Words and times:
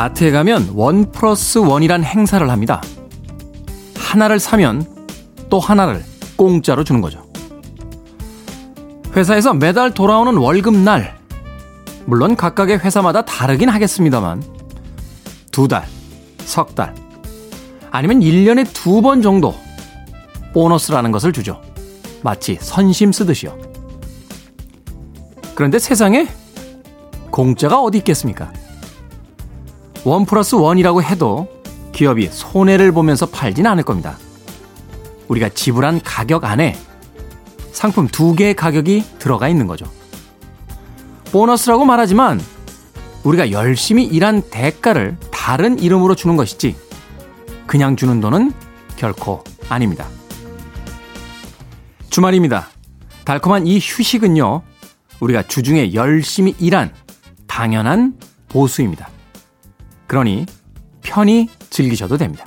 마트에 0.00 0.30
가면 0.30 0.70
원 0.76 1.12
플러스 1.12 1.58
원이란 1.58 2.04
행사를 2.04 2.48
합니다. 2.48 2.80
하나를 3.98 4.40
사면 4.40 4.86
또 5.50 5.60
하나를 5.60 6.02
공짜로 6.36 6.84
주는 6.84 7.02
거죠. 7.02 7.30
회사에서 9.14 9.52
매달 9.52 9.92
돌아오는 9.92 10.34
월급날, 10.38 11.18
물론 12.06 12.34
각각의 12.34 12.78
회사마다 12.78 13.26
다르긴 13.26 13.68
하겠습니다만, 13.68 14.42
두 15.52 15.68
달, 15.68 15.86
석 16.38 16.74
달, 16.74 16.94
아니면 17.90 18.20
1년에 18.20 18.72
두 18.72 19.02
번 19.02 19.20
정도 19.20 19.54
보너스라는 20.54 21.12
것을 21.12 21.30
주죠. 21.34 21.60
마치 22.22 22.56
선심 22.58 23.12
쓰듯이요. 23.12 23.54
그런데 25.54 25.78
세상에 25.78 26.26
공짜가 27.30 27.82
어디 27.82 27.98
있겠습니까? 27.98 28.50
원 30.04 30.24
플러스 30.24 30.54
원이라고 30.54 31.02
해도 31.02 31.48
기업이 31.92 32.28
손해를 32.30 32.92
보면서 32.92 33.26
팔진 33.26 33.66
않을 33.66 33.82
겁니다. 33.82 34.16
우리가 35.28 35.48
지불한 35.50 36.00
가격 36.02 36.44
안에 36.44 36.76
상품 37.72 38.08
두 38.08 38.34
개의 38.34 38.54
가격이 38.54 39.04
들어가 39.18 39.48
있는 39.48 39.66
거죠. 39.66 39.86
보너스라고 41.32 41.84
말하지만 41.84 42.40
우리가 43.22 43.52
열심히 43.52 44.04
일한 44.04 44.42
대가를 44.50 45.16
다른 45.30 45.78
이름으로 45.78 46.14
주는 46.14 46.36
것이지 46.36 46.76
그냥 47.66 47.96
주는 47.96 48.20
돈은 48.20 48.52
결코 48.96 49.44
아닙니다. 49.68 50.06
주말입니다. 52.10 52.68
달콤한 53.24 53.66
이 53.66 53.78
휴식은요, 53.78 54.62
우리가 55.20 55.42
주중에 55.44 55.94
열심히 55.94 56.54
일한 56.58 56.92
당연한 57.46 58.14
보수입니다. 58.48 59.08
그러니 60.10 60.44
편히 61.02 61.48
즐기셔도 61.70 62.16
됩니다. 62.16 62.44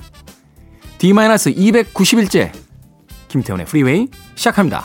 D-290일째 0.98 2.52
김태훈의 3.28 3.64
프리웨이 3.64 4.08
시작합니다. 4.34 4.84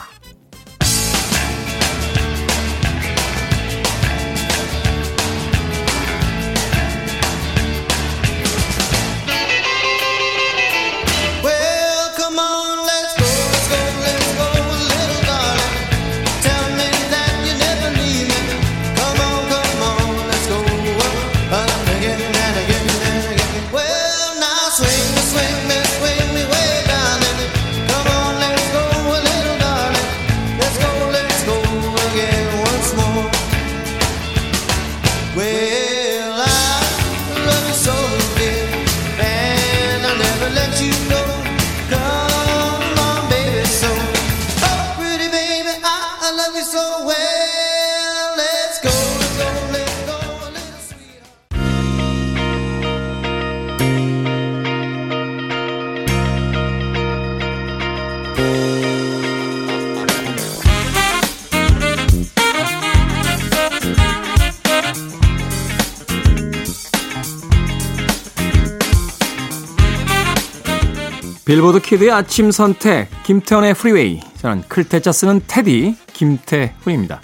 빌보드 71.50 71.80
키드의 71.80 72.12
아침 72.12 72.52
선택, 72.52 73.08
김태훈의 73.24 73.74
프리웨이. 73.74 74.20
저는 74.36 74.62
클 74.68 74.87
태 74.87 75.01
자 75.01 75.10
쓰는 75.10 75.40
태디, 75.48 75.96
김태훈입니다. 76.12 77.20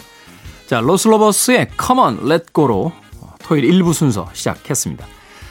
자, 0.67 0.81
로슬로버스의 0.81 1.69
let 2.29 2.47
go로 2.53 2.91
토요일 3.39 3.71
1부 3.71 3.93
순서 3.93 4.29
시작했습니다. 4.33 5.07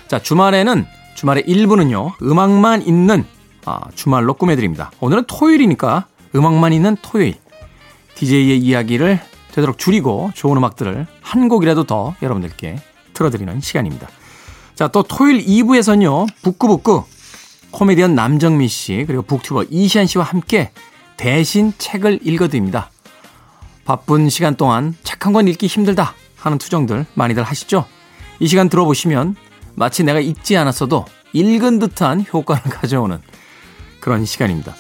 자, 0.10 0.20
주말에는, 0.20 0.86
주말의 1.16 1.46
1부는요, 1.46 2.22
음악만 2.22 2.82
있는, 2.82 3.24
아, 3.64 3.80
주말로 3.96 4.34
꾸며드립니다. 4.34 4.92
오늘은 5.00 5.24
토요일이니까 5.28 6.08
음악만 6.36 6.74
있는 6.74 6.98
토요일. 7.02 7.36
DJ의 8.16 8.60
이야기를 8.60 9.22
되도록 9.54 9.78
줄이고 9.78 10.32
좋은 10.34 10.58
음악들을 10.58 11.08
한 11.22 11.48
곡이라도 11.48 11.86
더 11.86 12.14
여러분들께 12.22 12.82
틀어드리는 13.14 13.62
시간입니다. 13.62 14.10
자, 14.76 14.90
또 14.90 15.02
토요일 15.02 15.46
2부에서는요, 15.46 16.28
북구북구 16.42 17.06
코미디언 17.76 18.16
남정미 18.16 18.70
씨 18.70 19.04
그리고 19.06 19.22
북튜버 19.24 19.66
이시안 19.70 20.06
씨와 20.06 20.24
함께 20.24 20.72
대신 21.18 21.74
책을 21.78 22.22
읽어드립니다. 22.24 22.90
바쁜 23.84 24.30
시간 24.30 24.56
동안 24.56 24.96
책한권 25.04 25.50
읽기 25.50 25.68
힘들다 25.68 26.14
하는 26.38 26.58
투정들 26.58 27.06
많이들 27.16 27.44
하시죠? 27.44 27.84
이 28.40 28.48
시간 28.48 28.70
들어보시면 28.70 29.36
마치 29.74 30.06
내가 30.06 30.22
읽지 30.22 30.56
않았어도 30.56 31.04
읽은 31.34 31.80
듯한 31.80 32.26
효과를 32.34 32.64
가져오는 32.72 33.20
그런 34.00 34.24
시간입니다. 34.24 34.74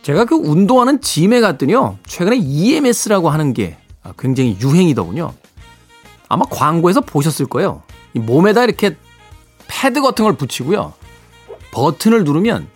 제가 0.00 0.24
그 0.24 0.36
운동하는 0.36 1.02
짐에 1.02 1.42
갔더니요. 1.42 1.98
최근에 2.06 2.38
EMS라고 2.38 3.28
하는 3.28 3.52
게 3.52 3.76
굉장히 4.18 4.56
유행이더군요. 4.62 5.34
아마 6.30 6.46
광고에서 6.46 7.02
보셨을 7.02 7.44
거예요. 7.44 7.82
몸에다 8.14 8.64
이렇게 8.64 8.96
패드 9.66 10.00
같은 10.00 10.24
걸 10.24 10.38
붙이고요. 10.38 11.03
버튼을 11.74 12.22
누르면 12.22 12.68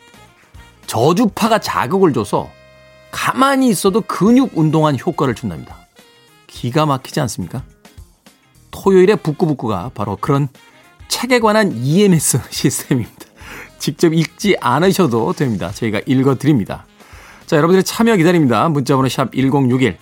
저주파가 0.87 1.61
자극을 1.61 2.13
줘서 2.13 2.51
가만히 3.13 3.69
있어도 3.69 4.01
근육 4.01 4.59
운동한 4.59 4.99
효과를 4.99 5.35
준답니다. 5.35 5.77
기가 6.49 6.85
막히지 6.85 7.21
않습니까? 7.21 7.63
토요일에 8.73 9.15
북구북구가 9.15 9.93
바로 9.95 10.17
그런 10.21 10.49
책에 11.07 11.39
관한 11.39 11.73
EMS 11.73 12.41
시스템입니다. 12.51 13.27
직접 13.79 14.13
읽지 14.13 14.57
않으셔도 14.61 15.33
됩니다. 15.33 15.71
저희가 15.71 16.01
읽어드립니다. 16.05 16.85
자, 17.47 17.57
여러분들의 17.57 17.85
참여 17.85 18.17
기다립니다. 18.17 18.69
문자번호 18.69 19.09
샵 19.09 19.33
1061, 19.33 19.97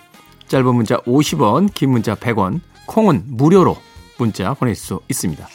짧은 0.47 0.75
문자 0.75 0.97
50원, 1.01 1.73
긴 1.73 1.91
문자 1.91 2.15
100원, 2.15 2.61
콩은 2.87 3.23
무료로 3.27 3.77
문자 4.17 4.53
보낼 4.55 4.73
수 4.75 4.99
있습니다. 5.07 5.47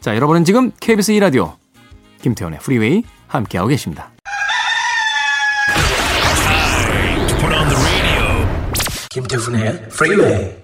자, 0.00 0.16
여러분은 0.16 0.44
지금 0.44 0.72
KBS 0.80 1.12
2라디오 1.12 1.63
김태훈의 2.24 2.58
프리웨이 2.60 3.02
함께하고 3.26 3.68
계십니다. 3.68 4.10
김태훈의 9.10 9.88
프리웨이 9.90 10.63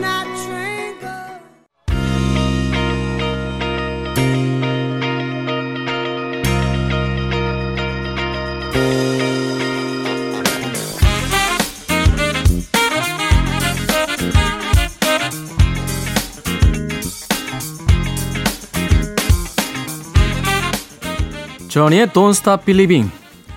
Journey의 21.71 22.07
Don't 22.07 22.31
Stop 22.31 22.65
Believing 22.65 23.09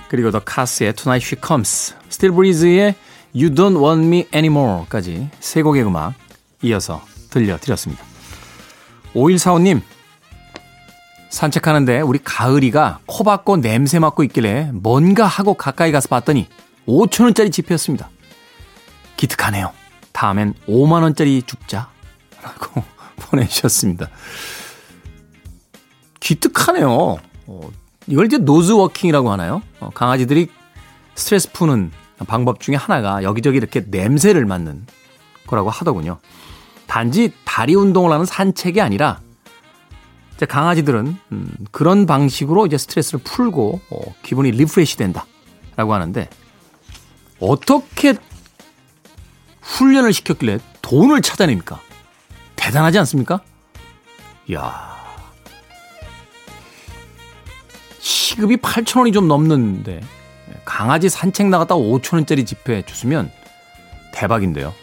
그리고 0.07 0.31
The 0.31 0.39
Cars의 0.39 0.93
Tonight 0.93 1.27
She 1.27 1.41
Comes 1.45 1.97
Steel 2.09 2.31
Breeze의 2.31 2.95
You 3.35 3.53
Don't 3.53 3.83
Want 3.83 4.07
Me 4.07 4.29
Anymore까지 4.33 5.31
세 5.41 5.63
곡의 5.63 5.85
음악 5.85 6.15
이어서 6.63 7.05
들려드렸습니다. 7.31 8.05
5145님 9.15 9.83
산책하는데 11.29 12.03
우리 12.03 12.21
가을이가 12.23 13.01
코 13.07 13.25
박고 13.25 13.57
냄새 13.57 13.99
맡고 13.99 14.23
있길래 14.23 14.71
뭔가 14.73 15.27
하고 15.27 15.55
가까이 15.55 15.91
가서 15.91 16.07
봤더니 16.07 16.47
5천원짜리 16.87 17.51
지폐였습니다. 17.51 18.11
기특하네요. 19.17 19.73
다음엔 20.13 20.55
5만원짜리 20.69 21.45
줍자. 21.45 21.91
라고 22.41 22.85
보내주셨습니다. 23.19 24.09
기특하네요. 26.21 27.19
어, 27.47 27.71
이걸 28.07 28.27
이제 28.27 28.39
nose 28.39 28.62
working이라고 28.62 29.31
하나요? 29.31 29.63
어, 29.81 29.91
강아지들이 29.95 30.49
스트레스 31.15 31.51
푸는 31.53 31.91
방법 32.27 32.61
중에 32.61 32.77
하나가 32.77 33.23
여기저기 33.23 33.57
이렇게 33.57 33.85
냄새를 33.87 34.45
맡는 34.47 34.87
거라고 35.47 35.71
하더군요. 35.71 36.19
단지 36.87 37.33
다리 37.45 37.75
운동을 37.75 38.13
하는 38.13 38.25
산책이 38.25 38.81
아니라 38.81 39.21
이제 40.37 40.47
강아지들은 40.47 41.17
음, 41.33 41.55
그런 41.71 42.07
방식으로 42.07 42.67
이제 42.67 42.77
스트레스를 42.77 43.21
풀고 43.23 43.81
어, 43.91 44.01
기분이 44.23 44.51
refresh 44.51 44.97
된다라고 44.97 45.95
하는데 45.95 46.29
어떻게 47.41 48.15
훈련을 49.61 50.13
시켰길래 50.13 50.59
돈을 50.83 51.23
찾아냅니까? 51.23 51.81
대단하지 52.57 52.99
않습니까? 52.99 53.41
이야. 54.49 54.94
시급이 58.05 58.59
8천 58.59 58.99
원이 58.99 59.13
좀 59.13 59.29
넘는데 59.29 60.03
강아지 60.67 61.09
산책 61.09 61.49
나갔다 61.49 61.75
5천 61.75 62.15
원짜리 62.15 62.45
지폐 62.45 62.83
줬으면 62.83 63.31
대박인데요. 64.13 64.75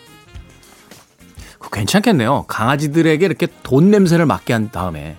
그 1.60 1.70
괜찮겠네요. 1.70 2.46
강아지들에게 2.48 3.24
이렇게 3.24 3.48
돈 3.62 3.92
냄새를 3.92 4.26
맡게 4.26 4.54
한 4.54 4.72
다음에 4.72 5.18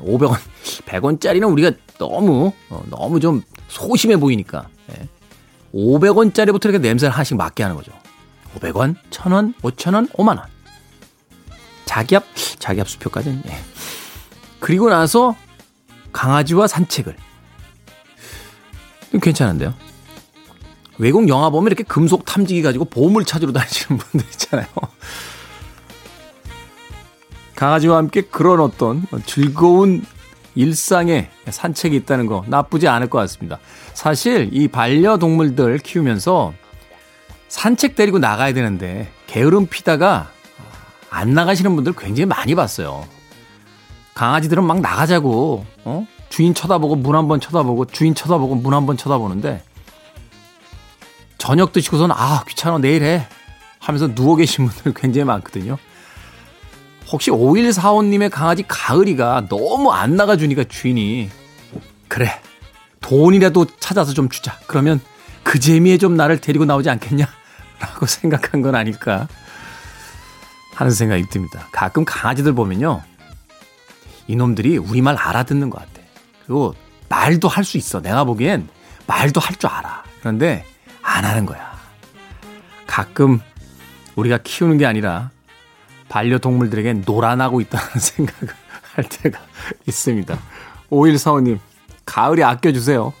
500원, 0.00 0.34
예, 0.34 0.84
100원짜리는 0.84 1.48
우리가 1.50 1.72
너무 1.98 2.52
어, 2.68 2.82
너무 2.90 3.18
좀 3.18 3.42
소심해 3.68 4.18
보이니까 4.18 4.68
500원짜리부터 5.74 6.66
예. 6.66 6.68
이렇게 6.68 6.78
냄새를 6.86 7.14
하나씩 7.14 7.38
맡게 7.38 7.62
하는 7.62 7.76
거죠. 7.76 7.92
500원, 8.56 8.94
1000원, 9.08 9.54
5000원, 9.62 10.12
5만원. 10.12 10.44
자기압, 11.86 12.24
자기압 12.58 12.88
수표까지는, 12.90 13.42
예. 13.46 13.58
그리고 14.60 14.90
나서 14.90 15.34
강아지와 16.12 16.66
산책을. 16.66 17.16
괜찮은데요? 19.20 19.74
외국 20.98 21.28
영화 21.28 21.50
보면 21.50 21.68
이렇게 21.68 21.82
금속 21.82 22.24
탐지기 22.24 22.62
가지고 22.62 22.84
보물 22.84 23.24
찾으러 23.24 23.52
다니시는 23.52 23.98
분들 23.98 24.26
있잖아요. 24.32 24.66
강아지와 27.54 27.96
함께 27.98 28.22
그런 28.22 28.60
어떤 28.60 29.06
즐거운 29.26 30.04
일상의 30.54 31.30
산책이 31.48 31.96
있다는 31.96 32.26
거 32.26 32.44
나쁘지 32.46 32.88
않을 32.88 33.08
것 33.08 33.18
같습니다. 33.18 33.58
사실 33.94 34.50
이 34.52 34.68
반려동물들 34.68 35.78
키우면서 35.78 36.52
산책 37.48 37.96
데리고 37.96 38.18
나가야 38.18 38.52
되는데 38.52 39.10
게으름 39.26 39.66
피다가 39.66 40.30
안 41.10 41.34
나가시는 41.34 41.74
분들 41.74 41.92
굉장히 41.96 42.26
많이 42.26 42.54
봤어요. 42.54 43.06
강아지들은 44.14 44.64
막 44.64 44.80
나가자고 44.80 45.64
어? 45.84 46.06
주인 46.28 46.54
쳐다보고 46.54 46.96
문 46.96 47.14
한 47.14 47.28
번 47.28 47.40
쳐다보고 47.40 47.86
주인 47.86 48.14
쳐다보고 48.14 48.54
문 48.56 48.72
한 48.74 48.86
번 48.86 48.96
쳐다보는데 48.96 49.62
저녁 51.38 51.72
드시고선 51.72 52.10
아 52.12 52.44
귀찮아 52.48 52.78
내일 52.78 53.02
해 53.02 53.26
하면서 53.78 54.14
누워 54.14 54.36
계신 54.36 54.66
분들 54.68 54.94
굉장히 55.00 55.24
많거든요. 55.24 55.76
혹시 57.10 57.30
5145님의 57.30 58.30
강아지 58.30 58.64
가을이가 58.66 59.46
너무 59.48 59.92
안 59.92 60.16
나가주니까 60.16 60.64
주인이 60.64 61.28
그래 62.08 62.40
돈이라도 63.00 63.66
찾아서 63.80 64.12
좀 64.14 64.28
주자 64.28 64.56
그러면 64.66 65.00
그 65.42 65.58
재미에 65.58 65.98
좀 65.98 66.16
나를 66.16 66.40
데리고 66.40 66.64
나오지 66.64 66.88
않겠냐 66.88 67.26
라고 67.80 68.06
생각한 68.06 68.62
건 68.62 68.74
아닐까 68.76 69.26
하는 70.76 70.92
생각이 70.92 71.24
듭니다. 71.28 71.66
가끔 71.72 72.04
강아지들 72.04 72.54
보면요. 72.54 73.02
이놈들이 74.26 74.78
우리말 74.78 75.16
알아듣는 75.16 75.70
것 75.70 75.78
같아. 75.78 76.02
그리고 76.46 76.74
말도 77.08 77.48
할 77.48 77.64
수 77.64 77.76
있어. 77.76 78.00
내가 78.00 78.24
보기엔 78.24 78.68
말도 79.06 79.40
할 79.40 79.56
줄 79.56 79.68
알아. 79.70 80.02
그런데 80.20 80.64
안 81.02 81.24
하는 81.24 81.46
거야. 81.46 81.72
가끔 82.86 83.40
우리가 84.16 84.38
키우는 84.42 84.78
게 84.78 84.86
아니라 84.86 85.30
반려동물들에게 86.08 86.92
노란하고 87.06 87.60
있다는 87.60 87.86
생각을 87.98 88.54
할 88.94 89.04
때가 89.08 89.40
있습니다. 89.86 90.38
5145님, 90.90 91.58
가을이 92.04 92.44
아껴주세요. 92.44 93.12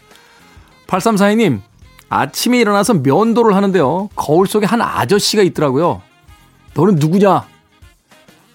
8342님, 0.86 1.62
아침에 2.10 2.58
일어나서 2.58 2.94
면도를 2.94 3.56
하는데요. 3.56 4.10
거울 4.14 4.46
속에 4.46 4.66
한 4.66 4.82
아저씨가 4.82 5.42
있더라고요. 5.42 6.02
너는 6.74 6.96
누구냐? 6.96 7.46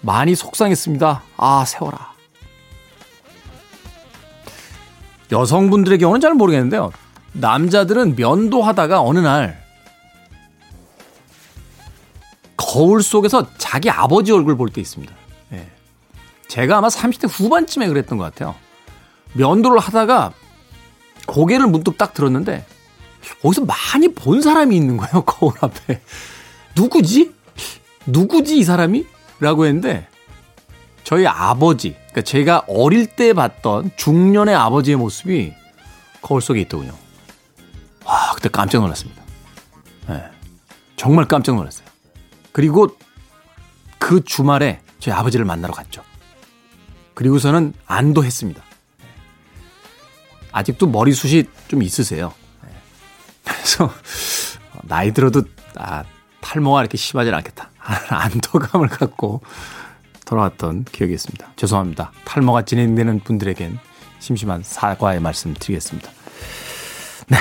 많이 0.02 0.36
속상했습니다. 0.36 1.22
아, 1.36 1.64
세워라. 1.66 2.12
여성분들의 5.32 5.98
경우는 5.98 6.20
잘 6.20 6.34
모르겠는데요. 6.34 6.90
남자들은 7.32 8.16
면도하다가 8.16 9.00
어느 9.02 9.18
날 9.18 9.62
거울 12.56 13.02
속에서 13.02 13.46
자기 13.58 13.90
아버지 13.90 14.32
얼굴 14.32 14.56
볼 14.56 14.70
때 14.70 14.80
있습니다. 14.80 15.14
예. 15.52 15.68
제가 16.48 16.78
아마 16.78 16.88
30대 16.88 17.28
후반쯤에 17.30 17.88
그랬던 17.88 18.18
것 18.18 18.24
같아요. 18.24 18.54
면도를 19.34 19.78
하다가 19.78 20.32
고개를 21.26 21.66
문득 21.66 21.96
딱 21.98 22.14
들었는데 22.14 22.64
거기서 23.42 23.64
많이 23.64 24.08
본 24.14 24.40
사람이 24.42 24.74
있는 24.76 24.96
거예요. 24.96 25.22
거울 25.26 25.52
앞에. 25.60 26.00
누구지? 26.74 27.32
누구지 28.06 28.58
이 28.58 28.64
사람이? 28.64 29.06
라고 29.40 29.66
했는데 29.66 30.08
저희 31.04 31.26
아버지, 31.26 31.96
그러니까 32.18 32.22
제가 32.22 32.64
어릴 32.68 33.06
때 33.06 33.32
봤던 33.32 33.92
중년의 33.96 34.54
아버지의 34.54 34.96
모습이 34.96 35.54
거울 36.20 36.40
속에 36.40 36.60
있더군요. 36.62 36.92
와, 38.04 38.32
그때 38.34 38.48
깜짝 38.48 38.80
놀랐습니다. 38.80 39.22
네, 40.08 40.24
정말 40.96 41.26
깜짝 41.26 41.54
놀랐어요. 41.54 41.86
그리고 42.52 42.88
그 43.98 44.24
주말에 44.24 44.80
저희 44.98 45.14
아버지를 45.14 45.44
만나러 45.44 45.72
갔죠. 45.72 46.02
그리고서는 47.14 47.74
안도했습니다. 47.86 48.62
아직도 50.52 50.88
머리숱이 50.88 51.44
좀 51.68 51.82
있으세요. 51.82 52.32
그래서 53.44 53.92
나이 54.82 55.12
들어도 55.12 55.42
아, 55.76 56.04
탈모가 56.40 56.80
이렇게 56.80 56.96
심하지 56.96 57.30
않겠다. 57.30 57.70
안도감을 58.08 58.88
갖고 58.88 59.40
돌아왔던 60.28 60.84
기억이 60.84 61.14
있습니다. 61.14 61.52
죄송합니다. 61.56 62.12
탈모가 62.26 62.66
진행되는 62.66 63.20
분들에겐 63.20 63.78
심심한 64.18 64.62
사과의 64.62 65.20
말씀 65.20 65.54
드리겠습니다. 65.54 66.10
네. 67.28 67.38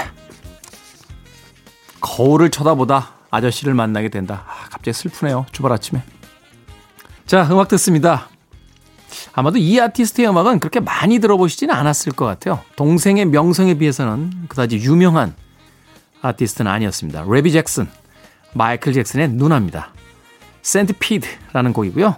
거울을 1.99 2.49
쳐다보다 2.49 3.15
아저씨를 3.29 3.73
만나게 3.73 4.07
된다. 4.07 4.45
아, 4.47 4.69
갑자기 4.69 4.93
슬프네요. 4.93 5.45
주말 5.51 5.73
아침에. 5.73 6.01
자, 7.25 7.45
음악 7.51 7.67
듣습니다. 7.67 8.29
아마도 9.33 9.57
이 9.57 9.79
아티스트의 9.79 10.29
음악은 10.29 10.59
그렇게 10.59 10.79
많이 10.79 11.19
들어보시지는 11.19 11.75
않았을 11.75 12.13
것 12.13 12.25
같아요. 12.25 12.61
동생의 12.77 13.25
명성에 13.25 13.73
비해서는 13.73 14.45
그다지 14.47 14.77
유명한 14.77 15.35
아티스트는 16.21 16.71
아니었습니다. 16.71 17.25
레비 17.27 17.51
잭슨, 17.51 17.89
마이클 18.53 18.93
잭슨의 18.93 19.29
누나입니다. 19.29 19.93
센트피드라는 20.61 21.73
곡이고요. 21.73 22.15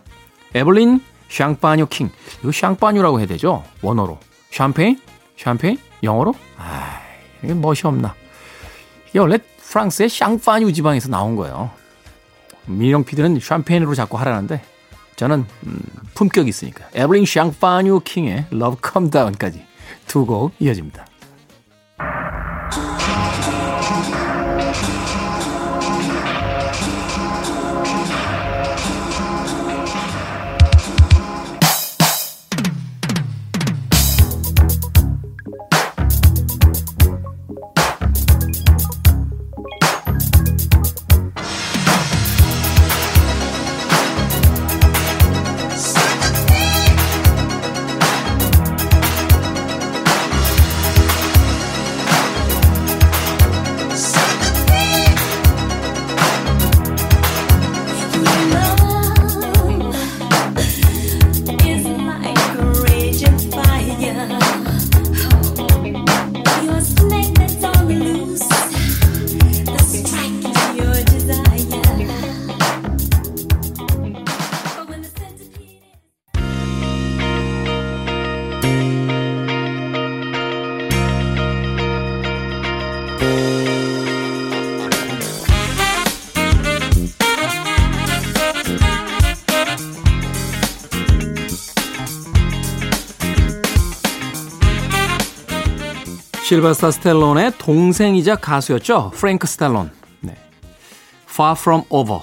에블린 0.56 1.01
샹파뉴 1.29 1.86
킹. 1.88 2.10
이거 2.41 2.51
샹파뉴라고 2.51 3.20
해야 3.20 3.27
되죠? 3.27 3.63
원어로. 3.82 4.20
샴페인? 4.51 5.00
샴페인? 5.38 5.77
영어로? 6.03 6.34
아, 6.58 7.00
이게 7.44 7.53
멋이 7.53 7.79
없나. 7.84 8.15
이게 9.10 9.20
원래 9.20 9.38
프랑스의 9.62 10.10
샹파뉴 10.10 10.74
지방에서 10.74 11.10
나온 11.10 11.36
거예요. 11.36 11.70
민영 12.65 13.03
PD는 13.03 13.39
샴페인으로 13.39 13.94
자꾸 13.96 14.18
하라는데 14.18 14.62
저는 15.15 15.46
음, 15.65 15.79
품격이 16.15 16.50
있으니까. 16.50 16.86
에블린 16.94 17.25
샹파뉴 17.25 18.01
킹의 18.03 18.48
Come 18.51 19.10
Down까지 19.12 19.63
두 20.08 20.25
곡 20.25 20.53
이어집니다. 20.60 21.06
실버스타 96.50 96.89
스텔론의 96.89 97.60
동생이자 97.60 98.36
가수였죠. 98.38 99.12
프랭크 99.13 99.46
스텔론. 99.46 99.91
네. 100.22 100.36
Far 101.29 101.51
From 101.56 101.84
Over. 101.89 102.22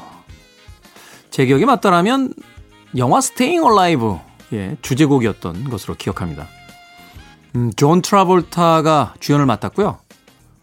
제 1.30 1.47
기억이 1.47 1.64
맞다라면 1.64 2.35
영화 2.97 3.18
Staying 3.18 3.64
Alive 3.64 4.18
예, 4.52 4.76
주제곡이었던 4.83 5.71
것으로 5.71 5.95
기억합니다. 5.95 6.49
음, 7.54 7.71
존 7.76 8.02
트라볼타가 8.02 9.14
주연을 9.21 9.47
맡았고요. 9.47 10.00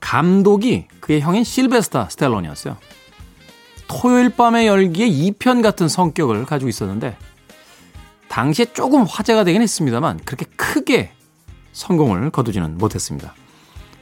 감독이 0.01 0.87
그의 0.99 1.21
형인 1.21 1.45
실베스타 1.45 2.09
스텔론이었어요. 2.09 2.75
토요일 3.87 4.29
밤의 4.31 4.67
열기의 4.67 5.07
2편 5.07 5.63
같은 5.63 5.87
성격을 5.87 6.45
가지고 6.45 6.67
있었는데 6.67 7.15
당시에 8.27 8.65
조금 8.73 9.03
화제가 9.03 9.45
되긴 9.45 9.61
했습니다만 9.61 10.19
그렇게 10.25 10.47
크게 10.57 11.13
성공을 11.71 12.29
거두지는 12.29 12.77
못했습니다. 12.77 13.33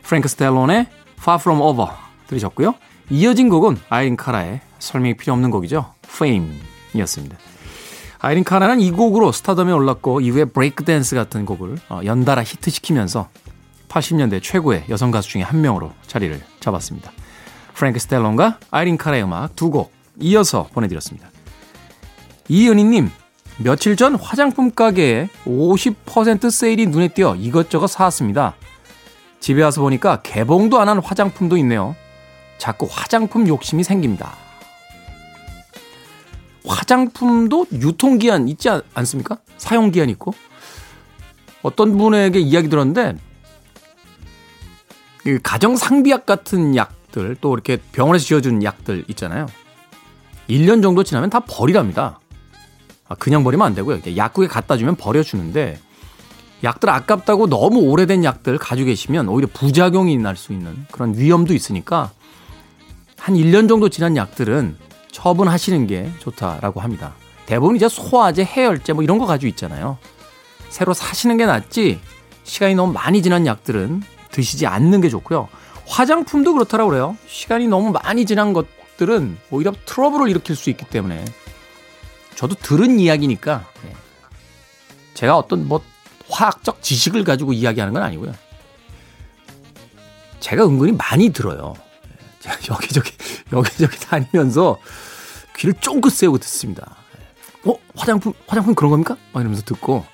프랭크 0.03 0.27
스텔론의 0.27 0.87
Far 1.19 1.39
From 1.39 1.61
Over 1.61 1.89
들으셨고요. 2.27 2.75
이어진 3.09 3.49
곡은 3.49 3.77
아이린 3.89 4.15
카라의 4.17 4.61
설명이 4.79 5.15
필요 5.15 5.33
없는 5.33 5.51
곡이죠. 5.51 5.93
Fame이었습니다. 6.05 7.37
아이린 8.19 8.43
카라는 8.43 8.79
이 8.81 8.91
곡으로 8.91 9.31
스타덤에 9.31 9.71
올랐고 9.71 10.21
이후에 10.21 10.45
브레이크 10.45 10.83
댄스 10.83 11.15
같은 11.15 11.45
곡을 11.45 11.77
어, 11.89 12.01
연달아 12.05 12.43
히트시키면서 12.43 13.29
80년대 13.89 14.41
최고의 14.41 14.85
여성 14.89 15.11
가수 15.11 15.29
중에 15.29 15.41
한 15.41 15.61
명으로 15.61 15.91
자리를 16.07 16.39
잡았습니다. 16.59 17.11
프랭크 17.73 17.99
스텔론과 17.99 18.59
아이린 18.71 18.97
카라의 18.97 19.23
음악 19.23 19.55
두 19.55 19.71
곡 19.71 19.91
이어서 20.19 20.67
보내드렸습니다. 20.73 21.29
이은희님, 22.47 23.09
며칠 23.57 23.95
전 23.95 24.15
화장품 24.15 24.71
가게에 24.71 25.29
50% 25.45 26.51
세일이 26.51 26.87
눈에 26.87 27.07
띄어 27.09 27.35
이것저것 27.35 27.87
사왔습니다. 27.87 28.55
집에 29.41 29.61
와서 29.63 29.81
보니까 29.81 30.21
개봉도 30.21 30.79
안 30.79 30.87
한 30.87 30.99
화장품도 30.99 31.57
있네요. 31.57 31.95
자꾸 32.57 32.87
화장품 32.89 33.47
욕심이 33.47 33.83
생깁니다. 33.83 34.35
화장품도 36.65 37.65
유통기한 37.73 38.47
있지 38.47 38.69
않습니까? 38.93 39.39
사용기한 39.57 40.09
있고. 40.11 40.33
어떤 41.63 41.97
분에게 41.97 42.39
이야기 42.39 42.69
들었는데, 42.69 43.17
가정 45.43 45.75
상비약 45.75 46.25
같은 46.25 46.75
약들, 46.75 47.37
또 47.41 47.53
이렇게 47.53 47.77
병원에서 47.91 48.25
지어준 48.25 48.63
약들 48.63 49.05
있잖아요. 49.09 49.47
1년 50.49 50.81
정도 50.83 51.03
지나면 51.03 51.29
다 51.29 51.39
버리랍니다. 51.39 52.19
아, 53.07 53.15
그냥 53.15 53.43
버리면 53.43 53.65
안 53.65 53.73
되고요. 53.75 54.01
약국에 54.15 54.47
갖다 54.47 54.77
주면 54.77 54.95
버려주는데, 54.95 55.79
약들 56.63 56.89
아깝다고 56.89 57.47
너무 57.47 57.79
오래된 57.79 58.23
약들 58.23 58.57
가지고 58.57 58.87
계시면 58.87 59.27
오히려 59.29 59.47
부작용이 59.51 60.17
날 60.17 60.35
수 60.35 60.53
있는 60.53 60.85
그런 60.91 61.17
위험도 61.17 61.53
있으니까 61.53 62.11
한 63.17 63.35
1년 63.35 63.67
정도 63.67 63.89
지난 63.89 64.15
약들은 64.15 64.77
처분하시는 65.11 65.87
게 65.87 66.11
좋다라고 66.19 66.79
합니다. 66.79 67.13
대부분 67.45 67.75
이제 67.75 67.89
소화제, 67.89 68.43
해열제 68.43 68.93
뭐 68.93 69.03
이런 69.03 69.17
거 69.17 69.25
가지고 69.25 69.49
있잖아요. 69.49 69.97
새로 70.69 70.93
사시는 70.93 71.37
게 71.37 71.45
낫지 71.45 71.99
시간이 72.43 72.75
너무 72.75 72.93
많이 72.93 73.21
지난 73.21 73.45
약들은 73.45 74.01
드시지 74.31 74.65
않는 74.67 75.01
게 75.01 75.09
좋고요. 75.09 75.49
화장품도 75.85 76.53
그렇더라고 76.53 76.91
그래요. 76.91 77.17
시간이 77.27 77.67
너무 77.67 77.91
많이 77.91 78.25
지난 78.25 78.53
것들은 78.53 79.37
오히려 79.51 79.73
트러블을 79.85 80.29
일으킬 80.29 80.55
수 80.55 80.69
있기 80.69 80.85
때문에 80.85 81.25
저도 82.35 82.55
들은 82.55 82.99
이야기니까 82.99 83.65
예. 83.85 83.93
제가 85.13 85.37
어떤 85.37 85.67
뭐 85.67 85.81
화학적 86.31 86.81
지식을 86.81 87.23
가지고 87.23 87.53
이야기하는 87.53 87.93
건 87.93 88.03
아니고요. 88.03 88.33
제가 90.39 90.65
은근히 90.65 90.93
많이 90.93 91.29
들어요. 91.29 91.75
제가 92.39 92.55
여기저기, 92.73 93.11
여기저기 93.51 93.99
다니면서 93.99 94.77
귀를 95.57 95.75
쫑긋 95.79 96.11
세우고 96.11 96.39
듣습니다. 96.39 96.95
어? 97.65 97.75
화장품, 97.95 98.33
화장품 98.47 98.73
그런 98.73 98.89
겁니까? 98.91 99.17
막 99.33 99.41
이러면서 99.41 99.63
듣고. 99.63 100.05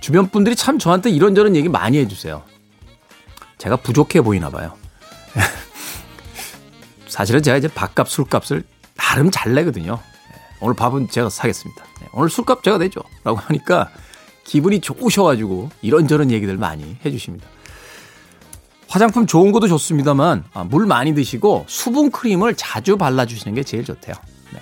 주변 0.00 0.30
분들이 0.30 0.56
참 0.56 0.78
저한테 0.78 1.10
이런저런 1.10 1.54
얘기 1.56 1.68
많이 1.68 1.98
해주세요. 1.98 2.42
제가 3.58 3.76
부족해 3.76 4.22
보이나 4.22 4.48
봐요. 4.48 4.74
사실은 7.06 7.42
제가 7.42 7.58
이제 7.58 7.68
밥값, 7.68 8.08
술값을 8.08 8.64
나름 8.96 9.30
잘 9.30 9.52
내거든요. 9.52 10.00
오늘 10.60 10.74
밥은 10.74 11.10
제가 11.10 11.28
사겠습니다. 11.28 11.84
오늘 12.12 12.30
술값 12.30 12.62
제가 12.62 12.78
내죠. 12.78 13.02
라고 13.24 13.38
하니까 13.38 13.90
기분이 14.50 14.80
좋으셔가지고 14.80 15.70
이런저런 15.80 16.32
얘기들 16.32 16.56
많이 16.56 16.96
해주십니다. 17.04 17.46
화장품 18.88 19.24
좋은 19.24 19.52
것도 19.52 19.68
좋습니다만 19.68 20.42
아, 20.52 20.64
물 20.64 20.86
많이 20.86 21.14
드시고 21.14 21.66
수분 21.68 22.10
크림을 22.10 22.56
자주 22.56 22.96
발라주시는 22.96 23.54
게 23.54 23.62
제일 23.62 23.84
좋대요. 23.84 24.16
네. 24.52 24.60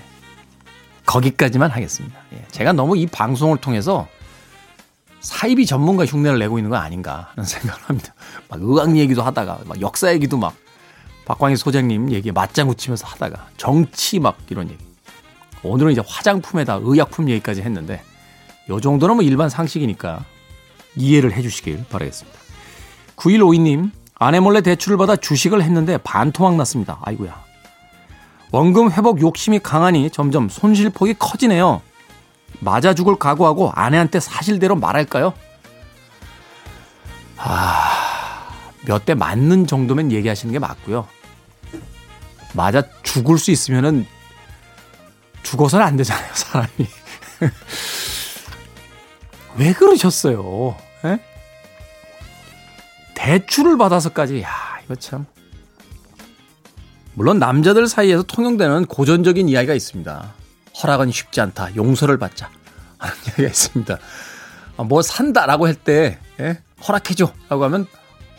거기까지만 1.06 1.70
하겠습니다. 1.70 2.20
예. 2.34 2.44
제가 2.50 2.74
너무 2.74 2.98
이 2.98 3.06
방송을 3.06 3.56
통해서 3.62 4.06
사이비 5.20 5.64
전문가 5.64 6.04
흉내를 6.04 6.38
내고 6.38 6.58
있는 6.58 6.68
거 6.68 6.76
아닌가 6.76 7.30
하는 7.30 7.44
생각을 7.48 7.80
합니다. 7.84 8.12
막 8.50 8.60
의학 8.62 8.94
얘기도 8.94 9.22
하다가 9.22 9.60
막 9.64 9.80
역사 9.80 10.12
얘기도 10.12 10.36
막 10.36 10.54
박광희 11.24 11.56
소장님 11.56 12.12
얘기에 12.12 12.32
맞장구 12.32 12.74
치면서 12.74 13.06
하다가 13.06 13.48
정치 13.56 14.18
막 14.18 14.36
이런 14.50 14.68
얘기. 14.68 14.84
오늘은 15.62 15.92
이제 15.92 16.02
화장품에다 16.06 16.80
의약품 16.82 17.30
얘기까지 17.30 17.62
했는데 17.62 18.02
요 18.70 18.80
정도는 18.80 19.16
뭐 19.16 19.24
일반 19.24 19.48
상식이니까 19.48 20.24
이해를 20.96 21.32
해 21.32 21.42
주시길 21.42 21.84
바라겠습니다. 21.90 22.38
9152님, 23.16 23.90
아내 24.18 24.40
몰래 24.40 24.60
대출을 24.60 24.96
받아 24.98 25.16
주식을 25.16 25.62
했는데 25.62 25.96
반토막 25.98 26.56
났습니다. 26.56 26.98
아이고야. 27.02 27.44
원금 28.50 28.92
회복 28.92 29.20
욕심이 29.20 29.58
강하니 29.58 30.10
점점 30.10 30.48
손실폭이 30.48 31.14
커지네요. 31.18 31.82
맞아 32.60 32.94
죽을 32.94 33.16
각오하고 33.16 33.70
아내한테 33.74 34.20
사실대로 34.20 34.74
말할까요? 34.74 35.34
아, 37.36 38.48
몇 38.86 39.04
대 39.04 39.14
맞는 39.14 39.66
정도면 39.66 40.10
얘기하시는 40.12 40.52
게 40.52 40.58
맞고요. 40.58 41.06
맞아 42.54 42.82
죽을 43.02 43.38
수 43.38 43.50
있으면은 43.50 44.06
죽어서는 45.42 45.84
안 45.84 45.96
되잖아요, 45.96 46.30
사람이. 46.34 46.68
왜 49.58 49.72
그러셨어요? 49.72 50.76
에? 51.04 51.08
예? 51.08 51.18
대출을 53.14 53.76
받아서까지, 53.76 54.42
야, 54.42 54.50
이거 54.84 54.94
참. 54.94 55.26
물론 57.14 57.40
남자들 57.40 57.88
사이에서 57.88 58.22
통용되는 58.22 58.86
고전적인 58.86 59.48
이야기가 59.48 59.74
있습니다. 59.74 60.34
허락은 60.82 61.10
쉽지 61.10 61.40
않다. 61.40 61.74
용서를 61.74 62.16
받자. 62.18 62.48
하는 62.98 63.16
이야기가 63.26 63.48
있습니다. 63.48 63.98
아, 64.76 64.82
뭐 64.84 65.02
산다라고 65.02 65.66
할때 65.66 66.18
예? 66.38 66.62
허락해줘 66.86 67.32
라고 67.48 67.64
하면 67.64 67.86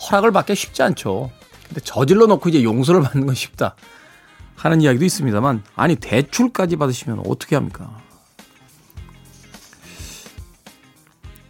허락을 0.10 0.32
받기 0.32 0.56
쉽지 0.56 0.82
않죠. 0.84 1.30
근데 1.68 1.82
저질러 1.82 2.28
놓고 2.28 2.48
이제 2.48 2.64
용서를 2.64 3.02
받는 3.02 3.26
건 3.26 3.36
쉽다. 3.36 3.76
하는 4.56 4.82
이야기도 4.82 5.04
있습니다만 5.04 5.64
아니 5.76 5.96
대출까지 5.98 6.78
받으시면 6.78 7.24
어떻게 7.28 7.56
합니까? 7.58 7.98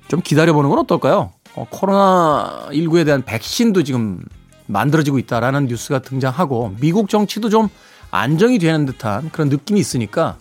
좀 0.10 0.22
기다려보는 0.22 0.70
건 0.70 0.80
어떨까요? 0.80 1.32
어, 1.56 1.68
코로나19에 1.72 3.06
대한 3.06 3.24
백신도 3.24 3.84
지금 3.84 4.22
만들어지고 4.66 5.20
있다라는 5.20 5.68
뉴스가 5.68 6.00
등장하고 6.00 6.76
미국 6.82 7.10
정치도 7.10 7.50
좀 7.50 7.70
안정이 8.12 8.60
되는 8.60 8.86
듯한 8.86 9.30
그런 9.30 9.50
느낌이 9.50 9.80
있으니까 9.80 10.38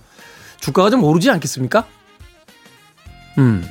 주가가 0.58 0.90
좀 0.90 1.04
오르지 1.04 1.30
않겠습니까? 1.30 1.86
음. 3.38 3.64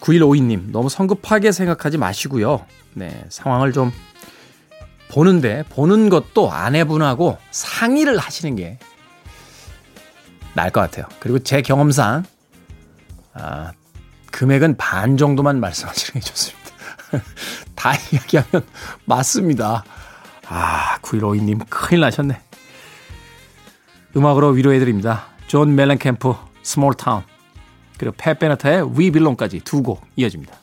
9152님, 0.00 0.70
너무 0.70 0.88
성급하게 0.88 1.52
생각하지 1.52 1.98
마시고요. 1.98 2.64
네, 2.94 3.24
상황을 3.28 3.72
좀 3.72 3.92
보는데, 5.08 5.64
보는 5.70 6.08
것도 6.08 6.50
아내분하고 6.52 7.38
상의를 7.50 8.18
하시는 8.18 8.56
게 8.56 8.78
나을 10.54 10.70
것 10.70 10.80
같아요. 10.80 11.06
그리고 11.20 11.38
제 11.38 11.62
경험상, 11.62 12.24
아, 13.34 13.72
금액은 14.30 14.76
반 14.76 15.16
정도만 15.16 15.60
말씀하시는 15.60 16.12
게 16.14 16.20
좋습니다. 16.20 16.70
다 17.74 17.92
이야기하면 18.12 18.66
맞습니다. 19.04 19.84
아, 20.48 20.98
9152님 21.02 21.64
큰일 21.68 22.00
나셨네. 22.02 22.40
음악으로 24.16 24.48
위로해드립니다. 24.50 25.26
존 25.46 25.74
멜렌캠프, 25.74 26.34
Small 26.62 26.94
Town. 26.94 27.22
그리고 27.98 28.14
팻 28.18 28.43
베나타의 28.43 28.92
We 28.98 29.08
Belong까지 29.08 29.60
두 29.60 29.82
곡 29.82 30.06
이어집니다. 30.16 30.54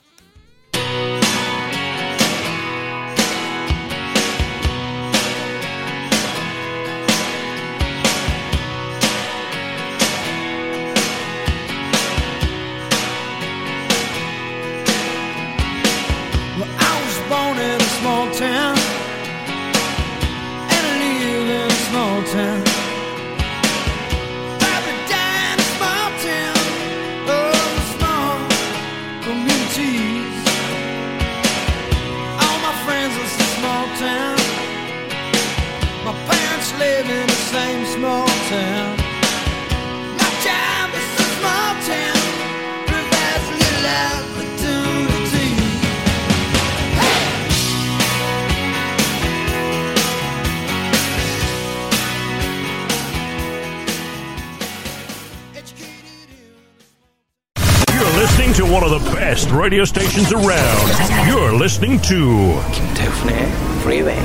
Radio 59.55 59.85
stations 59.85 60.33
around. 60.33 60.87
You're 61.27 61.55
listening 61.55 62.01
to 62.01 62.61
김태훈의 62.73 63.47
Freeway. 63.81 64.19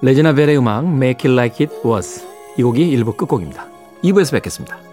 레지나 0.00 0.32
벨의 0.32 0.56
음악 0.58 0.86
Make 0.86 1.30
It 1.30 1.32
Like 1.32 1.66
It 1.66 1.86
Was 1.86 2.24
이 2.56 2.62
곡이 2.62 2.96
1부 2.96 3.16
끝곡입니다. 3.16 3.66
2부에서 4.02 4.32
뵙겠습니다. 4.32 4.87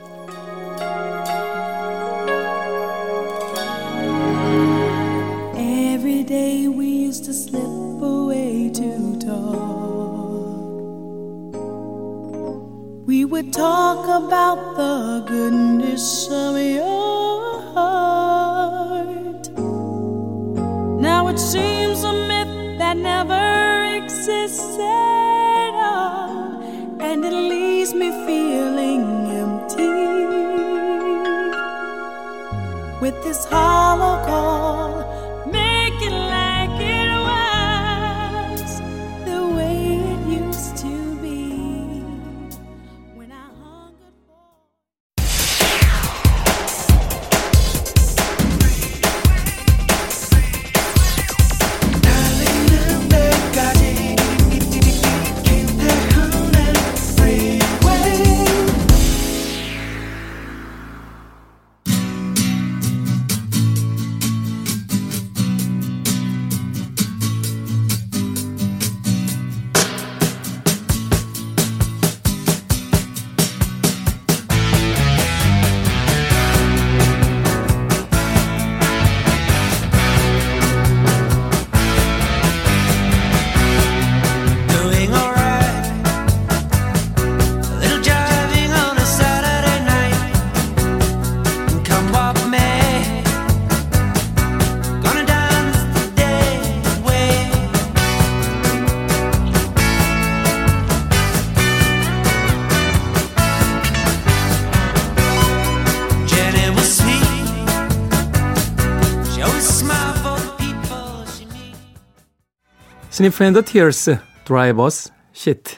Sniff 113.25 113.43
'n' 113.43 113.52
the 113.52 113.61
Tears 113.65 114.19
Driver's 114.43 115.09
Seat 115.33 115.77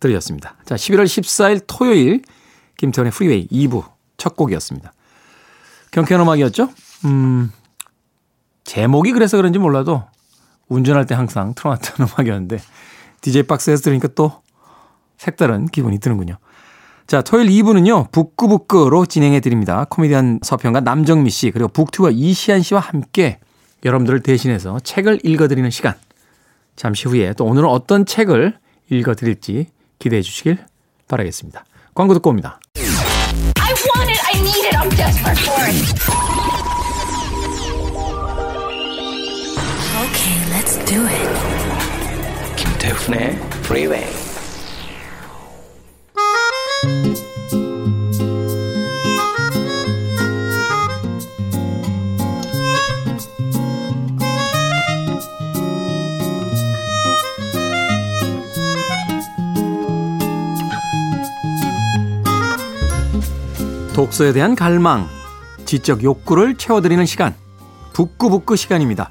들으셨습니다. 0.00 0.56
자, 0.64 0.74
11월 0.74 1.04
14일 1.04 1.64
토요일 1.66 2.22
김태원의 2.78 3.12
프리웨이 3.12 3.46
2부 3.48 3.84
첫 4.16 4.36
곡이었습니다. 4.36 4.92
경쾌한 5.90 6.22
음악이었죠? 6.22 6.70
음, 7.04 7.52
제목이 8.64 9.12
그래서 9.12 9.36
그런지 9.36 9.58
몰라도 9.58 10.02
운전할 10.68 11.04
때 11.04 11.14
항상 11.14 11.52
틀어놨던 11.54 12.08
음악이었는데 12.16 12.58
DJ 13.20 13.42
박스에서 13.42 13.82
들으니까 13.82 14.08
또 14.14 14.40
색다른 15.18 15.66
기분이 15.66 15.98
드는군요. 15.98 16.38
자, 17.06 17.20
토요일 17.20 17.50
2부는요, 17.50 18.10
북구북구로 18.12 19.04
진행해 19.04 19.40
드립니다. 19.40 19.84
코미디언 19.90 20.40
서평가 20.42 20.80
남정미 20.80 21.28
씨, 21.28 21.50
그리고 21.50 21.68
북튜버 21.68 22.12
이시안 22.12 22.62
씨와 22.62 22.80
함께 22.80 23.40
여러분들을 23.84 24.20
대신해서 24.20 24.80
책을 24.80 25.20
읽어드리는 25.22 25.68
시간. 25.68 25.94
잠시 26.78 27.08
후에 27.08 27.32
또 27.34 27.44
오늘은 27.44 27.68
어떤 27.68 28.06
책을 28.06 28.56
읽어드릴지 28.88 29.66
기대해 29.98 30.22
주시길 30.22 30.58
바라겠습니다. 31.08 31.64
광고 31.92 32.14
듣고 32.14 32.30
옵니다. 32.30 32.60
I 32.76 33.74
want 33.74 34.08
it. 34.08 34.20
I 34.24 34.40
need 34.40 34.64
it. 34.64 34.76
I'm 34.76 34.88
desperate 34.96 35.40
for 35.40 35.60
it. 35.66 35.74
Okay, 40.06 40.38
let's 40.54 40.78
do 40.86 41.04
it. 41.04 41.28
김태훈의 42.56 43.36
Freeway. 43.64 44.27
독서에 63.98 64.32
대한 64.32 64.54
갈망, 64.54 65.08
지적 65.64 66.04
욕구를 66.04 66.56
채워드리는 66.56 67.04
시간, 67.04 67.34
북구북구 67.94 68.54
시간입니다. 68.54 69.10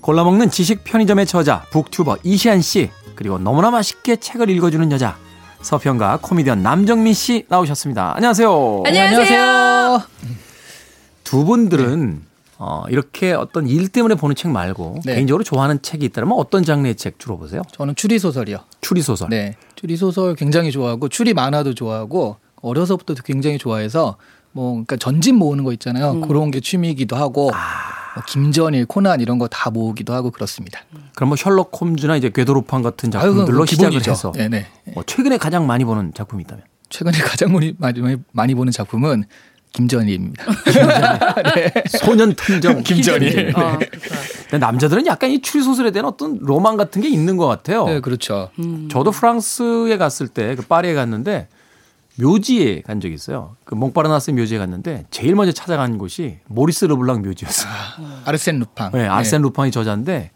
골라먹는 0.00 0.48
지식 0.48 0.82
편의점의 0.82 1.26
저자, 1.26 1.66
북튜버 1.72 2.16
이시안 2.22 2.62
씨, 2.62 2.88
그리고 3.16 3.38
너무나 3.38 3.70
맛있게 3.70 4.16
책을 4.16 4.48
읽어주는 4.48 4.90
여자, 4.92 5.18
서평가 5.60 6.20
코미디언 6.22 6.62
남정민 6.62 7.12
씨 7.12 7.44
나오셨습니다. 7.50 8.14
안녕하세요. 8.16 8.84
안녕하세요. 8.86 10.02
두 11.22 11.44
분들은 11.44 12.22
어, 12.56 12.84
이렇게 12.88 13.34
어떤 13.34 13.66
일 13.66 13.88
때문에 13.88 14.14
보는 14.14 14.34
책 14.34 14.50
말고 14.50 15.02
네. 15.04 15.16
개인적으로 15.16 15.44
좋아하는 15.44 15.82
책이 15.82 16.06
있다면 16.06 16.32
어떤 16.32 16.64
장르의 16.64 16.94
책 16.94 17.18
주로 17.18 17.36
보세요? 17.36 17.60
저는 17.72 17.94
추리 17.94 18.18
소설이요. 18.18 18.56
추리 18.80 19.02
소설. 19.02 19.28
네, 19.28 19.56
추리 19.74 19.98
소설 19.98 20.34
굉장히 20.34 20.72
좋아하고 20.72 21.10
추리 21.10 21.34
만화도 21.34 21.74
좋아하고 21.74 22.38
어려서부터 22.62 23.14
굉장히 23.24 23.58
좋아해서 23.58 24.16
뭐 24.52 24.72
그러니까 24.72 24.96
전집 24.96 25.34
모으는 25.34 25.64
거 25.64 25.72
있잖아요. 25.72 26.20
그런 26.22 26.50
게 26.50 26.60
취미이기도 26.60 27.16
하고 27.16 27.50
뭐 28.14 28.24
김전일, 28.26 28.86
코난 28.86 29.20
이런 29.20 29.38
거 29.38 29.46
다 29.48 29.70
모으기도 29.70 30.12
하고 30.14 30.30
그렇습니다. 30.30 30.80
그럼 31.14 31.28
뭐 31.28 31.36
셜록 31.36 31.70
홈즈나 31.80 32.16
이제 32.16 32.30
궤도로판 32.30 32.82
같은 32.82 33.10
아유, 33.14 33.22
작품들로 33.34 33.66
시작을 33.66 33.90
기본이죠. 33.90 34.10
해서 34.10 34.32
네네. 34.32 34.66
뭐 34.94 35.02
최근에 35.06 35.36
가장 35.38 35.66
많이 35.66 35.84
보는 35.84 36.12
작품이 36.14 36.42
있다면 36.42 36.64
최근에 36.88 37.18
가장 37.22 37.52
많이 37.52 37.74
많이, 37.78 38.16
많이 38.32 38.54
보는 38.54 38.72
작품은 38.72 39.24
김전일입니다. 39.72 40.44
소년 42.00 42.34
탐정 42.34 42.82
김전일. 42.82 43.52
어. 43.56 43.78
근데 44.50 44.58
남자들은 44.58 45.06
약간 45.06 45.30
이 45.30 45.40
추리 45.42 45.62
소설에 45.62 45.90
대한 45.90 46.06
어떤 46.06 46.38
로망 46.40 46.76
같은 46.76 47.02
게 47.02 47.08
있는 47.08 47.36
것 47.36 47.46
같아요. 47.46 47.84
네, 47.86 48.00
그렇죠. 48.00 48.50
저도 48.90 49.10
프랑스에 49.10 49.96
갔을 49.98 50.28
때 50.28 50.56
그 50.56 50.62
파리에 50.62 50.94
갔는데 50.94 51.48
묘지에 52.20 52.82
간 52.82 53.00
적이 53.00 53.14
있어요. 53.14 53.56
그 53.64 53.74
몽파르나스 53.74 54.32
묘지에 54.32 54.58
갔는데 54.58 55.06
제일 55.10 55.34
먼저 55.34 55.52
찾아간 55.52 55.98
곳이 55.98 56.38
모리스 56.46 56.84
르블랑 56.86 57.22
묘지였어요. 57.22 57.70
아르센 58.24 58.58
루팡. 58.58 58.90
네, 58.92 59.06
아르센 59.06 59.42
루팡의 59.42 59.70
저자인데 59.70 60.32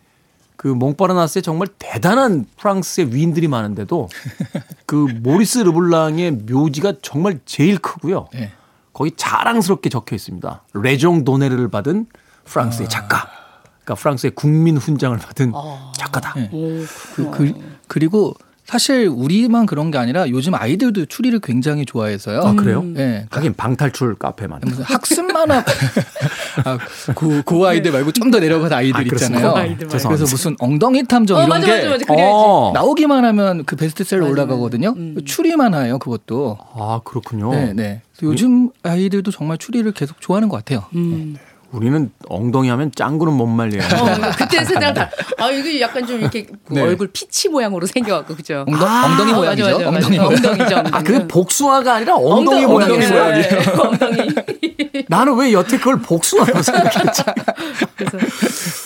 그 0.56 0.68
몽파르나스에 0.68 1.42
정말 1.42 1.66
대단한 1.78 2.46
프랑스의 2.56 3.12
위인들이 3.12 3.48
많은데도 3.48 4.08
그 4.86 4.94
모리스 4.94 5.58
르블랑의 5.58 6.30
묘지가 6.48 6.94
정말 7.02 7.40
제일 7.44 7.78
크고요. 7.78 8.28
네. 8.32 8.52
거기 8.92 9.10
자랑스럽게 9.16 9.90
적혀 9.90 10.14
있습니다. 10.14 10.62
Légion 10.74 11.24
d'honneur를 11.24 11.68
받은 11.68 12.06
프랑스의 12.44 12.88
작가. 12.88 13.24
그러니까 13.24 13.42
그러니까 13.84 13.94
프랑스의 13.96 14.32
국민 14.36 14.76
훈장을 14.76 15.16
받은 15.18 15.52
작가다. 15.96 16.34
네. 16.34 16.48
그, 16.50 17.30
그, 17.30 17.52
그리고 17.88 18.34
사실 18.72 19.06
우리만 19.06 19.66
그런 19.66 19.90
게 19.90 19.98
아니라 19.98 20.26
요즘 20.30 20.54
아이들도 20.54 21.04
추리를 21.04 21.38
굉장히 21.40 21.85
좋아해서요. 21.85 22.40
아, 22.40 22.54
그래요? 22.54 22.82
네. 22.82 23.26
하긴 23.30 23.52
방탈출 23.52 24.14
카페만. 24.14 24.62
무슨 24.64 24.82
학습 24.85 25.30
만화 25.30 25.62
아, 26.64 26.78
그, 27.14 27.42
그 27.44 27.66
아이들 27.66 27.92
말고 27.92 28.12
좀 28.12 28.30
더 28.30 28.40
내려가서 28.40 28.74
아이들 28.76 28.98
아? 29.00 29.02
있잖아요. 29.02 29.52
그 29.52 29.58
아이들 29.58 29.87
말고. 29.88 30.08
그래서 30.08 30.22
무슨 30.24 30.56
엉덩이 30.58 31.04
탐정 31.04 31.37
어, 31.37 31.40
이런 31.40 31.50
맞아, 31.50 31.66
게 31.66 31.87
맞아, 31.87 32.04
맞아. 32.08 32.14
어. 32.14 32.70
나오기만 32.72 33.26
하면 33.26 33.64
그 33.66 33.76
베스트셀러 33.76 34.26
올라가거든요. 34.26 34.94
추리만 35.26 35.74
해요, 35.74 35.98
그것도. 35.98 36.56
아 36.74 37.02
그렇군요. 37.04 37.52
네, 37.52 37.74
네. 37.74 38.00
요즘 38.22 38.70
아이들도 38.82 39.30
정말 39.32 39.58
추리를 39.58 39.92
계속 39.92 40.18
좋아하는 40.22 40.48
것 40.48 40.56
같아요. 40.56 40.85
음. 40.94 41.37
우리는 41.72 42.11
엉덩이 42.28 42.68
하면 42.68 42.92
짱구는 42.94 43.32
못 43.32 43.46
말려요. 43.46 43.82
어, 43.82 44.30
그때 44.37 44.62
생각 44.64 44.92
다. 44.92 45.11
아 45.38 45.50
이거 45.50 45.80
약간 45.80 46.06
좀 46.06 46.20
이렇게 46.20 46.44
그 46.44 46.74
네. 46.74 46.82
얼굴 46.82 47.08
peach 47.12 47.48
모양으로 47.48 47.87
생겨갖고 47.87 48.37
그죠? 48.37 48.64
엉덩, 48.68 48.87
엉덩이 48.87 49.32
아, 49.32 49.37
모양이죠. 49.37 49.64
맞아, 49.64 49.78
맞아, 49.78 49.90
맞아. 49.90 49.96
엉덩이 50.06 50.16
모양. 50.18 50.32
엉덩이죠. 50.32 50.76
엉덩이. 50.76 50.90
아 50.92 51.02
그게 51.02 51.26
복숭아가 51.26 51.94
아니라 51.94 52.16
엉덩이, 52.16 52.64
엉덩이 52.64 52.66
모양이에요. 52.66 53.08
모양이에요. 53.11 53.58
엉덩이. 53.80 54.28
나는 55.08 55.37
왜 55.37 55.52
여태 55.52 55.78
그걸 55.78 55.98
복숭아라고 56.00 56.62
생각했지? 56.62 57.22
그래서 57.96 58.18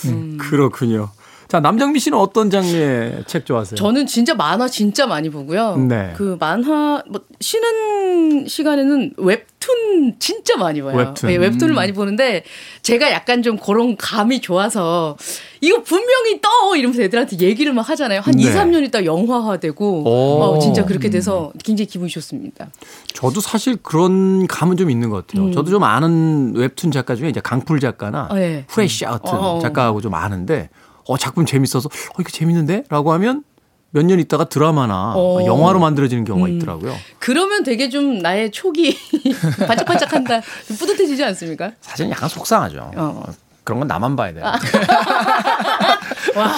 음. 0.07 0.39
그렇군요. 0.41 1.11
자 1.49 1.61
남정미 1.61 2.01
씨는 2.01 2.19
어떤 2.19 2.51
장르의 2.51 3.23
책 3.27 3.47
좋아하세요? 3.47 3.77
저는 3.77 4.07
진짜 4.07 4.35
만화 4.35 4.67
진짜 4.69 5.07
많이 5.07 5.31
보고요. 5.31 5.77
네. 5.77 6.13
그 6.17 6.37
만화 6.41 7.03
뭐 7.09 7.21
쉬는 7.41 8.49
시간에는 8.49 9.15
웹툰 9.17 10.17
진짜 10.19 10.57
많이 10.57 10.83
봐요. 10.83 10.97
웹툰. 10.97 11.29
네, 11.29 11.37
웹툰을 11.37 11.73
많이 11.73 11.93
보는데 11.93 12.43
제가 12.83 13.13
약간 13.13 13.43
좀 13.45 13.59
그런 13.59 13.97
감이 13.97 14.41
좋아서 14.41 15.17
이거 15.61 15.83
분명히 15.83 16.41
떠 16.41 16.75
이러면서 16.77 17.03
애들한테 17.03 17.39
얘기를 17.39 17.73
막 17.73 17.89
하잖아요. 17.91 18.21
한 18.21 18.35
네. 18.35 18.43
2, 18.43 18.47
3년 18.47 18.85
있다 18.87 19.05
영화화되고 19.05 20.03
오. 20.05 20.43
어, 20.43 20.59
진짜 20.59 20.85
그렇게 20.85 21.11
돼서 21.11 21.53
굉장히 21.65 21.87
기분이 21.87 22.11
좋습니다. 22.11 22.67
저도 23.15 23.41
사실 23.41 23.77
그런 23.77 24.49
감은 24.49 24.77
좀 24.77 24.91
있는 24.91 25.11
것 25.11 25.19
음. 25.19 25.23
같아요. 25.45 25.53
저도 25.53 25.71
좀 25.71 25.85
아는 25.85 26.55
웹툰 26.57 26.91
작가 26.91 27.15
중에 27.15 27.29
이제 27.29 27.41
강풀 27.41 27.79
작가나 27.79 28.27
어, 28.31 28.35
네. 28.35 28.65
프레시 28.67 29.07
아트 29.07 29.29
어, 29.29 29.57
어. 29.57 29.61
작가하고 29.61 30.01
좀 30.01 30.13
아는데 30.15 30.71
어 31.09 31.17
작품 31.17 31.47
재밌어서 31.47 31.89
어 31.89 32.21
이거 32.21 32.31
재밌는데 32.31 32.85
라고 32.89 33.13
하면 33.13 33.45
몇년 33.91 34.19
있다가 34.21 34.45
드라마나 34.49 35.15
어. 35.17 35.45
영화로 35.47 35.79
만들어지는 35.79 36.25
경우가 36.25 36.49
있더라고요. 36.49 36.95
그러면 37.19 37.63
되게 37.63 37.89
좀 37.89 38.19
나의 38.19 38.51
촉이 38.51 38.97
반짝반짝한다. 39.67 40.41
좀 40.69 40.77
뿌듯해지지 40.77 41.25
않습니까? 41.25 41.73
사실 41.81 42.11
약간 42.11 42.29
속상하죠. 42.29 42.91
어. 42.97 43.23
아. 43.27 43.33
그런 43.65 43.81
건 43.81 43.89
나만 43.89 44.15
봐야 44.15 44.33
돼요. 44.33 44.45
와 46.35 46.57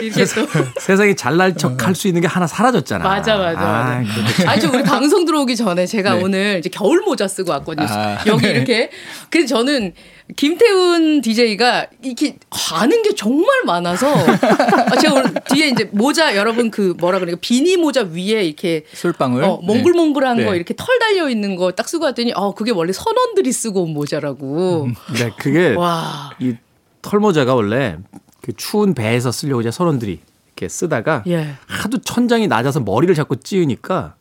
이렇게 0.00 0.24
또 0.24 0.46
세상에 0.80 1.14
잘날 1.14 1.54
척 1.56 1.82
할 1.86 1.94
수 1.94 2.06
있는 2.08 2.20
게 2.20 2.28
하나 2.28 2.46
사라졌잖아. 2.46 3.02
맞아, 3.02 3.36
맞아, 3.36 3.58
맞아. 3.60 3.68
아, 3.68 4.04
아니, 4.50 4.60
저 4.60 4.70
우리 4.70 4.82
방송 4.82 5.24
들어오기 5.24 5.56
전에 5.56 5.86
제가 5.86 6.14
네. 6.14 6.22
오늘 6.22 6.58
이제 6.60 6.68
겨울 6.68 7.00
모자 7.02 7.26
쓰고 7.26 7.50
왔거든요. 7.52 7.86
아, 7.88 8.18
여기 8.26 8.42
네. 8.46 8.50
이렇게. 8.52 8.90
그래서 9.30 9.48
저는 9.56 9.94
김태훈 10.36 11.20
DJ가 11.22 11.86
이렇게 12.02 12.36
아는 12.74 13.02
게 13.02 13.14
정말 13.14 13.62
많아서 13.64 14.06
아, 14.12 14.96
제가 15.00 15.14
오늘 15.14 15.34
뒤에 15.50 15.68
이제 15.68 15.88
모자 15.92 16.36
여러분 16.36 16.70
그 16.70 16.94
뭐라 16.98 17.18
그래요? 17.18 17.36
비니 17.40 17.76
모자 17.78 18.02
위에 18.02 18.44
이렇게 18.44 18.84
솔방울. 18.92 19.42
어, 19.42 19.58
몽글몽글한 19.62 20.36
네. 20.36 20.44
거 20.44 20.54
이렇게 20.54 20.74
털 20.76 20.98
달려 20.98 21.28
있는 21.30 21.56
거 21.56 21.72
딱 21.72 21.88
쓰고 21.88 22.04
왔더니 22.04 22.32
어, 22.34 22.54
그게 22.54 22.70
원래 22.70 22.92
선원들이 22.92 23.50
쓰고 23.52 23.82
온 23.84 23.94
모자라고. 23.94 24.88
네, 25.14 25.30
그게 25.38 25.74
와. 25.74 26.30
이 26.40 26.54
털모자가 27.02 27.54
원래 27.54 27.96
그 28.48 28.54
추운 28.56 28.94
배에서 28.94 29.30
쓰려고 29.30 29.60
이제 29.60 29.70
선원들이 29.70 30.20
이렇게 30.46 30.68
쓰다가 30.70 31.22
예. 31.26 31.50
하도 31.66 31.98
천장이 31.98 32.48
낮아서 32.48 32.80
머리를 32.80 33.14
자꾸 33.14 33.36
찌으니까 33.36 34.14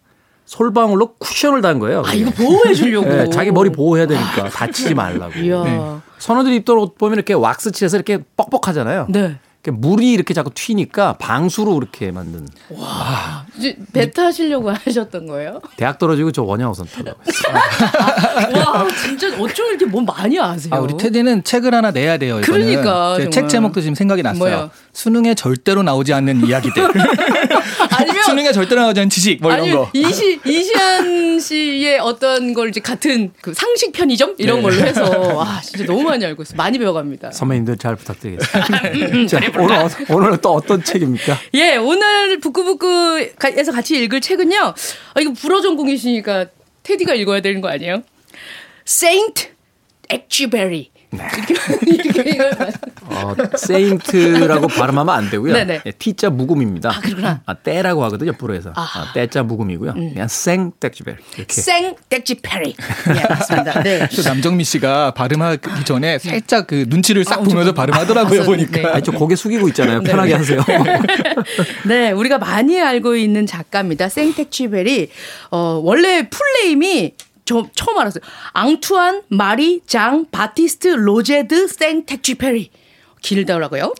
솔방울로 0.43 1.13
쿠션을 1.13 1.61
단 1.61 1.79
거예요. 1.79 2.03
아, 2.05 2.13
이거 2.13 2.31
보호해 2.31 2.73
주려고. 2.73 3.07
네, 3.07 3.29
자기 3.29 3.51
머리 3.51 3.69
보호해야 3.69 4.05
되니까 4.05 4.49
다치지 4.49 4.95
말라고. 4.95 5.33
네. 5.33 5.79
선원들이 6.19 6.57
입던 6.57 6.77
옷 6.77 6.97
보면 6.97 7.15
이렇게 7.15 7.33
왁스 7.33 7.71
칠해서 7.71 7.95
이렇게 7.95 8.19
뻑뻑하잖아요. 8.35 9.07
네. 9.09 9.39
물이 9.71 10.11
이렇게 10.11 10.33
자꾸 10.33 10.51
튀니까 10.53 11.13
방수로 11.13 11.77
이렇게 11.77 12.11
만든 12.11 12.47
이제 13.57 13.75
배 13.93 14.09
타시려고 14.11 14.71
하셨던 14.71 15.27
거예요? 15.27 15.61
대학 15.77 15.97
떨어지고 15.99 16.31
저 16.31 16.43
원양어선 16.43 16.87
타고 16.87 17.11
와, 18.55 18.87
진짜 19.01 19.27
어쩜 19.39 19.67
이렇게 19.69 19.85
뭐 19.85 20.01
많이 20.01 20.39
아세요? 20.39 20.73
아, 20.73 20.79
우리 20.79 20.95
테디는 20.97 21.43
책을 21.43 21.73
하나 21.73 21.91
내야 21.91 22.17
돼요. 22.17 22.39
이거는. 22.39 22.65
그러니까. 22.65 23.29
책 23.29 23.49
제목도 23.49 23.81
지금 23.81 23.95
생각이 23.95 24.21
났어요. 24.23 24.39
뭐요? 24.39 24.69
수능에 24.93 25.35
절대로 25.35 25.83
나오지 25.83 26.13
않는 26.13 26.45
이야기들. 26.45 26.87
수능에 28.27 28.51
절대로 28.51 28.81
나오지 28.81 28.99
않는 28.99 29.09
지식 29.09 29.41
뭐 29.41 29.51
이런 29.51 29.61
아니면 29.63 29.83
거. 29.83 29.91
이시 29.93 30.39
이시안 30.45 31.39
씨의 31.39 31.99
어떤 31.99 32.53
걸 32.53 32.69
이제 32.69 32.79
같은 32.79 33.31
그 33.41 33.53
상식 33.53 33.91
편의점 33.91 34.35
이런 34.37 34.57
네. 34.57 34.61
걸로 34.63 34.75
해서 34.75 35.03
와 35.35 35.59
진짜 35.63 35.85
너무 35.85 36.03
많이 36.03 36.25
알고 36.25 36.43
있어 36.43 36.53
요 36.53 36.57
많이 36.57 36.77
배워갑니다. 36.77 37.31
선배님들 37.31 37.77
잘 37.77 37.95
부탁드리겠습니다. 37.95 39.27
자, 39.27 39.39
오늘, 39.59 39.75
어- 39.75 39.89
오늘 40.09 40.37
또 40.41 40.53
어떤 40.53 40.83
책입니까? 40.83 41.37
예 41.55 41.75
오늘 41.77 42.39
북구북구에서 42.39 43.71
같이 43.71 43.97
읽을 44.03 44.21
책은요. 44.21 44.57
아 45.13 45.21
이거 45.21 45.33
불어 45.33 45.61
전공이시니까 45.61 46.47
테디가 46.83 47.13
읽어야 47.15 47.41
되는 47.41 47.61
거 47.61 47.67
아니에요? 47.69 48.03
Saint 48.85 49.49
Exupery. 50.09 50.89
이렇게 51.11 51.55
이렇게 51.87 52.29
이걸 52.31 52.51
어, 53.09 53.33
세인트라고 53.55 54.67
발음하면 54.67 55.15
안 55.15 55.29
되고요. 55.29 55.53
네네. 55.53 55.81
예, 55.85 55.91
T자 55.91 56.29
묵음입니다. 56.29 56.89
아, 56.89 56.99
그렇구나. 56.99 57.41
아, 57.45 57.53
때라고 57.53 58.03
하거든요, 58.05 58.33
불어에서. 58.33 58.71
아. 58.75 58.81
아, 58.81 59.13
때자 59.13 59.43
묵음이고요. 59.43 59.93
그냥 59.93 60.27
생땡쥐벨 60.27 61.17
이렇게. 61.37 61.61
Exupery. 62.11 62.73
예 63.15 63.27
맞습니다. 63.29 63.83
네. 63.83 64.09
또 64.13 64.21
남정미 64.21 64.63
씨가 64.65 65.11
발음하기 65.11 65.85
전에 65.85 66.19
살짝 66.19 66.67
그 66.67 66.85
눈치를 66.87 67.23
싹 67.23 67.39
아, 67.39 67.43
보면서 67.43 67.67
좀- 67.71 67.75
발음하더라고요 67.75 68.41
아, 68.41 68.45
보니까. 68.45 68.71
네. 68.81 68.85
아니, 68.87 69.03
저 69.03 69.11
고개 69.13 69.35
숙이고 69.35 69.67
있잖아요. 69.69 70.01
편하게 70.01 70.33
하세요. 70.33 70.59
네, 71.87 72.11
우리가 72.11 72.37
많이 72.37 72.79
알고 72.81 73.15
있는 73.15 73.45
작가입니다. 73.45 74.09
생텍쥐페리 74.09 75.07
어, 75.51 75.79
원래 75.83 76.27
풀네임이 76.29 77.13
저 77.47 77.65
처음 77.73 77.97
알았어요. 77.97 78.21
앙투안 78.51 79.23
마리 79.29 79.81
장 79.87 80.25
바티스트 80.29 80.89
로제드 80.89 81.67
생텍쥐페리. 81.67 82.69
길더라고요. 83.27 83.93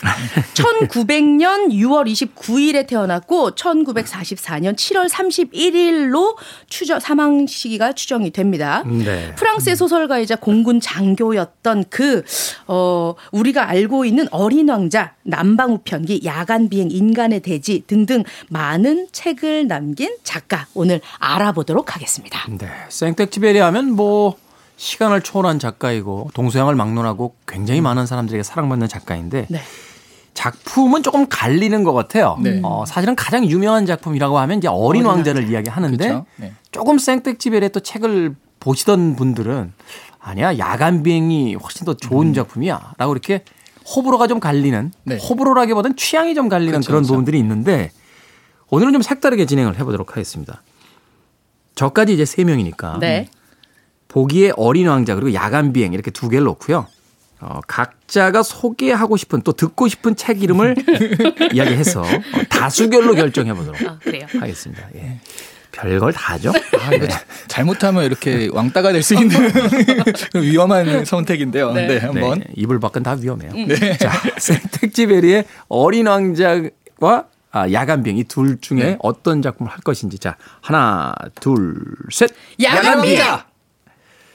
1900년 0.54 1.70
6월 1.72 2.10
29일에 2.10 2.88
태어났고 2.88 3.52
1944년 3.52 4.76
7월 4.76 5.10
31일로 5.10 6.38
추정 6.70 7.00
사망 7.02 7.46
시기가 7.46 7.92
추정이 7.92 8.32
됩니다. 8.32 8.84
네. 8.86 9.34
프랑스의 9.36 9.76
소설가이자 9.76 10.38
공군 10.38 10.80
장교였던 10.80 11.86
그, 11.90 12.24
어, 12.68 13.16
우리가 13.32 13.68
알고 13.68 14.06
있는 14.06 14.28
어린 14.32 14.70
왕자, 14.70 15.13
남방우편기, 15.24 16.22
야간 16.24 16.70
비행, 16.70 16.90
인간의 16.90 17.42
대지 17.42 17.84
등등 17.86 18.24
많은 18.48 19.08
책을 19.12 19.68
남긴 19.68 20.16
작가 20.24 20.68
오늘 20.74 21.02
알아보도록 21.20 21.96
하겠습니다. 21.96 22.46
네. 22.58 22.70
생텍쥐벨이 22.88 23.60
하면 23.60 23.92
뭐 23.92 24.38
시간을 24.78 25.22
초월한 25.22 25.60
작가이고 25.60 26.30
동서양을 26.34 26.76
막론하고 26.76 27.36
굉장히 27.48 27.82
많은 27.82 28.06
사람들에게 28.06 28.44
사랑받는 28.44 28.88
작가인데 28.88 29.48
네. 29.50 29.60
작품은 30.36 31.02
조금 31.02 31.28
갈리는 31.28 31.84
것 31.84 31.94
같아요. 31.94 32.38
네. 32.42 32.62
어, 32.63 32.86
사실은 32.86 33.16
가장 33.16 33.44
유명한 33.44 33.88
작품이라고 33.88 34.38
하면 34.38 34.60
이제 34.60 34.68
어린 34.68 35.02
어린 35.02 35.06
왕자를 35.06 35.50
이야기하는데 35.50 35.98
그렇죠. 35.98 36.26
네. 36.36 36.54
조금 36.72 37.00
생텍쥐벨의 37.00 37.72
또 37.72 37.80
책을 37.80 38.36
보시던 38.60 39.16
분들은 39.16 39.74
아니야 40.20 40.58
야간 40.60 41.02
비행이 41.02 41.56
훨씬 41.56 41.86
더 41.86 41.96
좋은 41.96 42.34
작품이야라고 42.34 43.12
이렇게 43.12 43.44
호불호가 43.96 44.28
좀 44.28 44.40
갈리는 44.40 44.80
음. 44.80 44.92
네. 45.06 45.18
호불호라기보다는 45.18 45.98
취향이 45.98 46.36
좀 46.36 46.50
갈리는 46.50 46.72
그렇죠, 46.74 46.88
그런 46.88 47.02
그렇죠. 47.02 47.13
부분들이 47.13 47.40
있는데 47.40 47.92
오늘은 48.70 48.94
좀 48.94 49.02
색다르게 49.02 49.48
진행을 49.48 49.80
해보도록 49.80 50.12
하겠습니다. 50.12 50.62
저까지 51.74 52.13
이제 52.13 52.26
세 52.26 52.44
명이니까 52.44 53.00
네. 53.00 53.28
보기에 54.08 54.54
어린 54.58 54.88
왕자 54.88 55.15
그리고 55.15 55.34
야간 55.34 55.74
비행 55.74 55.93
이렇게 55.93 56.12
두 56.12 56.30
개를 56.30 56.46
놓고요. 56.46 56.88
어, 57.39 57.60
각자가 57.67 58.41
소개하고 58.41 59.15
싶은 59.15 59.41
또 59.43 59.52
듣고 59.54 59.88
싶은 59.88 60.15
책 60.15 60.41
이름을 60.41 60.76
이야기해서 61.54 62.02
어, 62.02 62.06
다수결로 62.50 63.13
결정해 63.13 63.54
보도록 63.54 63.80
아. 63.84 64.00
하겠습니다. 64.39 64.84
예. 64.96 65.20
별걸 65.72 66.12
다 66.13 66.34
하죠. 66.34 66.50
아, 66.80 66.89
자- 67.08 67.22
잘못하면 67.48 68.06
이렇게 68.06 68.50
왕따가 68.52 68.91
될 68.91 69.04
수 69.04 69.13
있는 69.13 69.30
위험한 70.34 71.06
선택인데요. 71.06 71.74
네, 71.74 71.86
네. 71.88 71.98
한번. 72.00 72.39
네, 72.39 72.46
이불 72.56 72.80
밖은 72.80 73.04
다 73.04 73.15
위험해요. 73.20 73.52
자, 74.00 74.12
생텍쥐베리의 74.39 75.46
어린 75.67 76.08
왕자와 76.08 77.26
아, 77.52 77.72
야간 77.72 78.02
비행 78.02 78.17
이둘 78.17 78.58
중에 78.60 78.80
네. 78.80 78.98
어떤 79.00 79.43
작품을 79.43 79.72
할 79.72 79.80
것인지 79.82 80.17
자 80.17 80.36
하나 80.62 81.13
둘 81.39 81.76
셋. 82.12 82.32
야간 82.63 83.04
비행! 83.04 83.22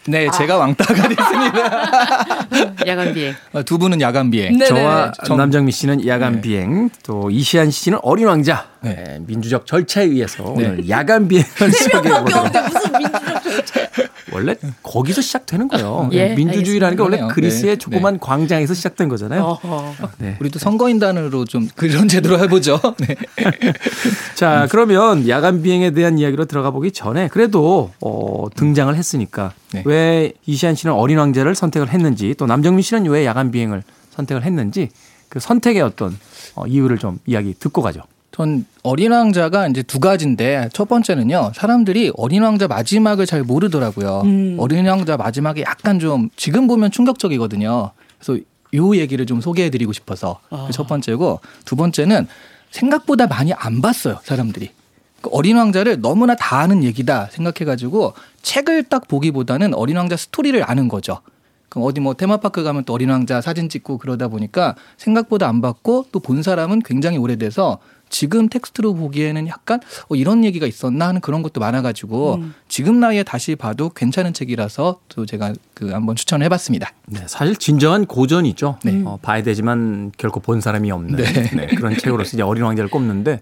네, 0.08 0.28
제가 0.30 0.56
왕따가 0.58 0.94
됐습니다. 1.08 2.84
야간 2.86 3.14
비행. 3.14 3.34
어, 3.52 3.62
두 3.62 3.78
분은 3.78 4.00
야간 4.00 4.30
비행. 4.30 4.58
네네. 4.58 4.66
저와 4.66 5.12
정- 5.24 5.36
남정미 5.36 5.70
씨는 5.72 6.06
야간 6.06 6.34
네. 6.36 6.40
비행, 6.40 6.90
또 7.04 7.30
이시안 7.30 7.70
씨는 7.70 7.98
어린 8.02 8.26
왕자. 8.26 8.66
네. 8.82 8.94
네, 8.94 9.18
민주적 9.26 9.66
절차에 9.66 10.04
의해서 10.04 10.42
네. 10.56 10.66
오늘 10.68 10.88
야간 10.88 11.28
비행을 11.28 11.50
소개해 11.54 12.02
명밖에 12.02 12.22
보도록 12.24 12.36
없는데 12.46 12.60
무슨 12.68 12.92
민주적 12.92 13.42
절차. 13.42 13.80
원래 14.32 14.56
거기서 14.82 15.20
시작되는 15.20 15.68
거예요. 15.68 16.08
예, 16.12 16.34
민주주의라는 16.34 16.96
게 16.96 17.02
원래. 17.02 17.26
그리스의 17.28 17.72
네. 17.72 17.76
조그만 17.76 18.18
광장에서 18.18 18.74
시작된 18.74 19.08
거잖아요. 19.08 19.58
네. 20.18 20.36
우리도 20.40 20.58
선거인단으로 20.58 21.44
좀 21.44 21.68
그런 21.76 22.08
제도로 22.08 22.38
해보죠. 22.38 22.80
네. 22.98 23.16
자, 24.34 24.66
그러면 24.70 25.28
야간 25.28 25.62
비행에 25.62 25.90
대한 25.90 26.18
이야기로 26.18 26.46
들어가 26.46 26.70
보기 26.70 26.92
전에 26.92 27.28
그래도 27.28 27.90
어, 28.00 28.46
등장을 28.54 28.94
했으니까 28.94 29.52
네. 29.72 29.82
왜 29.84 30.32
이시안 30.46 30.74
씨는 30.74 30.94
어린 30.94 31.18
왕자를 31.18 31.54
선택을 31.54 31.90
했는지 31.90 32.34
또 32.38 32.46
남정민 32.46 32.82
씨는 32.82 33.06
왜 33.10 33.26
야간 33.26 33.50
비행을 33.50 33.82
선택을 34.10 34.44
했는지 34.44 34.88
그 35.28 35.40
선택의 35.40 35.82
어떤 35.82 36.16
어, 36.54 36.66
이유를 36.66 36.98
좀 36.98 37.18
이야기 37.26 37.54
듣고 37.58 37.82
가죠. 37.82 38.02
전 38.32 38.64
어린 38.82 39.12
왕자가 39.12 39.68
이제 39.68 39.82
두 39.82 40.00
가지인데 40.00 40.68
첫 40.72 40.88
번째는요 40.88 41.52
사람들이 41.54 42.12
어린 42.16 42.42
왕자 42.42 42.66
마지막을 42.66 43.26
잘 43.26 43.44
모르더라고요. 43.44 44.22
음. 44.24 44.56
어린 44.58 44.86
왕자 44.86 45.16
마지막이 45.16 45.62
약간 45.62 45.98
좀 46.00 46.30
지금 46.36 46.66
보면 46.66 46.90
충격적이거든요. 46.90 47.90
그래서 48.18 48.40
요 48.74 48.96
얘기를 48.96 49.24
좀 49.26 49.40
소개해드리고 49.40 49.92
싶어서 49.92 50.40
아. 50.50 50.62
그게 50.62 50.72
첫 50.72 50.86
번째고 50.88 51.40
두 51.64 51.76
번째는 51.76 52.26
생각보다 52.70 53.26
많이 53.26 53.52
안 53.52 53.80
봤어요 53.80 54.18
사람들이. 54.24 54.70
그 55.20 55.30
어린 55.32 55.56
왕자를 55.56 56.00
너무나 56.00 56.34
다 56.34 56.58
아는 56.58 56.82
얘기다 56.82 57.28
생각해가지고 57.30 58.14
책을 58.42 58.84
딱 58.84 59.06
보기보다는 59.06 59.74
어린 59.74 59.96
왕자 59.96 60.16
스토리를 60.16 60.60
아는 60.68 60.88
거죠. 60.88 61.20
그럼 61.68 61.86
어디 61.86 62.00
뭐 62.00 62.14
테마파크 62.14 62.64
가면 62.64 62.84
또 62.84 62.92
어린 62.94 63.10
왕자 63.10 63.40
사진 63.40 63.68
찍고 63.68 63.98
그러다 63.98 64.26
보니까 64.28 64.74
생각보다 64.96 65.46
안 65.48 65.60
봤고 65.60 66.06
또 66.10 66.18
본 66.18 66.42
사람은 66.42 66.80
굉장히 66.80 67.18
오래돼서 67.18 67.78
지금 68.12 68.48
텍스트로 68.48 68.94
보기에는 68.94 69.48
약간 69.48 69.81
어, 70.09 70.14
이런 70.14 70.44
얘기가 70.44 70.66
있었나 70.66 71.09
하는 71.09 71.20
그런 71.20 71.42
것도 71.42 71.59
많아가지고 71.61 72.35
음. 72.35 72.55
지금 72.68 73.01
나이에 73.01 73.25
다시 73.25 73.57
봐도 73.57 73.88
괜찮은 73.88 74.35
책이라서 74.35 75.01
또 75.09 75.27
제가 75.27 75.55
그 75.75 75.90
한번 75.90 76.14
추천해봤습니다. 76.14 76.92
네, 77.07 77.20
사실 77.27 77.57
진정한 77.57 78.07
고전이죠. 78.07 78.79
네. 78.85 79.03
어, 79.05 79.18
봐야 79.20 79.42
되지만 79.42 80.12
결코 80.16 80.38
본 80.38 80.61
사람이 80.61 80.92
없는 80.92 81.16
네. 81.16 81.33
네, 81.57 81.66
그런 81.66 81.96
책으로서 81.96 82.37
이제 82.37 82.42
어린 82.42 82.62
왕자를 82.62 82.90
꼽는데 82.90 83.40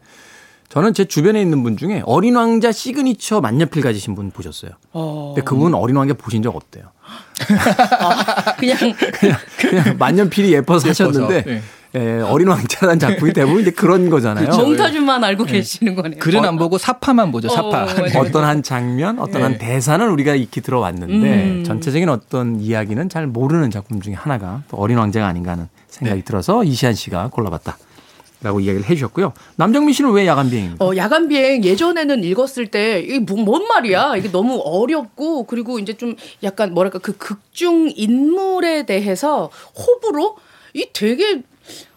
저는 0.71 0.95
제 0.95 1.05
주변에 1.05 1.43
있는 1.43 1.65
분 1.65 1.77
중에 1.77 2.03
어린 2.07 2.37
왕자 2.37 2.71
시그니처 2.71 3.41
만년필 3.41 3.83
가지신 3.83 4.15
분 4.15 4.31
보셨어요. 4.31 4.71
어. 4.93 5.33
근데 5.35 5.45
그분 5.45 5.75
어린 5.75 5.97
왕자 5.97 6.15
보신 6.15 6.43
적 6.43 6.55
없대요. 6.55 6.85
그냥 8.59 8.77
그냥 9.59 9.97
만년필이 9.99 10.53
예뻐서 10.53 10.89
하셨는데 10.89 11.43
네. 11.43 11.63
예, 11.97 12.21
어린 12.21 12.47
왕자라는 12.47 13.01
작품이 13.01 13.33
대부분 13.33 13.63
이제 13.63 13.73
그런 13.73 14.11
거잖아요. 14.11 14.49
몽타주만 14.49 15.25
알고 15.25 15.45
계시는 15.45 15.97
거네요. 15.97 16.21
글은 16.21 16.45
안 16.45 16.57
보고 16.57 16.79
삽화만 16.79 17.33
보죠. 17.33 17.49
삽화. 17.49 17.69
어, 17.69 17.87
맞아요. 17.87 18.13
어떤 18.19 18.45
한 18.45 18.63
장면, 18.63 19.19
어떤 19.19 19.43
한 19.43 19.53
네. 19.53 19.59
대사는 19.59 20.09
우리가 20.09 20.37
익히 20.37 20.61
들어왔는데 20.61 21.15
음. 21.15 21.65
전체적인 21.65 22.09
어떤 22.09 22.61
이야기는 22.61 23.09
잘 23.09 23.27
모르는 23.27 23.71
작품 23.71 24.01
중에 24.01 24.15
하나가 24.15 24.63
또 24.69 24.77
어린 24.77 24.99
왕자가 24.99 25.27
아닌가 25.27 25.53
하는 25.53 25.69
생각이 25.89 26.21
네. 26.21 26.25
들어서 26.25 26.63
이시안 26.63 26.95
씨가 26.95 27.29
골라봤다. 27.29 27.77
라고 28.43 28.61
이야기를 28.61 28.89
해 28.89 28.95
주셨고요. 28.95 29.35
남정민 29.57 29.93
씨는 29.93 30.13
왜 30.13 30.27
야간 30.27 30.49
비행입니까? 30.49 30.83
어, 30.85 30.97
야간 30.97 31.29
비행 31.29 31.63
예전에는 31.63 32.25
읽었을 32.25 32.69
때 32.69 33.01
이게 33.01 33.19
뭐- 33.19 33.37
뭔 33.45 33.67
말이야? 33.69 34.17
이게 34.17 34.31
너무 34.31 34.61
어렵고 34.65 35.45
그리고 35.45 35.79
이제 35.79 35.93
좀 35.93 36.17
약간 36.43 36.73
뭐랄까 36.73 36.99
그 37.01 37.17
극중 37.19 37.93
인물에 37.95 38.87
대해서 38.87 39.51
호불호 39.77 40.37
이 40.73 40.87
되게 40.95 41.43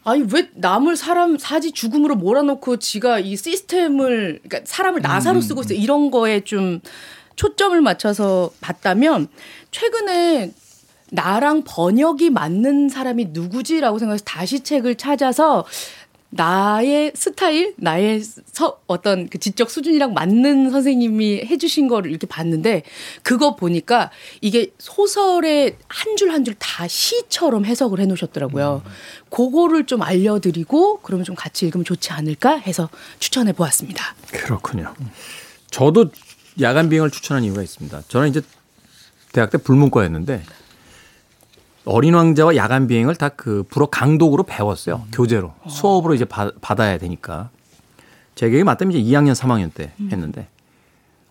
아니 0.03 0.25
왜 0.34 0.49
남을 0.56 0.97
사람 0.97 1.38
사지 1.38 1.71
죽음으로 1.71 2.15
몰아놓고 2.15 2.77
지가 2.77 3.19
이 3.19 3.38
시스템을 3.38 4.41
그러니까 4.43 4.60
사람을 4.65 5.01
나사로 5.01 5.39
쓰고 5.39 5.62
있어 5.62 5.73
이런 5.73 6.12
거에 6.12 6.41
좀 6.41 6.82
초점을 7.38 7.79
맞춰서 7.82 8.51
봤다면 8.60 9.29
최근에 9.71 10.51
나랑 11.12 11.63
번역이 11.65 12.32
맞는 12.32 12.89
사람이 12.89 13.27
누구지라고 13.29 13.99
생각해서 13.99 14.23
다시 14.25 14.62
책을 14.62 14.95
찾아서 14.95 15.63
나의 16.36 17.12
스타일, 17.15 17.76
나의 17.78 18.22
서, 18.52 18.80
어떤 18.88 19.30
그 19.30 19.38
지적 19.38 19.69
수준이랑 19.69 20.13
맞는 20.13 20.72
선생님이 20.72 21.46
해주신 21.46 21.88
거를 21.88 22.10
이렇게 22.10 22.26
봤는데 22.28 22.84
그거 23.22 23.56
보니까 23.56 24.10
이게 24.41 24.72
소설의 24.80 25.78
한 25.88 26.15
줄 26.15 26.32
한 26.32 26.43
줄 26.43 26.56
다 26.58 26.88
시처럼 26.88 27.65
해석을 27.65 28.00
해 28.00 28.06
놓으셨더라고요. 28.08 28.84
그거를 29.30 29.86
좀 29.86 30.02
알려드리고 30.02 31.00
그러면 31.02 31.24
좀 31.24 31.36
같이 31.36 31.65
읽으면 31.65 31.86
좋지 31.86 32.12
않을까 32.12 32.58
해서 32.58 32.89
추천해 33.19 33.54
보았습니다. 33.54 34.15
그렇군요. 34.32 34.93
저도 35.69 36.10
야간 36.62 36.89
비행을 36.89 37.12
추천한 37.12 37.43
이유가 37.43 37.62
있습니다. 37.62 38.04
저는 38.08 38.30
이제 38.30 38.41
대학 39.32 39.50
때 39.50 39.58
불문과였는데 39.58 40.43
어린 41.86 42.13
왕자와 42.13 42.56
야간 42.56 42.88
비행을 42.88 43.15
다 43.15 43.30
그 43.36 43.63
불어 43.69 43.88
강독으로 43.88 44.43
배웠어요. 44.43 45.04
교재로. 45.12 45.54
수업으로 45.67 46.13
이제 46.13 46.24
받, 46.26 46.54
받아야 46.62 46.98
되니까. 46.98 47.50
제 48.36 48.50
기억에 48.50 48.63
맞다면 48.63 48.96
이제 48.96 49.12
2학년 49.12 49.34
3학년 49.36 49.74
때 49.74 49.91
했는데 50.12 50.48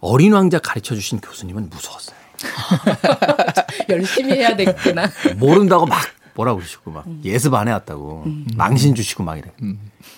어린 0.00 0.32
왕자 0.32 0.58
가르쳐 0.58 0.94
주신 0.94 1.20
교수님은 1.20 1.70
무서웠어요. 1.70 2.16
열심히 3.88 4.32
해야 4.34 4.54
되겠구나. 4.56 5.08
모른다고 5.38 5.86
막 5.86 6.00
뭐라고 6.34 6.58
그러시고 6.58 6.90
막 6.90 7.04
예습 7.24 7.54
안 7.54 7.68
해왔다고 7.68 8.24
망신 8.56 8.94
주시고 8.94 9.22
막 9.22 9.36
이래. 9.38 9.50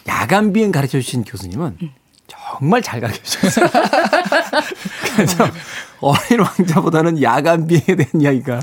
야간 0.09 0.53
비행 0.53 0.73
가르쳐 0.73 0.99
주신 1.01 1.23
교수님은 1.25 1.79
정말 2.27 2.83
잘 2.83 3.01
가르쳐 3.01 3.23
주셨어요. 3.23 3.67
그래서 5.17 5.47
어린 6.01 6.41
왕자보다는 6.41 7.23
야간 7.23 7.67
비행에 7.67 7.97
대한 7.97 8.21
이야기가 8.21 8.61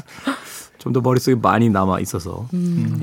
좀 0.82 0.92
더 0.94 1.00
머릿속에 1.00 1.36
많이 1.42 1.70
남아 1.70 2.00
있어서 2.02 2.48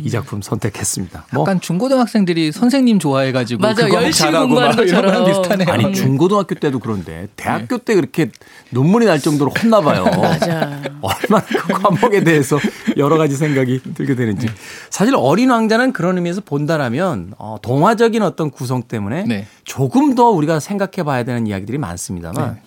이 0.02 0.10
작품 0.10 0.42
선택했습니다. 0.42 1.26
뭐 1.32 1.42
약간 1.42 1.60
중고등학생들이 1.60 2.50
선생님 2.52 2.98
좋아해가지고 2.98 3.62
맞아, 3.62 3.86
그거 3.86 4.02
열심히 4.02 4.32
공부하는 4.32 4.76
것처럼. 4.76 5.24
비슷하네요. 5.24 5.68
아니 5.72 5.94
중고등학교 5.94 6.56
때도 6.56 6.80
그런데 6.80 7.28
대학교 7.36 7.78
때 7.78 7.94
그렇게 7.94 8.30
눈물이 8.72 9.06
날 9.06 9.20
정도로 9.20 9.52
혼나 9.52 9.80
봐요. 9.80 10.04
맞아. 10.20 10.82
얼마나 11.00 11.46
그 11.46 11.72
과목에 11.72 12.24
대해서 12.24 12.58
여러 12.96 13.16
가지 13.16 13.36
생각이 13.36 13.80
들게 13.94 14.14
되는지. 14.16 14.48
사실 14.90 15.14
어린 15.16 15.50
왕자는 15.50 15.92
그런 15.92 16.16
의미에서 16.16 16.40
본다라면 16.40 17.34
어, 17.38 17.56
동화적인 17.62 18.22
어떤 18.22 18.50
구성 18.50 18.82
때문에 18.82 19.24
네. 19.24 19.46
조금 19.64 20.14
더 20.16 20.30
우리가 20.30 20.58
생각해 20.60 21.04
봐야 21.04 21.22
되는 21.22 21.46
이야기들이 21.46 21.78
많습니다만 21.78 22.60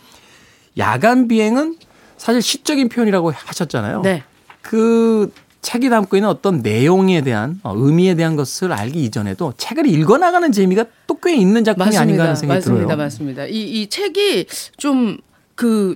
야간 0.78 1.28
비행은 1.28 1.76
사실 2.18 2.42
시적인 2.42 2.88
표현이라고 2.90 3.32
하셨잖아요. 3.36 4.02
네. 4.04 4.24
그 4.62 5.32
책이 5.62 5.90
담고 5.90 6.18
있는 6.18 6.28
어떤 6.30 6.62
내용에 6.62 7.22
대한 7.22 7.60
어, 7.64 7.74
의미에 7.76 8.16
대한 8.16 8.36
것을 8.36 8.72
알기 8.74 9.04
이전에도 9.04 9.54
책을 9.58 9.86
읽어 9.88 10.18
나가는 10.18 10.52
재미가 10.52 10.86
또 11.08 11.12
꽤 11.24 11.36
있는 11.36 11.64
작품이 11.64 11.96
아닌가 11.98 12.24
하는 12.24 12.36
생각이 12.36 12.58
맞습니다. 12.58 12.86
들어요. 12.88 12.98
맞습니다. 12.98 13.46
이, 13.46 13.62
이 13.82 13.88
책이 13.90 14.48
좀 14.78 15.18
그, 15.54 15.96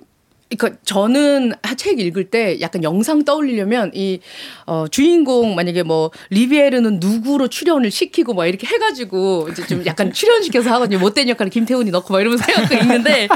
그러니까 0.50 0.80
저는 0.86 1.54
책 1.76 2.00
읽을 2.00 2.26
때 2.30 2.60
약간 2.62 2.84
영상 2.84 3.26
떠올리려면 3.26 3.92
이 3.94 4.20
어, 4.68 4.86
주인공 4.90 5.56
만약에 5.56 5.84
뭐 5.84 6.12
리비에르는 6.30 7.00
누구로 7.00 7.48
출연을 7.48 7.90
시키고 7.90 8.34
막 8.34 8.46
이렇게 8.46 8.68
해가지고 8.68 9.50
이제 9.52 9.66
좀 9.66 9.86
약간 9.86 10.14
출연시켜서 10.14 10.72
하거든요. 10.76 11.00
못된 11.00 11.30
역할을 11.30 11.50
김태훈이 11.50 11.90
넣고 11.92 12.14
막 12.14 12.22
이러면서 12.22 12.46
해갖고 12.48 12.76
읽는데 12.76 13.28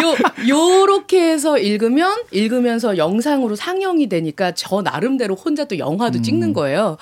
요 0.00 0.48
요렇게 0.48 1.30
해서 1.30 1.58
읽으면 1.58 2.22
읽으면서 2.30 2.96
영상으로 2.96 3.56
상영이 3.56 4.08
되니까 4.08 4.52
저 4.52 4.82
나름대로 4.82 5.34
혼자 5.34 5.64
또 5.64 5.78
영화도 5.78 6.22
찍는 6.22 6.52
거예요. 6.52 6.98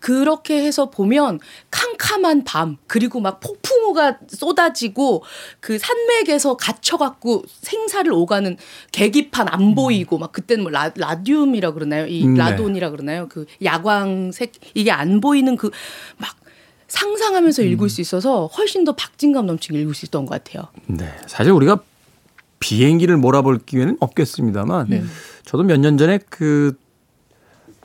그렇게 0.00 0.64
해서 0.64 0.90
보면 0.90 1.38
캄캄한 1.70 2.44
밤 2.44 2.76
그리고 2.86 3.20
막 3.20 3.40
폭풍 3.40 3.71
우가 3.82 4.18
쏟아지고 4.28 5.22
그 5.60 5.78
산맥에서 5.78 6.56
갇혀갖고 6.56 7.44
생사를 7.60 8.12
오가는 8.12 8.56
계기판 8.92 9.48
안 9.48 9.74
보이고 9.74 10.18
막 10.18 10.32
그때는 10.32 10.62
뭐 10.64 10.70
라, 10.72 10.90
라듐이라 10.94 11.72
그러나요? 11.72 12.06
이 12.06 12.24
음, 12.26 12.34
네. 12.34 12.38
라돈이라 12.40 12.90
그러나요? 12.90 13.28
그 13.28 13.46
야광색 13.62 14.52
이게 14.74 14.90
안 14.90 15.20
보이는 15.20 15.56
그 15.56 15.70
막 16.18 16.36
상상하면서 16.88 17.62
읽을 17.62 17.88
수 17.88 18.02
있어서 18.02 18.46
훨씬 18.48 18.84
더 18.84 18.92
박진감 18.92 19.46
넘치게 19.46 19.80
읽을 19.80 19.94
수 19.94 20.04
있었던 20.04 20.26
것 20.26 20.44
같아요. 20.44 20.68
네. 20.86 21.10
사실 21.26 21.50
우리가 21.52 21.78
비행기를 22.58 23.16
몰아볼 23.16 23.60
기회는 23.64 23.96
없겠습니다만 23.98 24.88
네. 24.90 25.02
저도 25.46 25.62
몇 25.64 25.78
년 25.80 25.96
전에 25.96 26.18
그 26.28 26.76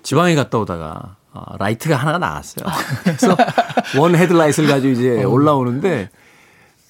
지방에 0.04 0.36
갔다 0.36 0.60
오다가 0.60 1.16
어, 1.46 1.58
라이트가 1.58 1.96
하나가 1.96 2.18
나갔어요. 2.18 2.66
그래서 3.04 3.38
one 3.98 4.16
헤드라이트를 4.16 4.70
가지고 4.70 4.94
이제 4.94 5.24
올라오는데 5.24 6.10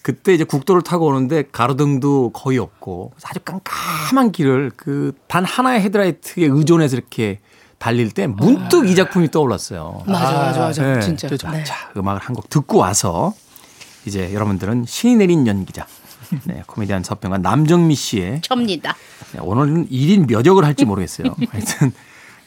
그때 0.02 0.34
이제 0.34 0.44
국도를 0.46 0.82
타고 0.84 1.08
오는데 1.08 1.44
가로등도 1.52 2.30
거의 2.32 2.58
없고 2.60 3.14
아주 3.24 3.40
깜깜한 3.42 4.32
길을 4.32 4.72
그 4.76 5.12
단 5.28 5.44
하나의 5.44 5.82
헤드라이트에 5.82 6.46
의존해서 6.46 6.96
이렇게 6.96 7.40
달릴 7.78 8.12
때 8.12 8.26
문득 8.28 8.90
이 8.90 8.96
작품이 8.96 9.30
떠올랐어요. 9.30 10.04
맞아, 10.08 10.32
맞아, 10.32 10.60
맞아. 10.62 10.82
네. 10.96 11.00
진짜. 11.02 11.28
자, 11.38 11.52
네. 11.52 11.64
자, 11.64 11.90
음악을 11.98 12.22
한 12.22 12.34
곡 12.36 12.50
듣고 12.50 12.78
와서 12.78 13.34
이제 14.06 14.34
여러분들은 14.34 14.86
신이 14.88 15.18
내린 15.18 15.46
연기자, 15.46 15.86
네, 16.46 16.64
코미디언 16.66 17.04
서평과 17.04 17.40
남정미 17.40 17.94
씨의 17.94 18.42
접니다. 18.42 18.96
네, 19.34 19.40
오늘은 19.42 19.90
1인 19.90 20.28
몇 20.28 20.46
역을 20.46 20.64
할지 20.64 20.86
모르겠어요. 20.86 21.36
하여튼 21.52 21.92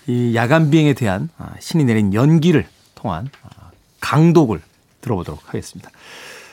이 0.06 0.34
야간 0.34 0.70
비행에 0.70 0.94
대한 0.94 1.28
아, 1.38 1.52
신이 1.60 1.84
내린 1.84 2.14
연기를 2.14 2.66
통한 2.94 3.28
아, 3.42 3.70
강독을 4.00 4.60
들어보도록 5.00 5.40
하겠습니다. 5.46 5.90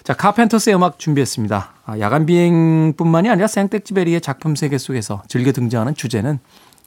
자, 0.03 0.13
카펜터스의 0.13 0.75
음악 0.75 0.99
준비했습니다. 0.99 1.73
아, 1.85 1.99
야간 1.99 2.25
비행뿐만이 2.25 3.29
아니라 3.29 3.47
생텍쥐베리의 3.47 4.21
작품 4.21 4.55
세계 4.55 4.77
속에서 4.77 5.23
즐겨 5.27 5.51
등장하는 5.51 5.95
주제는 5.95 6.39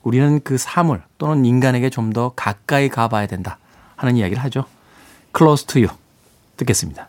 우리는 0.03 0.41
그 0.43 0.57
사물 0.57 1.03
또는 1.19 1.45
인간에게 1.45 1.91
좀 1.91 2.13
더 2.13 2.33
가까이 2.35 2.89
가봐야 2.89 3.27
된다 3.27 3.59
하는 3.97 4.17
이야기를 4.17 4.43
하죠. 4.45 4.65
Close 5.37 5.67
to 5.67 5.83
you 5.83 5.95
듣겠습니다. 6.57 7.09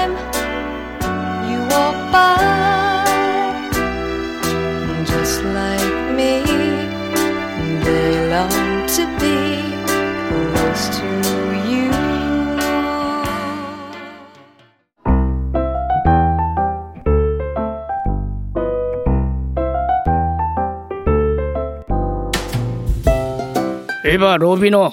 이봐 24.13 24.37
로비노 24.37 24.91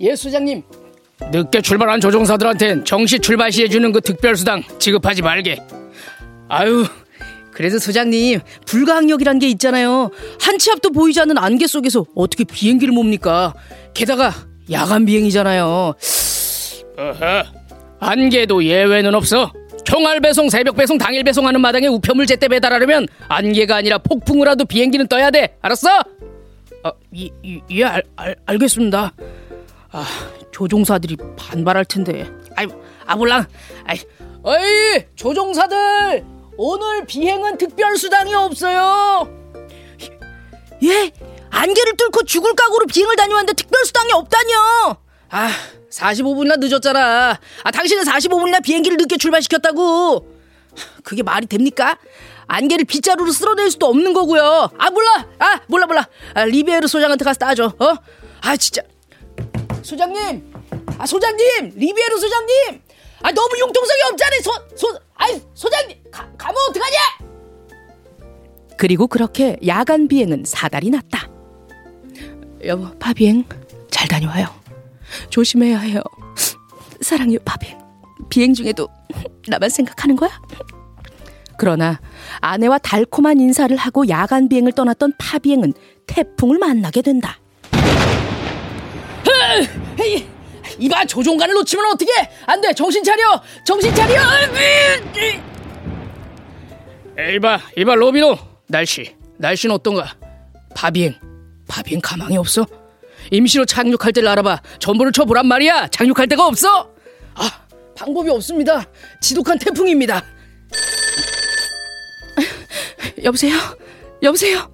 예 0.00 0.14
수장님 0.16 0.62
늦게 1.32 1.60
출발한 1.62 2.00
조종사들한텐 2.00 2.84
정시 2.84 3.18
출발 3.20 3.50
시에 3.52 3.68
주는 3.68 3.90
그 3.92 4.00
특별수당 4.00 4.62
지급하지 4.78 5.22
말게 5.22 5.58
아유 6.48 6.84
그래서 7.52 7.78
소장님 7.78 8.40
불가항력이란 8.66 9.38
게 9.38 9.48
있잖아요. 9.48 10.10
한 10.40 10.58
치 10.58 10.70
앞도 10.70 10.90
보이지 10.90 11.20
않는 11.20 11.38
안개 11.38 11.66
속에서 11.66 12.04
어떻게 12.14 12.44
비행기를 12.44 12.92
몹니까? 12.92 13.54
게다가 13.94 14.30
야간 14.70 15.06
비행이잖아요. 15.06 15.94
어허 16.98 17.44
안개도 18.00 18.62
예외는 18.64 19.14
없어 19.14 19.50
총알 19.84 20.20
배송 20.20 20.50
새벽 20.50 20.76
배송 20.76 20.98
당일 20.98 21.24
배송하는 21.24 21.60
마당에 21.62 21.86
우편물 21.86 22.26
제때 22.26 22.48
배달하려면 22.48 23.06
안개가 23.28 23.76
아니라 23.76 23.98
폭풍을 23.98 24.48
하도 24.48 24.64
비행기는 24.66 25.06
떠야 25.06 25.30
돼 25.30 25.56
알았어? 25.62 25.88
아, 26.82 26.92
이, 27.12 27.30
이, 27.42 27.60
예 27.70 27.84
알, 27.84 28.02
알, 28.16 28.36
알겠습니다 28.46 29.12
아 29.92 30.04
조종사들이 30.52 31.16
반발할 31.36 31.84
텐데 31.84 32.30
아이 32.54 32.66
아 33.06 33.16
몰라 33.16 33.46
아이 33.84 33.98
어이 34.42 35.04
조종사들 35.16 36.24
오늘 36.56 37.04
비행은 37.06 37.58
특별 37.58 37.96
수당이 37.96 38.34
없어요 38.34 39.28
예? 40.82 41.10
안개를 41.50 41.96
뚫고 41.96 42.24
죽을 42.24 42.54
각오로 42.54 42.86
비행을 42.86 43.16
다녀왔는데 43.16 43.54
특별 43.54 43.84
수당이 43.84 44.12
없다뇨. 44.12 44.96
아 45.30 45.50
45분이나 45.90 46.58
늦었잖아 46.58 47.38
아 47.62 47.70
당신은 47.70 48.04
45분이나 48.04 48.62
비행기를 48.62 48.96
늦게 48.98 49.16
출발시켰다고. 49.16 50.34
그게 51.02 51.22
말이 51.22 51.46
됩니까? 51.46 51.96
안개를 52.48 52.84
빗자루로 52.84 53.32
쓸어낼 53.32 53.70
수도 53.70 53.86
없는 53.86 54.12
거고요. 54.12 54.70
아 54.78 54.90
몰라, 54.90 55.26
아 55.38 55.60
몰라 55.66 55.86
몰라. 55.86 56.08
아, 56.34 56.44
리베르 56.44 56.86
소장한테 56.86 57.24
가서 57.24 57.38
따져. 57.38 57.66
어? 57.78 57.94
아 58.42 58.56
진짜. 58.56 58.82
소장님, 59.82 60.52
아 60.98 61.06
소장님, 61.06 61.72
리베르 61.76 62.18
소장님. 62.18 62.82
아 63.22 63.32
너무 63.32 63.48
융통성이 63.58 64.00
없잖아요. 64.12 64.40
소, 64.42 64.52
소, 64.76 64.98
아이 65.14 65.40
소장님, 65.54 65.96
가, 66.10 66.28
가면 66.36 66.56
어떡하냐? 66.70 66.96
그리고 68.78 69.06
그렇게 69.06 69.56
야간 69.66 70.06
비행은 70.06 70.44
사달이 70.46 70.90
났다. 70.90 71.28
여보, 72.64 72.90
파비행 72.98 73.44
잘 73.90 74.06
다녀와요. 74.08 74.46
조심해야 75.30 75.78
해요. 75.78 76.02
사랑해요, 77.00 77.38
파비행. 77.44 77.78
비행 78.28 78.52
중에도 78.54 78.88
나만 79.48 79.70
생각하는 79.70 80.16
거야? 80.16 80.30
그러나 81.58 82.00
아내와 82.40 82.78
달콤한 82.78 83.40
인사를 83.40 83.74
하고 83.76 84.08
야간 84.08 84.48
비행을 84.48 84.72
떠났던 84.72 85.14
파비행은 85.18 85.72
태풍을 86.06 86.58
만나게 86.58 87.02
된다. 87.02 87.38
이봐 90.78 91.04
조종관을 91.06 91.54
놓치면 91.54 91.86
어떻게? 91.92 92.10
안 92.46 92.60
돼 92.60 92.72
정신 92.74 93.02
차려 93.02 93.42
정신 93.64 93.94
차려. 93.94 94.20
이봐 97.34 97.58
이봐 97.76 97.94
로비노. 97.94 98.36
날씨 98.68 99.14
날씨는 99.38 99.74
어떤가? 99.74 100.14
바비행 100.74 101.14
바비행 101.68 102.00
가망이 102.02 102.36
없어? 102.36 102.66
임시로 103.30 103.64
착륙할 103.64 104.12
때를 104.12 104.28
알아봐. 104.28 104.60
전부를 104.78 105.12
쳐보란 105.12 105.46
말이야. 105.46 105.88
착륙할 105.88 106.28
데가 106.28 106.46
없어? 106.46 106.90
아 107.34 107.50
방법이 107.96 108.28
없습니다. 108.30 108.84
지독한 109.20 109.58
태풍입니다 109.58 110.22
여보세요? 113.22 113.54
여보세요? 114.22 114.70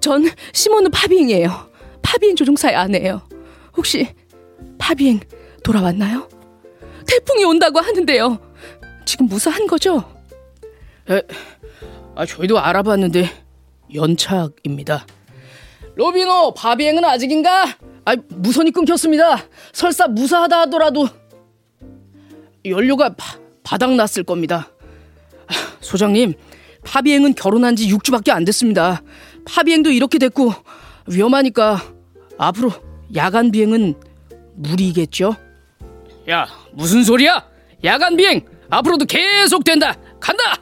전 0.00 0.24
시모누 0.52 0.90
파비행이에요. 0.90 1.70
파비행 2.02 2.36
조종사의 2.36 2.76
아내예요. 2.76 3.22
혹시 3.76 4.08
파비행 4.78 5.20
돌아왔나요? 5.62 6.28
태풍이 7.06 7.44
온다고 7.44 7.80
하는데요. 7.80 8.38
지금 9.04 9.26
무사한 9.26 9.66
거죠? 9.66 10.04
에, 11.10 11.22
아 12.16 12.24
저희도 12.24 12.58
알아봤는데 12.58 13.28
연착입니다 13.94 15.06
로비노 15.94 16.54
바비행은 16.54 17.04
아직인가? 17.04 17.66
아 18.06 18.16
무선이 18.28 18.70
끊겼습니다 18.70 19.44
설사 19.72 20.08
무사하다 20.08 20.60
하더라도 20.62 21.06
연료가 22.64 23.10
바, 23.10 23.38
바닥 23.62 23.92
났을 23.94 24.24
겁니다 24.24 24.70
아, 25.46 25.54
소장님 25.80 26.34
파비행은 26.84 27.34
결혼한 27.34 27.76
지 27.76 27.88
6주밖에 27.88 28.30
안 28.30 28.44
됐습니다 28.44 29.02
파비행도 29.46 29.90
이렇게 29.90 30.18
됐고 30.18 30.52
위험하니까 31.06 31.82
앞으로 32.38 32.72
야간 33.14 33.50
비행은 33.50 33.94
무리겠죠? 34.56 35.36
야 36.30 36.46
무슨 36.72 37.04
소리야 37.04 37.44
야간 37.84 38.16
비행 38.16 38.44
앞으로도 38.70 39.04
계속 39.06 39.64
된다 39.64 39.94
간다 40.20 40.56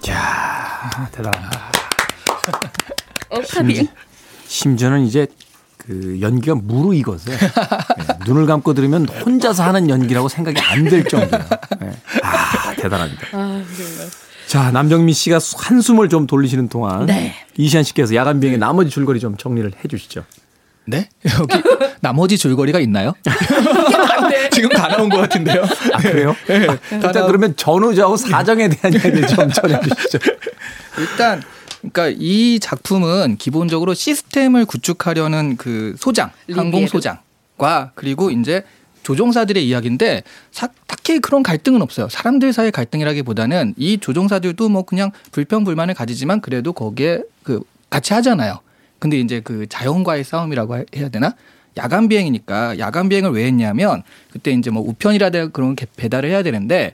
자, 0.00 1.08
대단합니다. 1.12 1.70
어, 3.30 3.40
파비행. 3.52 3.86
심지어는 4.46 5.06
이제 5.06 5.26
그 5.86 6.18
연기가 6.20 6.54
무르익어서 6.54 7.30
네, 7.30 7.36
눈을 8.26 8.46
감고 8.46 8.74
들으면 8.74 9.06
혼자서 9.08 9.62
하는 9.62 9.88
연기라고 9.88 10.28
생각이 10.28 10.60
안 10.60 10.84
될 10.84 11.04
정도예요. 11.04 11.44
네. 11.80 11.92
아, 12.22 12.74
대단합니다. 12.74 13.26
자, 14.46 14.70
남정민 14.72 15.14
씨가 15.14 15.38
한숨을 15.56 16.08
좀 16.08 16.26
돌리시는 16.26 16.68
동안 16.68 17.06
네. 17.06 17.34
이시안 17.56 17.82
씨께서 17.84 18.14
야간 18.14 18.40
비행의 18.40 18.58
나머지 18.58 18.90
줄거리 18.90 19.20
좀 19.20 19.36
정리를 19.36 19.70
해 19.82 19.88
주시죠. 19.88 20.24
네? 20.86 21.08
여기 21.38 21.62
나머지 22.00 22.36
줄거리가 22.36 22.80
있나요? 22.80 23.14
지금 24.50 24.68
다 24.70 24.88
나온 24.88 25.08
것 25.08 25.18
같은데요. 25.18 25.62
아, 25.92 25.98
그래요? 25.98 26.34
네. 26.48 26.66
아, 26.68 26.76
일단 26.94 27.26
그러면 27.26 27.54
전후좌우 27.56 28.16
사정에 28.16 28.68
대한 28.68 28.92
이야기를 28.94 29.26
좀 29.28 29.50
전해 29.52 29.78
주시죠. 29.80 30.18
일단 30.98 31.40
그러니까 31.80 32.08
이 32.18 32.58
작품은 32.60 33.36
기본적으로 33.38 33.94
시스템을 33.94 34.66
구축하려는 34.66 35.56
그 35.56 35.94
소장, 35.98 36.30
항공. 36.50 36.86
소장과 36.86 37.92
그리고 37.94 38.30
이제 38.30 38.64
조종사들의 39.02 39.66
이야기인데 39.66 40.22
사- 40.52 40.68
딱히 40.86 41.20
그런 41.20 41.42
갈등은 41.42 41.80
없어요. 41.80 42.08
사람들 42.10 42.52
사이의 42.52 42.70
갈등이라기보다는 42.72 43.74
이 43.78 43.96
조종사들도 43.98 44.68
뭐 44.68 44.82
그냥 44.84 45.10
불평 45.32 45.64
불만을 45.64 45.94
가지지만 45.94 46.40
그래도 46.42 46.72
거기에 46.74 47.22
그 47.42 47.62
같이 47.88 48.12
하잖아요. 48.12 48.60
근데 48.98 49.18
이제 49.18 49.40
그 49.40 49.66
자연과의 49.68 50.24
싸움이라고 50.24 50.76
해- 50.76 50.84
해야 50.94 51.08
되나? 51.08 51.34
야간 51.78 52.08
비행이니까 52.08 52.78
야간 52.78 53.08
비행을 53.08 53.30
왜 53.30 53.46
했냐면 53.46 54.02
그때 54.30 54.50
이제 54.50 54.70
뭐 54.70 54.82
우편이라든가 54.86 55.48
그런 55.52 55.74
게 55.76 55.86
배달을 55.96 56.28
해야 56.28 56.42
되는데 56.42 56.92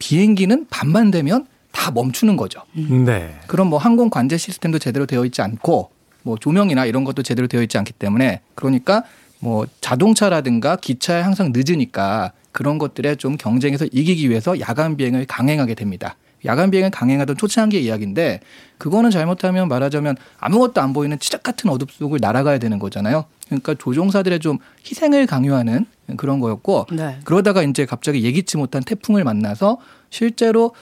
비행기는 0.00 0.66
밤만 0.70 1.10
되면 1.12 1.46
다 1.78 1.92
멈추는 1.92 2.36
거죠. 2.36 2.62
네. 2.74 3.36
그럼 3.46 3.68
뭐 3.68 3.78
항공 3.78 4.10
관제 4.10 4.36
시스템도 4.36 4.80
제대로 4.80 5.06
되어 5.06 5.24
있지 5.24 5.42
않고 5.42 5.90
뭐 6.24 6.36
조명이나 6.36 6.86
이런 6.86 7.04
것도 7.04 7.22
제대로 7.22 7.46
되어 7.46 7.62
있지 7.62 7.78
않기 7.78 7.92
때문에 7.92 8.40
그러니까 8.56 9.04
뭐 9.38 9.64
자동차라든가 9.80 10.74
기차에 10.74 11.22
항상 11.22 11.52
늦으니까 11.54 12.32
그런 12.50 12.78
것들에 12.78 13.14
좀 13.14 13.36
경쟁에서 13.36 13.86
이기기 13.92 14.28
위해서 14.28 14.58
야간 14.58 14.96
비행을 14.96 15.26
강행하게 15.26 15.76
됩니다. 15.76 16.16
야간 16.46 16.72
비행을 16.72 16.90
강행하던 16.90 17.36
초창기의 17.36 17.84
이야기인데 17.84 18.40
그거는 18.78 19.10
잘못하면 19.10 19.68
말하자면 19.68 20.16
아무것도 20.38 20.80
안 20.80 20.92
보이는 20.92 21.16
치적 21.20 21.44
같은 21.44 21.70
어둠 21.70 21.86
속을 21.88 22.18
날아가야 22.20 22.58
되는 22.58 22.80
거잖아요. 22.80 23.24
그러니까 23.46 23.74
조종사들의 23.74 24.40
좀 24.40 24.58
희생을 24.84 25.26
강요하는 25.26 25.86
그런 26.16 26.40
거였고 26.40 26.86
네. 26.90 27.18
그러다가 27.22 27.62
이제 27.62 27.86
갑자기 27.86 28.24
예기치 28.24 28.56
못한 28.56 28.82
태풍을 28.82 29.22
만나서 29.22 29.78
실제로 30.10 30.72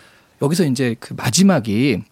여기서 0.43 0.65
이제 0.65 0.97
그 1.01 1.15
마지막이 1.15 2.03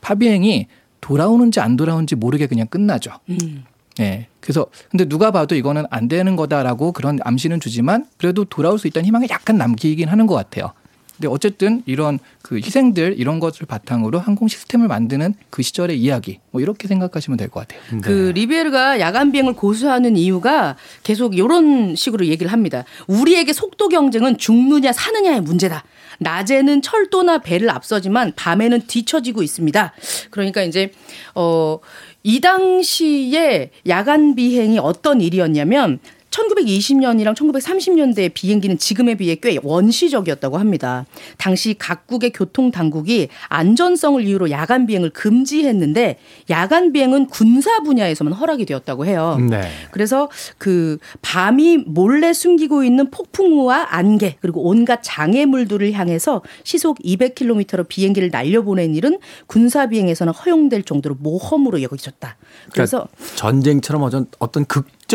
파비행이 0.00 0.66
돌아오는지 1.00 1.60
안 1.60 1.76
돌아오는지 1.76 2.14
모르게 2.14 2.46
그냥 2.46 2.66
끝나죠. 2.66 3.12
음. 3.28 3.64
예. 4.00 4.26
그래서 4.40 4.66
근데 4.90 5.04
누가 5.04 5.30
봐도 5.30 5.54
이거는 5.54 5.84
안 5.90 6.08
되는 6.08 6.36
거다라고 6.36 6.92
그런 6.92 7.18
암시는 7.22 7.60
주지만 7.60 8.06
그래도 8.18 8.44
돌아올 8.44 8.78
수 8.78 8.86
있다는 8.86 9.06
희망이 9.06 9.26
약간 9.30 9.56
남기긴 9.56 10.08
하는 10.08 10.26
것 10.26 10.34
같아요. 10.34 10.72
근데 11.16 11.28
어쨌든 11.28 11.82
이런 11.86 12.18
그 12.42 12.56
희생들 12.56 13.14
이런 13.18 13.38
것을 13.40 13.66
바탕으로 13.66 14.18
항공 14.18 14.48
시스템을 14.48 14.88
만드는 14.88 15.34
그 15.50 15.62
시절의 15.62 16.00
이야기 16.00 16.40
뭐 16.50 16.60
이렇게 16.60 16.88
생각하시면 16.88 17.36
될 17.36 17.48
것 17.48 17.68
같아요. 17.68 18.00
그 18.00 18.32
리베르가 18.34 18.98
야간 19.00 19.30
비행을 19.30 19.54
고수하는 19.54 20.16
이유가 20.16 20.76
계속 21.04 21.36
이런 21.36 21.94
식으로 21.94 22.26
얘기를 22.26 22.50
합니다. 22.52 22.84
우리에게 23.06 23.52
속도 23.52 23.88
경쟁은 23.88 24.38
죽느냐 24.38 24.92
사느냐의 24.92 25.40
문제다. 25.40 25.84
낮에는 26.18 26.82
철도나 26.82 27.38
배를 27.38 27.70
앞서지만 27.70 28.32
밤에는 28.36 28.82
뒤처지고 28.86 29.42
있습니다. 29.42 29.92
그러니까 30.30 30.62
이제 30.62 30.92
어 31.34 31.78
이 32.26 32.40
당시에 32.40 33.70
야간 33.86 34.34
비행이 34.34 34.78
어떤 34.78 35.20
일이었냐면 35.20 35.98
1920년이랑 36.34 37.34
1930년대 37.34 38.32
비행기는 38.34 38.76
지금에 38.78 39.14
비해 39.14 39.36
꽤 39.36 39.58
원시적이었다고 39.62 40.58
합니다. 40.58 41.06
당시 41.38 41.74
각국의 41.78 42.32
교통 42.32 42.70
당국이 42.70 43.28
안전성을 43.48 44.24
이유로 44.26 44.50
야간 44.50 44.86
비행을 44.86 45.10
금지했는데 45.10 46.18
야간 46.50 46.92
비행은 46.92 47.26
군사 47.26 47.80
분야에서만 47.80 48.32
허락이 48.32 48.66
되었다고 48.66 49.06
해요. 49.06 49.38
네. 49.48 49.62
그래서 49.92 50.28
그 50.58 50.98
밤이 51.22 51.78
몰래 51.86 52.32
숨기고 52.32 52.84
있는 52.84 53.10
폭풍우와 53.10 53.88
안개 53.90 54.36
그리고 54.40 54.62
온갖 54.62 55.00
장애물들을 55.02 55.92
향해서 55.92 56.42
시속 56.64 56.98
200km로 56.98 57.86
비행기를 57.88 58.30
날려보낸 58.30 58.94
일은 58.94 59.18
군사 59.46 59.86
비행에서는 59.86 60.32
허용될 60.32 60.82
정도로 60.82 61.16
모험으로 61.20 61.82
여겨졌다. 61.82 62.36
그래서 62.72 63.08
그러니까 63.14 63.36
전쟁처럼 63.36 64.02
어떤 64.02 64.26
어 64.38 64.46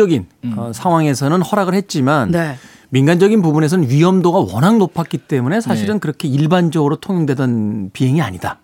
극적인 0.00 0.26
어, 0.56 0.72
상황에서는 0.72 1.42
허락을 1.42 1.74
했지만 1.74 2.30
네. 2.30 2.56
민간적인 2.88 3.42
부분에서는 3.42 3.88
위험도가 3.88 4.38
워낙 4.52 4.78
높았기 4.78 5.18
때문에 5.18 5.60
사실은 5.60 6.00
그렇게 6.00 6.26
일반적으로 6.28 6.96
통용되던 6.96 7.90
비행이 7.92 8.22
아니다. 8.22 8.58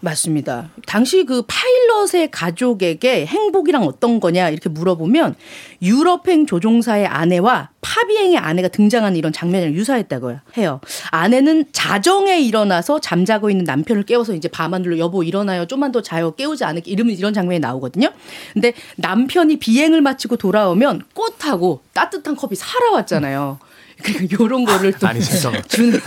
맞습니다. 0.00 0.70
당시 0.86 1.24
그 1.24 1.42
파일럿의 1.46 2.30
가족에게 2.30 3.26
행복이랑 3.26 3.84
어떤 3.84 4.20
거냐 4.20 4.48
이렇게 4.50 4.68
물어보면 4.68 5.36
유럽행 5.82 6.46
조종사의 6.46 7.06
아내와 7.06 7.70
파비행의 7.80 8.36
아내가 8.36 8.68
등장하는 8.68 9.16
이런 9.16 9.32
장면이랑 9.32 9.74
유사했다고 9.74 10.36
해요. 10.56 10.80
아내는 11.10 11.66
자정에 11.72 12.40
일어나서 12.40 13.00
잠자고 13.00 13.50
있는 13.50 13.64
남편을 13.64 14.04
깨워서 14.04 14.34
이제 14.34 14.48
밤하늘로 14.48 14.98
여보 14.98 15.22
일어나요. 15.22 15.66
좀만 15.66 15.92
더 15.92 16.02
자요. 16.02 16.34
깨우지 16.34 16.64
않을게. 16.64 16.90
이러면 16.90 17.16
이런 17.16 17.32
장면이 17.32 17.60
나오거든요. 17.60 18.12
근데 18.52 18.74
남편이 18.96 19.58
비행을 19.58 20.00
마치고 20.02 20.36
돌아오면 20.36 21.02
꽃하고 21.14 21.80
따뜻한 21.92 22.36
컵이 22.36 22.54
살아왔잖아요. 22.54 23.58
그러니까 24.02 24.36
요런 24.40 24.64
거를 24.64 24.92
또 24.92 25.06
아니, 25.08 25.22
잠깐만. 25.22 25.62
주는 25.68 26.00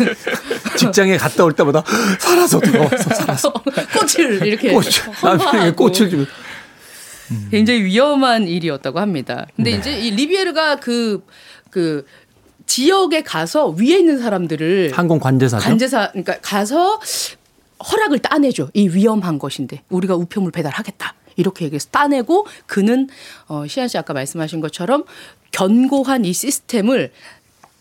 직장에 0.77 1.17
갔다 1.17 1.43
올 1.43 1.53
때마다 1.53 1.83
살아서 2.19 2.59
돌아왔어, 2.59 3.15
살아서. 3.15 3.53
꽃을 3.93 4.45
이렇게 4.45 4.73
꽃, 4.73 4.85
남편에게. 5.23 5.71
꽃을 5.75 6.09
주면. 6.09 6.27
굉장히 7.51 7.83
위험한 7.83 8.47
일이었다고 8.47 8.99
합니다. 8.99 9.47
근데 9.55 9.71
이제 9.71 9.99
이 9.99 10.11
리비에르가 10.11 10.75
그, 10.77 11.25
그 11.69 12.05
지역에 12.65 13.23
가서 13.23 13.69
위에 13.69 13.97
있는 13.99 14.19
사람들을 14.19 14.91
항공 14.93 15.19
관제사죠. 15.19 15.63
관제사, 15.63 16.09
그러니까 16.11 16.37
가서 16.41 16.99
허락을 17.91 18.19
따내죠. 18.19 18.69
이 18.73 18.87
위험한 18.87 19.39
것인데 19.39 19.81
우리가 19.89 20.15
우편물 20.15 20.51
배달하겠다. 20.51 21.15
이렇게 21.35 21.65
얘기해서 21.65 21.89
따내고 21.89 22.45
그는 22.67 23.09
어, 23.47 23.65
시안 23.67 23.87
씨 23.87 23.97
아까 23.97 24.13
말씀하신 24.13 24.61
것처럼 24.61 25.03
견고한 25.51 26.25
이 26.25 26.33
시스템을 26.33 27.11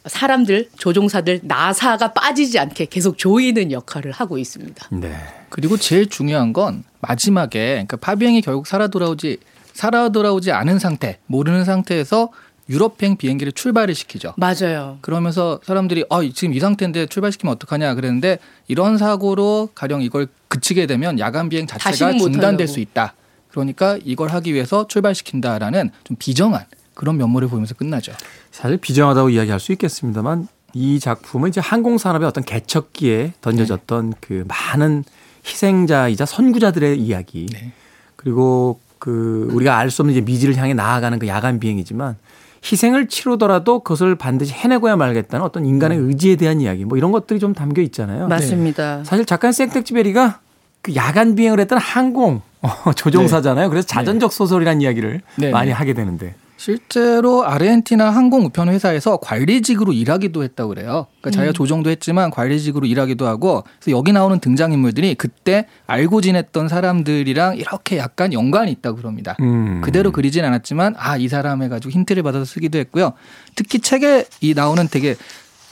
사람들, 0.07 0.70
조종사들, 0.78 1.40
나사가 1.44 2.12
빠지지 2.12 2.59
않게 2.59 2.86
계속 2.86 3.18
조이는 3.18 3.72
역할을 3.72 4.12
하고 4.12 4.38
있습니다. 4.38 4.88
네. 4.92 5.14
그리고 5.48 5.76
제일 5.76 6.09
중요한 6.09 6.53
건 6.53 6.84
마지막에 7.00 7.72
그러니까 7.72 7.96
파비행이 7.98 8.42
결국 8.42 8.66
살아 8.66 8.88
돌아오지 8.88 9.38
살아 9.74 10.09
돌아오지 10.09 10.53
않은 10.53 10.78
상태, 10.78 11.18
모르는 11.26 11.64
상태에서 11.64 12.30
유럽행 12.68 13.16
비행기를 13.16 13.53
출발을 13.53 13.94
시키죠. 13.94 14.34
맞아요. 14.36 14.98
그러면서 15.00 15.61
사람들이 15.64 16.05
아 16.11 16.20
지금 16.34 16.55
이 16.55 16.61
상태인데 16.61 17.07
출발시키면 17.07 17.55
어떡하냐 17.55 17.94
그랬는데 17.94 18.38
이런 18.68 18.98
사고로 18.98 19.70
가령 19.74 20.03
이걸 20.03 20.28
그치게 20.48 20.86
되면 20.86 21.18
야간 21.18 21.48
비행 21.48 21.66
자체가 21.66 22.12
중단될 22.18 22.42
하려고. 22.42 22.66
수 22.66 22.80
있다. 22.80 23.14
그러니까 23.50 23.98
이걸 24.05 24.28
하기 24.30 24.55
위해서 24.55 24.86
출발시킨다라는 24.86 25.90
좀 26.05 26.16
비정한 26.18 26.64
그런 26.95 27.16
면모를 27.16 27.49
보이면서 27.49 27.74
끝나죠. 27.74 28.12
사실 28.51 28.76
비정하다고 28.76 29.30
이야기할 29.30 29.61
수 29.61 29.72
있겠습니다만 29.72 30.49
이 30.74 30.99
작품은 31.01 31.51
이제 31.51 31.61
항공 31.61 31.99
산업의 31.99 32.26
어떤 32.26 32.45
개척기에 32.45 33.34
던져졌던 33.40 34.14
그 34.20 34.45
많은 34.49 35.05
희생자이자 35.47 36.24
선구자들의 36.24 36.99
이야기 36.99 37.47
네. 37.53 37.72
그리고 38.16 38.78
그 38.99 39.49
우리가 39.53 39.76
알 39.76 39.90
수 39.90 40.03
없는 40.03 40.12
이제 40.12 40.20
미지를 40.20 40.57
향해 40.57 40.74
나아가는 40.74 41.18
그 41.18 41.26
야간 41.26 41.59
비행이지만 41.59 42.16
희생을 42.64 43.09
치르더라도 43.09 43.80
그것을 43.80 44.14
반드시 44.14 44.53
해내고야 44.53 44.95
말겠다는 44.97 45.45
어떤 45.45 45.66
인간의 45.66 45.99
의지에 45.99 46.36
대한 46.36 46.61
이야기 46.61 46.84
뭐 46.84 46.97
이런 46.97 47.11
것들이 47.11 47.40
좀 47.40 47.53
담겨 47.55 47.82
있잖아요. 47.82 48.28
맞습니다. 48.28 49.03
사실 49.05 49.24
작가인 49.26 49.53
생텍쥐베리가 49.53 50.38
그 50.80 50.95
야간 50.95 51.34
비행을 51.34 51.59
했던 51.59 51.78
항공 51.78 52.40
어, 52.61 52.93
조종사잖아요. 52.95 53.68
그래서 53.68 53.86
자전적 53.88 54.32
소설이라는 54.32 54.80
이야기를 54.80 55.20
네, 55.36 55.51
많이 55.51 55.68
네. 55.68 55.72
하게 55.72 55.95
되는데 55.95 56.36
실제로 56.62 57.44
아르헨티나 57.44 58.10
항공 58.10 58.44
우편 58.44 58.68
회사에서 58.68 59.16
관리직으로 59.16 59.92
일하기도 59.92 60.44
했다고 60.44 60.68
그래요. 60.68 61.06
그러니까 61.20 61.30
자기가 61.32 61.52
조종도 61.52 61.90
했지만 61.90 62.30
관리직으로 62.30 62.86
일하기도 62.86 63.26
하고 63.26 63.64
그래서 63.80 63.96
여기 63.98 64.12
나오는 64.12 64.38
등장 64.38 64.72
인물들이 64.72 65.16
그때 65.16 65.66
알고 65.88 66.20
지냈던 66.20 66.68
사람들이랑 66.68 67.56
이렇게 67.56 67.96
약간 67.96 68.32
연관이 68.32 68.70
있다고 68.70 68.98
그럽니다. 68.98 69.36
음. 69.40 69.80
그대로 69.80 70.12
그리진 70.12 70.44
않았지만 70.44 70.94
아 70.98 71.16
이 71.22 71.28
사람 71.28 71.62
해가지고 71.62 71.90
힌트를 71.90 72.22
받아서 72.22 72.44
쓰기도 72.44 72.78
했고요. 72.78 73.12
특히 73.56 73.80
책에 73.80 74.24
이 74.40 74.54
나오는 74.54 74.86
되게 74.88 75.16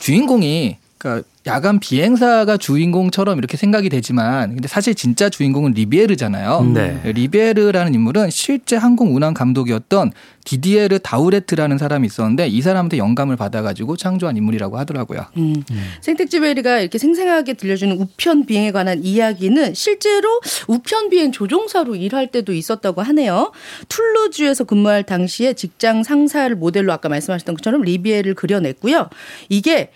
주인공이 0.00 0.76
그러니까 0.98 1.26
야간 1.46 1.80
비행사가 1.80 2.58
주인공처럼 2.58 3.38
이렇게 3.38 3.56
생각이 3.56 3.88
되지만 3.88 4.50
근데 4.50 4.68
사실 4.68 4.94
진짜 4.94 5.30
주인공은 5.30 5.72
리비에르잖아요. 5.72 6.72
네. 6.74 7.00
리비에르라는 7.04 7.94
인물은 7.94 8.28
실제 8.28 8.76
항공 8.76 9.16
운항 9.16 9.32
감독이었던 9.32 10.12
디디에르 10.44 10.98
다우레트라는 10.98 11.78
사람이 11.78 12.06
있었는데 12.06 12.48
이 12.48 12.60
사람한테 12.60 12.98
영감을 12.98 13.36
받아가지고 13.36 13.96
창조한 13.96 14.36
인물이라고 14.36 14.78
하더라고요. 14.78 15.26
음. 15.38 15.64
생텍쥐베리가 16.02 16.80
이렇게 16.80 16.98
생생하게 16.98 17.54
들려주는 17.54 17.96
우편 17.96 18.44
비행에 18.44 18.70
관한 18.70 19.02
이야기는 19.02 19.72
실제로 19.72 20.40
우편 20.68 21.08
비행 21.08 21.32
조종사로 21.32 21.96
일할 21.96 22.30
때도 22.30 22.52
있었다고 22.52 23.00
하네요. 23.00 23.52
툴루즈에서 23.88 24.64
근무할 24.64 25.04
당시에 25.04 25.54
직장 25.54 26.02
상사를 26.02 26.54
모델로 26.54 26.92
아까 26.92 27.08
말씀하셨던 27.08 27.54
것처럼 27.54 27.80
리비에를 27.82 28.34
그려냈고요. 28.34 29.08
이게 29.48 29.90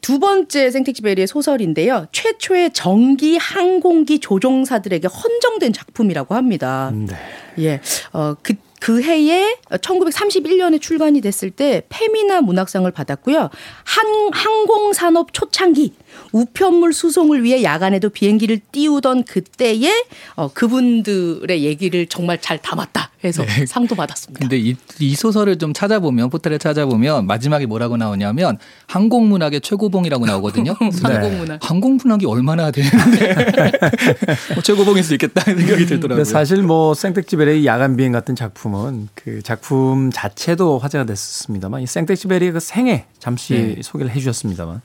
두 0.00 0.18
번째 0.18 0.70
생텍쥐베리의 0.70 1.26
소설인데요. 1.26 2.06
최초의 2.12 2.72
전기 2.72 3.36
항공기 3.36 4.18
조종사들에게 4.20 5.08
헌정된 5.08 5.72
작품이라고 5.72 6.34
합니다. 6.34 6.92
네. 6.94 7.14
예. 7.58 7.80
어, 8.12 8.34
그, 8.42 8.54
그 8.80 9.02
해에 9.02 9.56
1931년에 9.70 10.80
출간이 10.80 11.20
됐을 11.20 11.50
때 11.50 11.82
페미나 11.88 12.40
문학상을 12.40 12.90
받았고요. 12.90 13.38
한, 13.38 14.30
항공산업 14.32 15.32
초창기 15.32 15.94
우편물 16.32 16.92
수송을 16.92 17.42
위해 17.42 17.62
야간에도 17.62 18.08
비행기를 18.10 18.60
띄우던 18.72 19.24
그때에 19.24 19.92
어, 20.34 20.48
그분들의 20.52 21.64
얘기를 21.64 22.06
정말 22.06 22.40
잘 22.40 22.58
담았다 22.58 23.10
해서 23.24 23.44
네. 23.44 23.66
상도 23.66 23.94
받았습니다. 23.96 24.40
근데 24.40 24.58
이, 24.58 24.76
이 25.00 25.14
소설을 25.14 25.58
좀 25.58 25.72
찾아보면 25.72 26.30
포털에 26.30 26.58
찾아보면 26.58 27.26
마지막에 27.26 27.66
뭐라고 27.66 27.96
나오냐면 27.96 28.58
항공문학의 28.86 29.60
최고봉이라고 29.60 30.26
나오거든요. 30.26 30.76
항공문학. 31.02 31.58
항공문학이 31.68 32.26
얼마나 32.26 32.70
되는데 32.70 33.34
뭐 34.54 34.62
최고봉일 34.62 35.02
수 35.02 35.14
있겠다 35.14 35.42
생각이 35.42 35.86
들더라고요. 35.86 36.16
근데 36.16 36.24
사실 36.24 36.62
뭐 36.62 36.94
생텍쥐베리의 36.94 37.66
야간 37.66 37.96
비행 37.96 38.12
같은 38.12 38.36
작품 38.36 38.67
은 38.74 39.08
그 39.14 39.42
작품 39.42 40.10
자체도 40.10 40.78
화제가 40.78 41.04
됐습니다만 41.04 41.82
이 41.82 41.86
생텍쥐베리의 41.86 42.52
그 42.52 42.60
생애 42.60 43.06
잠시 43.18 43.74
네. 43.76 43.82
소개를 43.82 44.10
해주셨습니다만 44.12 44.80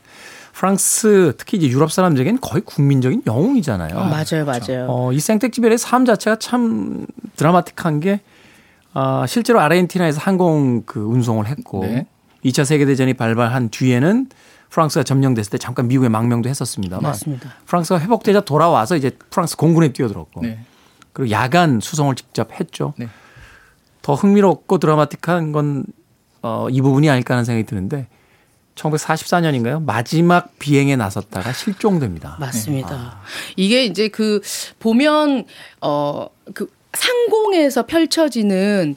프랑스 0.54 1.34
특히 1.38 1.58
이제 1.58 1.68
유럽 1.68 1.92
사람들에게는 1.92 2.42
거의 2.42 2.62
국민적인 2.62 3.24
영웅이잖아요. 3.26 3.96
맞아요, 3.96 4.46
맞아요. 4.46 4.88
어, 4.90 5.12
이 5.12 5.20
생텍쥐베리의 5.20 5.78
삶 5.78 6.06
자체가 6.06 6.36
참 6.38 7.08
드라마틱한 7.36 8.00
게 8.02 8.22
아, 8.94 9.26
실제로 9.28 9.60
아르헨티나에서 9.60 10.20
항공 10.22 10.84
그 10.86 11.00
운송을 11.00 11.48
했고 11.48 11.84
네. 11.84 12.06
2차 12.46 12.66
세계 12.66 12.86
대전이 12.86 13.14
발발한 13.16 13.70
뒤에는 13.70 14.28
프랑스가 14.70 15.04
점령됐을 15.04 15.52
때 15.52 15.58
잠깐 15.58 15.88
미국에 15.88 16.10
망명도 16.10 16.50
했었습니다만 16.50 17.04
맞습니다. 17.04 17.50
프랑스가 17.66 18.00
회복되자 18.00 18.42
돌아와서 18.42 18.96
이제 18.96 19.12
프랑스 19.30 19.56
공군에 19.56 19.94
뛰어들었고 19.94 20.42
네. 20.42 20.60
그리고 21.14 21.32
야간 21.32 21.80
수송을 21.80 22.16
직접 22.16 22.52
했죠. 22.60 22.94
네. 22.98 23.08
더 24.04 24.14
흥미롭고 24.14 24.78
드라마틱한 24.78 25.52
건 25.52 25.86
어, 26.44 26.68
이 26.70 26.82
부분이 26.82 27.10
아닐까 27.10 27.34
하는 27.34 27.46
생각이 27.46 27.66
드는데 27.66 28.08
1944년인가요? 28.76 29.84
마지막 29.84 30.58
비행에 30.60 30.96
나섰다가 30.96 31.54
실종됩니다. 31.54 32.38
맞습니다. 32.40 33.20
이게 33.56 33.86
이제 33.86 34.10
그 34.10 34.42
보면 34.80 35.46
어 35.82 36.28
그 36.54 36.68
상공에서 36.94 37.86
펼쳐지는 37.86 38.96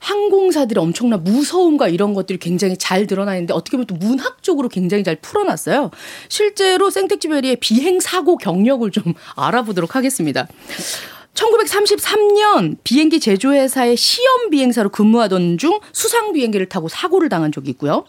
항공사들의 0.00 0.80
엄청난 0.80 1.24
무서움과 1.24 1.88
이런 1.88 2.14
것들이 2.14 2.38
굉장히 2.38 2.76
잘 2.76 3.08
드러나 3.08 3.34
있는데 3.34 3.52
어떻게 3.52 3.76
보면 3.76 3.86
또 3.86 3.96
문학적으로 3.96 4.68
굉장히 4.68 5.02
잘 5.02 5.16
풀어놨어요. 5.16 5.90
실제로 6.28 6.88
생텍쥐베리의 6.90 7.56
비행 7.56 7.98
사고 7.98 8.36
경력을 8.36 8.88
좀 8.92 9.14
알아보도록 9.34 9.96
하겠습니다. 9.96 10.46
1933년 11.38 12.78
비행기 12.82 13.20
제조회사의 13.20 13.96
시험 13.96 14.50
비행사로 14.50 14.88
근무하던 14.90 15.58
중 15.58 15.78
수상 15.92 16.32
비행기를 16.32 16.68
타고 16.68 16.88
사고를 16.88 17.28
당한 17.28 17.52
적이 17.52 17.70
있고요. 17.70 18.04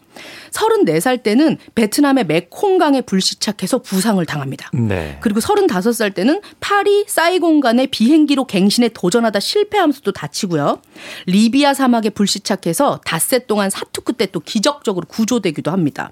34살 0.52 1.22
때는 1.22 1.58
베트남의 1.76 2.26
메콩강에 2.26 3.02
불시착해서 3.02 3.80
부상을 3.80 4.24
당합니다. 4.26 4.72
네. 4.74 5.18
그리고 5.22 5.40
35살 5.40 6.16
때는 6.16 6.42
파리 6.60 7.06
사이공 7.08 7.60
간의 7.60 7.88
비행기로 7.88 8.46
갱신에 8.46 8.90
도전하다 8.90 9.40
실패하면서도 9.40 10.12
다치고요. 10.12 10.82
리비아 11.28 11.74
사막에 11.74 12.10
불시착해서 12.10 13.02
닷새 13.06 13.46
동안 13.46 13.70
사투 13.70 14.02
끝에 14.02 14.28
또 14.32 14.40
기적적으로 14.40 15.06
구조되기도 15.08 15.72
합니다. 15.72 16.12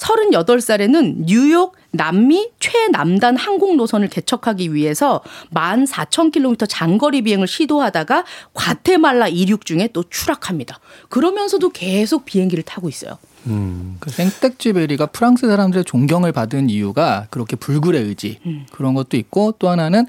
38 0.00 0.62
살에는 0.62 1.26
뉴욕 1.26 1.76
남미 1.90 2.48
최남단 2.58 3.36
항공 3.36 3.76
노선을 3.76 4.08
개척하기 4.08 4.72
위해서 4.72 5.20
14,000km 5.52 6.66
장거리 6.68 7.20
비행을 7.22 7.46
시도하다가 7.46 8.24
과테말라 8.54 9.28
이륙 9.28 9.66
중에 9.66 9.90
또 9.92 10.02
추락합니다. 10.08 10.80
그러면서도 11.10 11.68
계속 11.70 12.24
비행기를 12.24 12.64
타고 12.64 12.88
있어요. 12.88 13.18
그 13.44 14.10
생텍쥐베리가 14.10 15.06
프랑스 15.06 15.46
사람들의 15.46 15.84
존경을 15.84 16.32
받은 16.32 16.70
이유가 16.70 17.26
그렇게 17.30 17.56
불굴의 17.56 18.02
의지 18.02 18.38
그런 18.72 18.94
것도 18.94 19.18
있고 19.18 19.54
또 19.58 19.68
하나는 19.68 20.06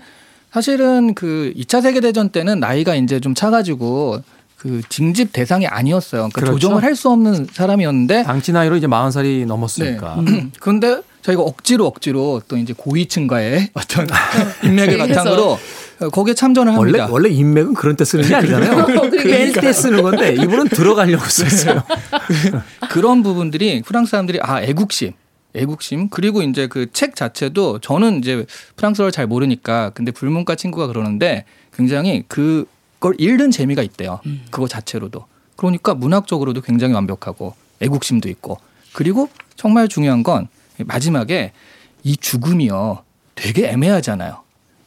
사실은 0.51 1.15
그 1.15 1.53
2차 1.57 1.81
세계대전 1.81 2.29
때는 2.29 2.59
나이가 2.61 2.95
이제 2.95 3.19
좀 3.19 3.33
차가지고 3.33 4.21
그 4.61 4.79
징집 4.89 5.33
대상이 5.33 5.65
아니었어요. 5.65 6.29
그러니까 6.29 6.39
그렇죠. 6.41 6.59
조종을 6.59 6.83
할 6.83 6.95
수 6.95 7.09
없는 7.09 7.47
사람이었는데 7.51 8.23
당시 8.23 8.51
나이로 8.51 8.75
이제 8.77 8.85
40살이 8.85 9.47
넘었으니까. 9.47 10.21
네. 10.23 10.47
그런데 10.61 11.01
저희가 11.23 11.41
억지로 11.41 11.87
억지로 11.87 12.43
또 12.47 12.57
이제 12.57 12.71
고위층과의 12.77 13.69
어떤 13.73 14.07
인맥을. 14.63 14.99
바탕으로 14.99 15.57
거기에 16.11 16.35
참전을 16.35 16.73
원래 16.73 16.99
합니다. 16.99 17.07
원래 17.11 17.29
인맥은 17.29 17.73
그런 17.73 17.95
때 17.95 18.05
쓰는 18.05 18.27
게 18.27 18.35
아니잖아요. 18.35 18.85
뺄때 19.23 19.73
쓰는 19.73 20.03
건데 20.03 20.33
이분은 20.33 20.67
들어가려고 20.69 21.25
썼어요. 21.25 21.81
그런 22.91 23.23
부분들이 23.23 23.81
프랑스 23.81 24.11
사람들이 24.11 24.39
아 24.43 24.61
애국심, 24.61 25.13
애국심 25.55 26.09
그리고 26.09 26.43
이제 26.43 26.67
그 26.67 26.85
책 26.93 27.15
자체도 27.15 27.79
저는 27.79 28.19
이제 28.19 28.45
프랑스어를 28.75 29.11
잘 29.11 29.25
모르니까 29.25 29.89
근데 29.95 30.11
불문과 30.11 30.53
친구가 30.55 30.85
그러는데 30.87 31.45
굉장히 31.75 32.23
그 32.27 32.65
걸 33.01 33.15
읽는 33.19 33.51
재미가 33.51 33.81
있대요. 33.83 34.21
그거 34.49 34.69
자체로도 34.69 35.25
그러니까 35.57 35.93
문학적으로도 35.93 36.61
굉장히 36.61 36.93
완벽하고 36.93 37.53
애국심도 37.81 38.29
있고 38.29 38.57
그리고 38.93 39.27
정말 39.57 39.89
중요한 39.89 40.23
건 40.23 40.47
마지막에 40.85 41.51
이 42.03 42.15
죽음이요 42.15 43.03
되게 43.35 43.67
애매하잖아요. 43.67 44.41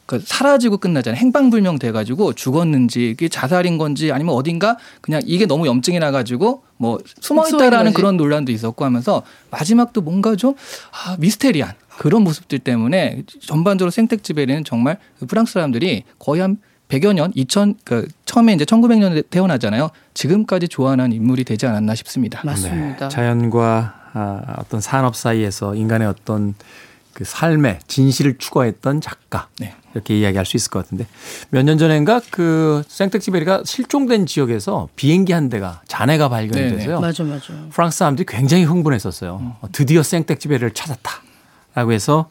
그 0.05 0.21
사라지고 0.23 0.77
끝나잖아요. 0.77 1.19
행방불명 1.19 1.79
돼가지고 1.79 2.33
죽었는지 2.33 3.09
이게 3.09 3.27
자살인 3.27 3.77
건지 3.77 4.11
아니면 4.11 4.35
어딘가 4.35 4.77
그냥 5.01 5.21
이게 5.25 5.45
너무 5.45 5.65
염증이 5.65 5.97
나가지고 5.99 6.63
뭐 6.77 6.99
숨어 7.19 7.43
숨어 7.43 7.47
있는 7.47 7.59
있다라는 7.59 7.91
거지. 7.91 7.95
그런 7.95 8.17
논란도 8.17 8.51
있었고 8.51 8.85
하면서 8.85 9.23
마지막도 9.49 10.01
뭔가 10.01 10.35
좀 10.35 10.53
아, 10.91 11.17
미스테리한 11.19 11.73
그런 11.97 12.23
모습들 12.23 12.59
때문에 12.59 13.23
전반적으로 13.41 13.89
생텍쥐베리는 13.89 14.63
정말 14.63 14.99
그 15.19 15.25
프랑스 15.25 15.53
사람들이 15.53 16.03
거의 16.19 16.41
한 16.41 16.57
100여 16.89 17.13
년, 17.13 17.31
2000, 17.35 17.75
그 17.83 18.07
처음에 18.25 18.53
이제 18.53 18.63
1900년에 18.65 19.29
태어나잖아요. 19.29 19.89
지금까지 20.13 20.67
좋아하는 20.67 21.11
인물이 21.11 21.43
되지 21.43 21.65
않았나 21.65 21.95
싶습니다. 21.95 22.41
맞습니다. 22.43 23.09
네. 23.09 23.09
자연과 23.09 23.95
아, 24.13 24.41
어떤 24.57 24.79
산업 24.81 25.15
사이에서 25.15 25.75
인간의 25.75 26.07
어떤 26.07 26.53
그 27.13 27.23
삶의 27.25 27.79
진실을 27.87 28.37
추구했던 28.37 29.01
작가. 29.01 29.47
네. 29.59 29.73
이렇게 29.93 30.17
이야기할 30.19 30.45
수 30.45 30.57
있을 30.57 30.69
것 30.69 30.83
같은데 30.83 31.07
몇 31.49 31.63
년 31.63 31.77
전인가 31.77 32.21
그 32.29 32.83
생텍쥐베리가 32.87 33.63
실종된 33.65 34.25
지역에서 34.25 34.89
비행기 34.97 35.31
한 35.31 35.47
대가 35.49 35.81
잔해가 35.87 36.27
발견이 36.29 36.61
네네. 36.65 36.77
돼서요. 36.77 36.99
맞아, 36.99 37.23
맞아. 37.23 37.53
프랑스 37.71 37.99
사람들이 37.99 38.25
굉장히 38.27 38.65
흥분했었어요. 38.65 39.55
어, 39.61 39.67
드디어 39.71 40.03
생텍쥐베리를 40.03 40.71
찾았다라고 40.73 41.93
해서 41.93 42.29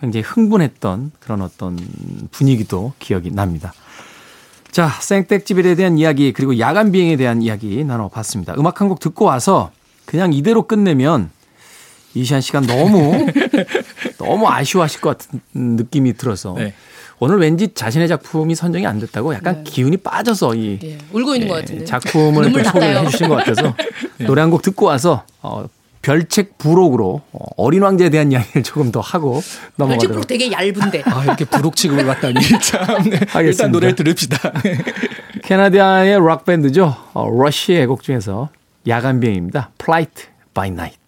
굉장히 0.00 0.24
흥분했던 0.24 1.12
그런 1.20 1.40
어떤 1.40 1.78
분위기도 2.32 2.92
기억이 2.98 3.30
납니다. 3.30 3.72
자, 4.74 4.88
생텍쥐베리에 4.88 5.76
대한 5.76 5.98
이야기 5.98 6.32
그리고 6.32 6.58
야간 6.58 6.90
비행에 6.90 7.14
대한 7.16 7.42
이야기 7.42 7.84
나눠봤습니다. 7.84 8.54
음악 8.58 8.80
한 8.80 8.88
곡 8.88 8.98
듣고 8.98 9.24
와서 9.24 9.70
그냥 10.04 10.32
이대로 10.32 10.66
끝내면 10.66 11.30
이시한 12.14 12.40
씨가 12.40 12.60
너무 12.62 13.24
너무 14.18 14.48
아쉬워하실 14.48 15.00
것 15.00 15.16
같은 15.16 15.40
느낌이 15.54 16.14
들어서 16.14 16.54
네. 16.58 16.74
오늘 17.20 17.38
왠지 17.38 17.72
자신의 17.72 18.08
작품이 18.08 18.56
선정이 18.56 18.84
안 18.84 18.98
됐다고 18.98 19.32
약간 19.34 19.62
기운이 19.62 19.98
빠져서 19.98 20.56
이 20.56 20.80
예, 20.82 20.98
울고 21.12 21.34
있는 21.36 21.46
것 21.48 21.58
예, 21.58 21.60
같은데. 21.60 21.84
작품을 21.84 22.50
났다요. 22.50 22.98
해주신 23.06 23.28
것 23.28 23.36
같아서 23.36 23.76
노래 24.26 24.40
한 24.42 24.50
곡 24.50 24.62
듣고 24.62 24.86
와서 24.86 25.22
어, 25.40 25.66
별책 26.04 26.58
부록으로 26.58 27.22
어, 27.32 27.44
어린 27.56 27.82
왕자에 27.82 28.10
대한 28.10 28.30
이야기를 28.30 28.62
조금 28.62 28.92
더 28.92 29.00
하고 29.00 29.42
넘어가도록 29.76 30.26
되게 30.26 30.52
얇은데. 30.52 31.02
아 31.06 31.24
이렇게 31.24 31.46
부록 31.46 31.76
취급을 31.76 32.04
받다니 32.04 32.34
참. 32.60 32.86
네. 33.04 33.16
하겠습니다. 33.16 33.40
일단 33.40 33.72
노래를 33.72 33.94
들읍시다. 33.96 34.52
캐나다의 35.42 36.20
락 36.24 36.44
밴드죠. 36.44 36.94
어, 37.14 37.28
러시의 37.30 37.86
곡 37.86 38.02
중에서 38.02 38.50
야간 38.86 39.18
비행입니다. 39.18 39.70
Flight 39.80 40.26
by 40.52 40.68
Night. 40.68 41.03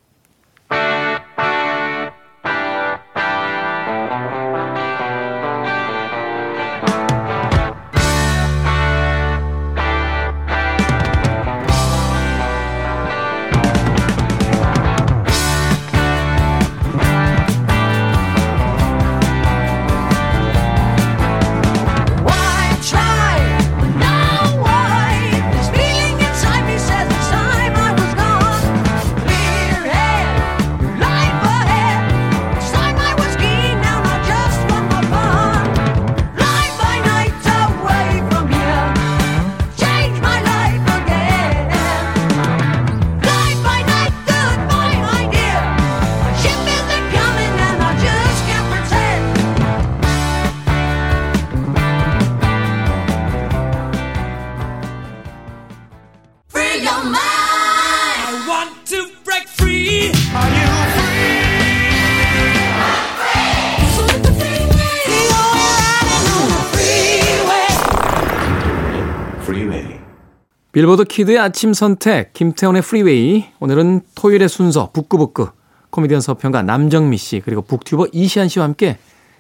빌보드 70.77 71.05
키드의 71.05 71.39
아침 71.39 71.73
선택, 71.73 72.35
김태훈의 72.35 72.83
프리웨이. 72.83 73.47
오늘은 73.61 74.03
토요일의 74.15 74.47
순서, 74.51 74.91
북구북구. 74.93 75.49
코미디언 75.89 76.21
서평가 76.21 76.61
남정미 76.61 77.17
씨, 77.17 77.41
그리고 77.43 77.63
북튜버 77.63 78.09
이시안 78.13 78.49
씨와 78.49 78.67
함께 78.67 78.99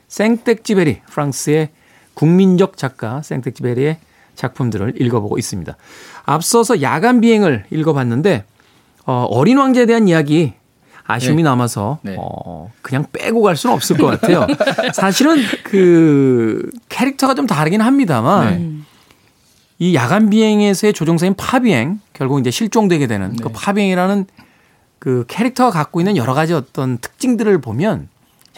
생텍쥐페리, 0.08 1.02
프랑스의 1.10 1.68
국민적 2.14 2.78
작가 2.78 3.20
생텍쥐페리의 3.20 3.98
작품들을 4.34 4.94
읽어보고 4.98 5.36
있습니다. 5.36 5.76
앞서서 6.24 6.80
야간 6.80 7.20
비행을 7.20 7.66
읽어봤는데, 7.70 8.44
어, 9.04 9.26
어린 9.28 9.58
왕자에 9.58 9.84
대한 9.84 10.08
이야기 10.08 10.54
아쉬움이 11.04 11.42
네. 11.42 11.48
남아서 11.50 11.98
네. 12.00 12.16
어, 12.18 12.72
그냥 12.80 13.04
빼고 13.12 13.42
갈 13.42 13.56
수는 13.56 13.74
없을 13.74 13.96
것 13.96 14.06
같아요. 14.06 14.46
사실은 14.92 15.36
그 15.64 16.70
캐릭터가 16.88 17.34
좀 17.34 17.46
다르긴 17.46 17.80
합니다만 17.82 18.65
이 19.78 19.94
야간 19.94 20.30
비행에서의 20.30 20.92
조종사인 20.92 21.34
파비행 21.34 22.00
결국 22.12 22.40
이제 22.40 22.50
실종되게 22.50 23.06
되는 23.06 23.36
그 23.36 23.50
파비행이라는 23.50 24.26
그 24.98 25.24
캐릭터가 25.28 25.70
갖고 25.70 26.00
있는 26.00 26.16
여러 26.16 26.34
가지 26.34 26.54
어떤 26.54 26.98
특징들을 26.98 27.60
보면 27.60 28.08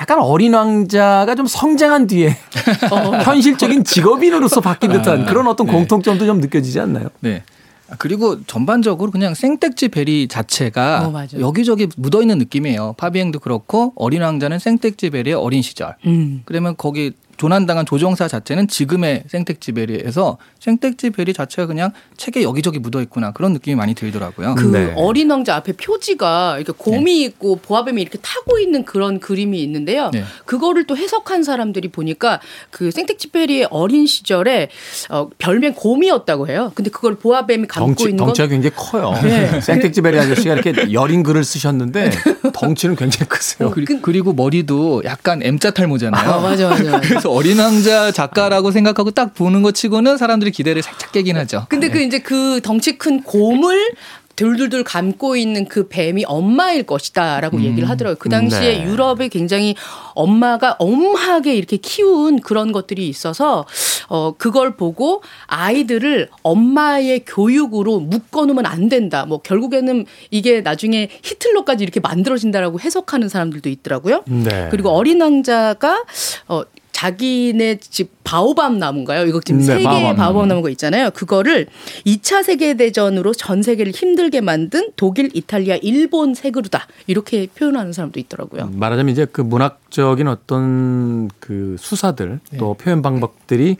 약간 0.01 0.21
어린 0.21 0.55
왕자가 0.55 1.35
좀 1.35 1.47
성장한 1.47 2.07
뒤에 2.07 2.37
현실적인 3.25 3.83
직업인으로서 3.83 4.61
바뀐 4.61 4.93
듯한 4.93 5.27
그런 5.27 5.49
어떤 5.49 5.67
네. 5.67 5.73
공통점도 5.73 6.25
좀 6.25 6.41
느껴지지 6.41 6.79
않나요? 6.79 7.09
네. 7.19 7.43
아, 7.91 7.97
그리고 7.99 8.45
전반적으로 8.45 9.11
그냥 9.11 9.35
생택지 9.35 9.89
베리 9.89 10.29
자체가 10.29 11.09
어. 11.09 11.27
여기저기 11.41 11.89
묻어 11.97 12.21
있는 12.21 12.39
느낌이에요. 12.39 12.95
파비행도 12.97 13.41
그렇고 13.41 13.93
어린 13.97 14.23
왕자는 14.23 14.59
생택지 14.59 15.11
베리의 15.11 15.35
어린 15.35 15.63
시절. 15.63 15.97
음. 16.07 16.43
그러면 16.45 16.77
거기 16.77 17.13
조난당한 17.39 17.87
조종사 17.87 18.29
자체는 18.29 18.69
지금의 18.69 19.25
생택지 19.29 19.73
베리에서 19.73 20.37
생택지 20.59 21.11
베리 21.11 21.33
자체가 21.33 21.67
그냥 21.67 21.93
책에 22.17 22.43
여기저기 22.43 22.79
묻어 22.81 23.01
있구나 23.01 23.31
그런 23.33 23.53
느낌이 23.53 23.77
많이 23.77 23.95
들더라고요. 23.95 24.57
그 24.57 24.67
네. 24.67 24.93
어린 24.97 25.31
왕자 25.31 25.57
앞에 25.57 25.73
표지가 25.73 26.59
이렇게 26.59 26.73
곰이 26.77 27.23
있고 27.23 27.57
보아뱀이 27.57 28.03
이렇게 28.03 28.19
타고 28.21 28.59
있는 28.59 28.85
그런 28.85 29.21
그림이 29.21 29.63
있는데요. 29.63 30.11
네. 30.13 30.25
그거를 30.45 30.85
또 30.85 30.97
해석한 30.97 31.45
사람들이 31.45 31.89
보니까 31.89 32.41
그 32.71 32.91
생텍쥐페리의 32.91 33.69
어린 33.71 34.07
시절에 34.07 34.69
어, 35.09 35.29
별명 35.39 35.75
곰이었다고 35.75 36.49
해요. 36.49 36.73
근데 36.75 36.91
그걸 36.91 37.15
보아뱀이 37.15 37.69
감고 37.69 37.87
덩치, 37.87 38.05
있는 38.05 38.17
건 38.17 38.27
덩치가 38.29 38.49
굉장히 38.49 38.75
커요. 38.77 39.15
네. 39.23 39.61
생텍쥐베리 39.63 40.19
아저씨가 40.19 40.55
이렇게 40.55 40.93
여린 40.93 41.23
글을 41.23 41.45
쓰셨는데 41.45 42.11
덩치는 42.53 42.97
굉장히 42.97 43.29
크세요. 43.29 43.71
그리, 43.71 43.87
그리고 44.03 44.33
머리도 44.33 45.03
약간 45.05 45.41
M자 45.43 45.71
탈모잖아요. 45.71 46.31
아, 46.31 46.41
맞아, 46.41 46.71
맞아, 46.71 46.83
맞아. 46.83 47.01
그래서 47.07 47.28
어린 47.31 47.59
왕자 47.59 48.11
작가라고 48.13 48.71
생각하고 48.71 49.11
딱 49.11 49.35
보는 49.35 49.63
것 49.63 49.75
치고는 49.75 50.17
사람들이 50.17 50.51
기대를 50.51 50.83
살짝 50.83 51.13
깨긴 51.13 51.37
하죠. 51.37 51.67
근데 51.69 51.89
그 51.89 52.01
이제 52.01 52.19
그 52.19 52.61
덩치 52.63 52.99
큰 52.99 53.23
곰을 53.23 53.91
둘둘둘 54.39 54.85
감고 54.85 55.35
있는 55.35 55.67
그 55.67 55.89
뱀이 55.89 56.25
엄마일 56.25 56.85
것이다라고 56.85 57.61
얘기를 57.61 57.89
하더라고요. 57.89 58.19
그 58.21 58.29
당시에 58.29 58.79
네. 58.79 58.85
유럽에 58.85 59.27
굉장히 59.27 59.75
엄마가 60.15 60.77
엄하게 60.79 61.57
이렇게 61.57 61.77
키운 61.77 62.39
그런 62.39 62.71
것들이 62.71 63.09
있어서 63.09 63.67
어 64.07 64.35
그걸 64.39 64.77
보고 64.77 65.23
아이들을 65.49 66.29
엄마의 66.43 67.25
교육으로 67.27 67.99
묶어놓으면 67.99 68.65
안 68.65 68.89
된다. 68.89 69.27
뭐 69.27 69.39
결국에는 69.39 70.07
이게 70.31 70.61
나중에 70.61 71.09
히틀러까지 71.25 71.83
이렇게 71.83 71.99
만들어진다라고 71.99 72.79
해석하는 72.79 73.29
사람들도 73.29 73.69
있더라고요. 73.69 74.23
네. 74.27 74.69
그리고 74.71 74.91
어린 74.91 75.21
왕자가 75.21 76.05
어 76.47 76.63
자기네 76.99 77.77
집 77.79 78.11
바오밤 78.25 78.81
나무인가요? 78.81 79.25
이거 79.27 79.41
지금 79.41 79.61
네, 79.61 79.67
세 79.67 79.75
개의 79.75 79.85
바오밤 79.85 80.17
바오밤 80.17 80.49
나무가 80.49 80.69
있잖아요. 80.71 81.11
그거를 81.11 81.69
2차 82.05 82.43
세계 82.43 82.75
대전으로 82.75 83.35
전 83.35 83.63
세계를 83.63 83.93
힘들게 83.93 84.41
만든 84.41 84.91
독일, 84.97 85.31
이탈리아, 85.33 85.77
일본 85.77 86.35
세 86.35 86.51
그루다 86.51 86.89
이렇게 87.07 87.47
표현하는 87.55 87.93
사람도 87.93 88.19
있더라고요. 88.19 88.71
말하자면 88.73 89.13
이제 89.13 89.27
그 89.31 89.41
문학적인 89.41 90.27
어떤 90.27 91.29
그 91.39 91.77
수사들 91.79 92.41
또 92.59 92.75
네. 92.77 92.85
표현 92.85 93.01
방법들이 93.01 93.77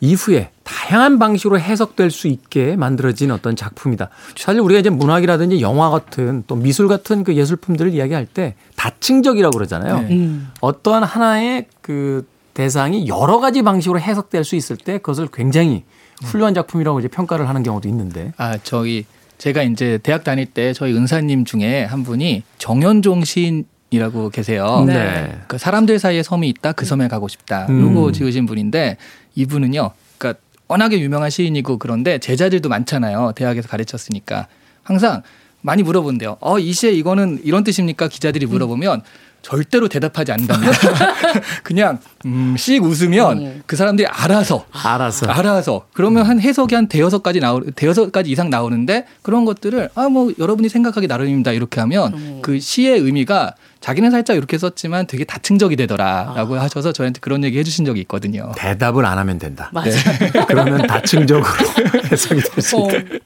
이후에 0.00 0.50
다양한 0.62 1.18
방식으로 1.18 1.58
해석될 1.58 2.10
수 2.10 2.28
있게 2.28 2.76
만들어진 2.76 3.30
어떤 3.30 3.56
작품이다. 3.56 4.10
사실 4.36 4.60
우리가 4.60 4.80
이제 4.80 4.90
문학이라든지 4.90 5.60
영화 5.60 5.90
같은 5.90 6.44
또 6.46 6.54
미술 6.56 6.88
같은 6.88 7.24
그 7.24 7.34
예술품들을 7.34 7.92
이야기할 7.92 8.26
때 8.26 8.54
다층적이라고 8.76 9.56
그러잖아요. 9.56 10.00
네. 10.02 10.08
음. 10.10 10.50
어떠한 10.60 11.02
하나의 11.02 11.66
그 11.80 12.26
대상이 12.54 13.08
여러 13.08 13.38
가지 13.38 13.62
방식으로 13.62 14.00
해석될 14.00 14.44
수 14.44 14.56
있을 14.56 14.76
때 14.76 14.98
그것을 14.98 15.28
굉장히 15.32 15.84
훌륭한 16.24 16.54
작품이라고 16.54 16.98
이제 16.98 17.08
평가를 17.08 17.48
하는 17.48 17.62
경우도 17.62 17.88
있는데. 17.88 18.32
아 18.36 18.58
저기 18.58 19.04
제가 19.38 19.62
이제 19.62 19.98
대학 20.02 20.24
다닐 20.24 20.46
때 20.46 20.72
저희 20.72 20.92
은사님 20.92 21.44
중에 21.44 21.84
한 21.84 22.02
분이 22.02 22.42
정현종 22.58 23.24
시인 23.24 23.64
이라고 23.90 24.28
계세요. 24.30 24.84
네. 24.86 25.38
그 25.48 25.56
사람들 25.58 25.98
사이에 25.98 26.22
섬이 26.22 26.48
있다 26.50 26.72
그 26.72 26.84
섬에 26.84 27.08
가고 27.08 27.26
싶다. 27.28 27.66
음. 27.70 27.80
요거 27.96 28.12
지으신 28.12 28.46
분인데 28.46 28.96
이분은요. 29.34 29.90
그러니까 30.18 30.40
워낙에 30.68 31.00
유명한 31.00 31.30
시인이고 31.30 31.78
그런데 31.78 32.18
제자들도 32.18 32.68
많잖아요. 32.68 33.32
대학에서 33.34 33.68
가르쳤으니까 33.68 34.46
항상 34.82 35.22
많이 35.62 35.82
물어본대요. 35.82 36.36
어, 36.40 36.58
이 36.58 36.72
시에 36.72 36.92
이거는 36.92 37.40
이런 37.44 37.64
뜻입니까? 37.64 38.08
기자들이 38.08 38.46
물어보면 38.46 39.02
절대로 39.40 39.88
대답하지 39.88 40.32
않는답니다. 40.32 40.72
그냥 41.62 41.98
음, 42.26 42.56
씩 42.58 42.82
웃으면 42.82 43.38
음. 43.38 43.62
그 43.66 43.76
사람들이 43.76 44.06
알아서 44.08 44.66
알아서. 44.72 45.26
알아서 45.26 45.86
그러면 45.92 46.26
한 46.26 46.40
해석이 46.40 46.74
한 46.74 46.88
대여섯 46.88 47.22
가지 47.22 47.38
나오 47.40 47.60
대여섯 47.70 48.10
가지 48.12 48.30
이상 48.30 48.50
나오는데 48.50 49.06
그런 49.22 49.44
것들을 49.44 49.90
아 49.94 50.08
뭐 50.08 50.32
여러분이 50.38 50.68
생각하기 50.68 51.06
나름입니다 51.06 51.52
이렇게 51.52 51.80
하면 51.80 52.14
음. 52.14 52.38
그 52.42 52.58
시의 52.58 52.98
의미가 52.98 53.54
자기는 53.80 54.10
살짝 54.10 54.36
이렇게 54.36 54.58
썼지만 54.58 55.06
되게 55.06 55.24
다층적이 55.24 55.76
되더라라고 55.76 56.56
아. 56.56 56.62
하셔서 56.62 56.92
저한테 56.92 57.20
그런 57.20 57.44
얘기 57.44 57.58
해주신 57.58 57.84
적이 57.84 58.00
있거든요. 58.02 58.52
대답을 58.56 59.06
안 59.06 59.18
하면 59.18 59.38
된다. 59.38 59.70
맞아요. 59.72 59.92
그러면 60.48 60.86
다층적으로 60.86 61.46
해석이 62.10 62.40
될수 62.42 62.76
어. 62.76 62.88
있다. 62.88 63.18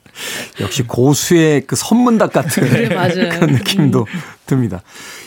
역시 0.60 0.82
고수의 0.82 1.62
그 1.66 1.74
선문답 1.74 2.32
같은 2.32 2.68
그래, 2.68 2.94
맞아요. 2.94 3.30
그런 3.32 3.52
느낌도 3.52 4.06
듭니다. 4.46 4.82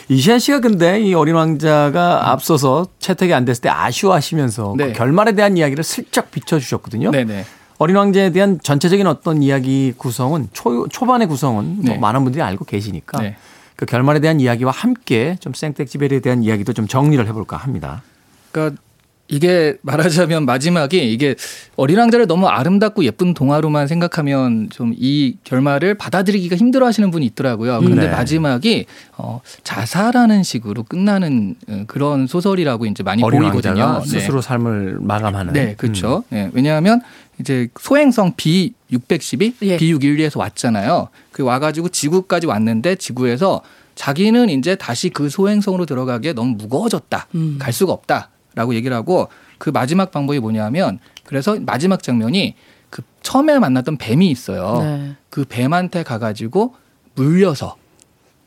이시안 0.08 0.38
씨가 0.38 0.60
근데 0.60 1.00
이 1.00 1.12
어린 1.14 1.34
왕자가 1.34 2.30
앞서서 2.30 2.86
채택이 3.00 3.34
안 3.34 3.44
됐을 3.44 3.62
때 3.62 3.68
아쉬워하시면서 3.68 4.74
네. 4.76 4.86
그 4.88 4.92
결말에 4.92 5.32
대한 5.32 5.56
이야기를 5.56 5.82
슬쩍 5.82 6.30
비춰주셨거든요. 6.30 7.10
네네. 7.10 7.44
어린 7.78 7.96
왕자에 7.96 8.30
대한 8.30 8.58
전체적인 8.62 9.06
어떤 9.06 9.42
이야기 9.42 9.92
구성은 9.96 10.48
초, 10.52 10.88
초반의 10.88 11.26
구성은 11.26 11.76
뭐 11.82 11.94
네. 11.94 11.98
많은 11.98 12.22
분들이 12.22 12.42
알고 12.42 12.64
계시니까 12.64 13.20
네. 13.20 13.36
그 13.76 13.86
결말에 13.86 14.20
대한 14.20 14.40
이야기와 14.40 14.72
함께 14.72 15.36
좀 15.40 15.52
생텍쥐베리에 15.52 16.20
대한 16.20 16.42
이야기도 16.42 16.72
좀 16.72 16.86
정리를 16.86 17.26
해볼까 17.26 17.56
합니다. 17.56 18.02
그러니까 18.50 18.80
이게 19.28 19.76
말하자면 19.82 20.46
마지막이 20.46 21.12
이게 21.12 21.34
어린 21.74 21.98
왕자를 21.98 22.26
너무 22.28 22.46
아름답고 22.46 23.04
예쁜 23.04 23.34
동화로만 23.34 23.88
생각하면 23.88 24.70
좀 24.70 24.94
이 24.96 25.36
결말을 25.44 25.94
받아들이기가 25.94 26.56
힘들어 26.56 26.86
하시는 26.86 27.10
분이 27.10 27.26
있더라고요. 27.26 27.80
그런데 27.80 28.06
네. 28.06 28.10
마지막이 28.12 28.86
어, 29.18 29.40
자살하는 29.64 30.42
식으로 30.42 30.84
끝나는 30.84 31.56
어, 31.68 31.82
그런 31.86 32.26
소설이라고 32.26 32.86
이제 32.86 33.02
많이 33.02 33.22
어린 33.22 33.40
보이거든요. 33.40 33.82
왕자가 33.82 34.00
네. 34.04 34.08
스스로 34.08 34.40
삶을 34.40 34.98
마감하는. 35.00 35.52
네, 35.52 35.74
그렇죠. 35.76 36.22
네, 36.30 36.50
왜냐하면 36.54 37.02
이제 37.40 37.68
소행성 37.78 38.34
B 38.36 38.72
612, 38.92 39.54
예. 39.62 39.76
B 39.76 39.92
612에서 39.94 40.38
왔잖아요. 40.38 41.08
그 41.32 41.42
와가지고 41.42 41.90
지구까지 41.90 42.46
왔는데 42.46 42.94
지구에서 42.96 43.62
자기는 43.94 44.48
이제 44.50 44.74
다시 44.76 45.08
그 45.10 45.28
소행성으로 45.28 45.86
들어가기에 45.86 46.32
너무 46.34 46.54
무거워졌다. 46.56 47.26
음. 47.34 47.56
갈 47.60 47.72
수가 47.72 47.92
없다 47.92 48.30
라고 48.54 48.74
얘기를 48.74 48.96
하고 48.96 49.28
그 49.58 49.70
마지막 49.70 50.10
방법이 50.10 50.38
뭐냐면 50.38 50.98
그래서 51.24 51.56
마지막 51.60 52.02
장면이 52.02 52.54
그 52.90 53.02
처음에 53.22 53.58
만났던 53.58 53.96
뱀이 53.98 54.30
있어요. 54.30 54.78
네. 54.82 55.16
그 55.30 55.44
뱀한테 55.48 56.02
가가지고 56.04 56.74
물려서 57.14 57.76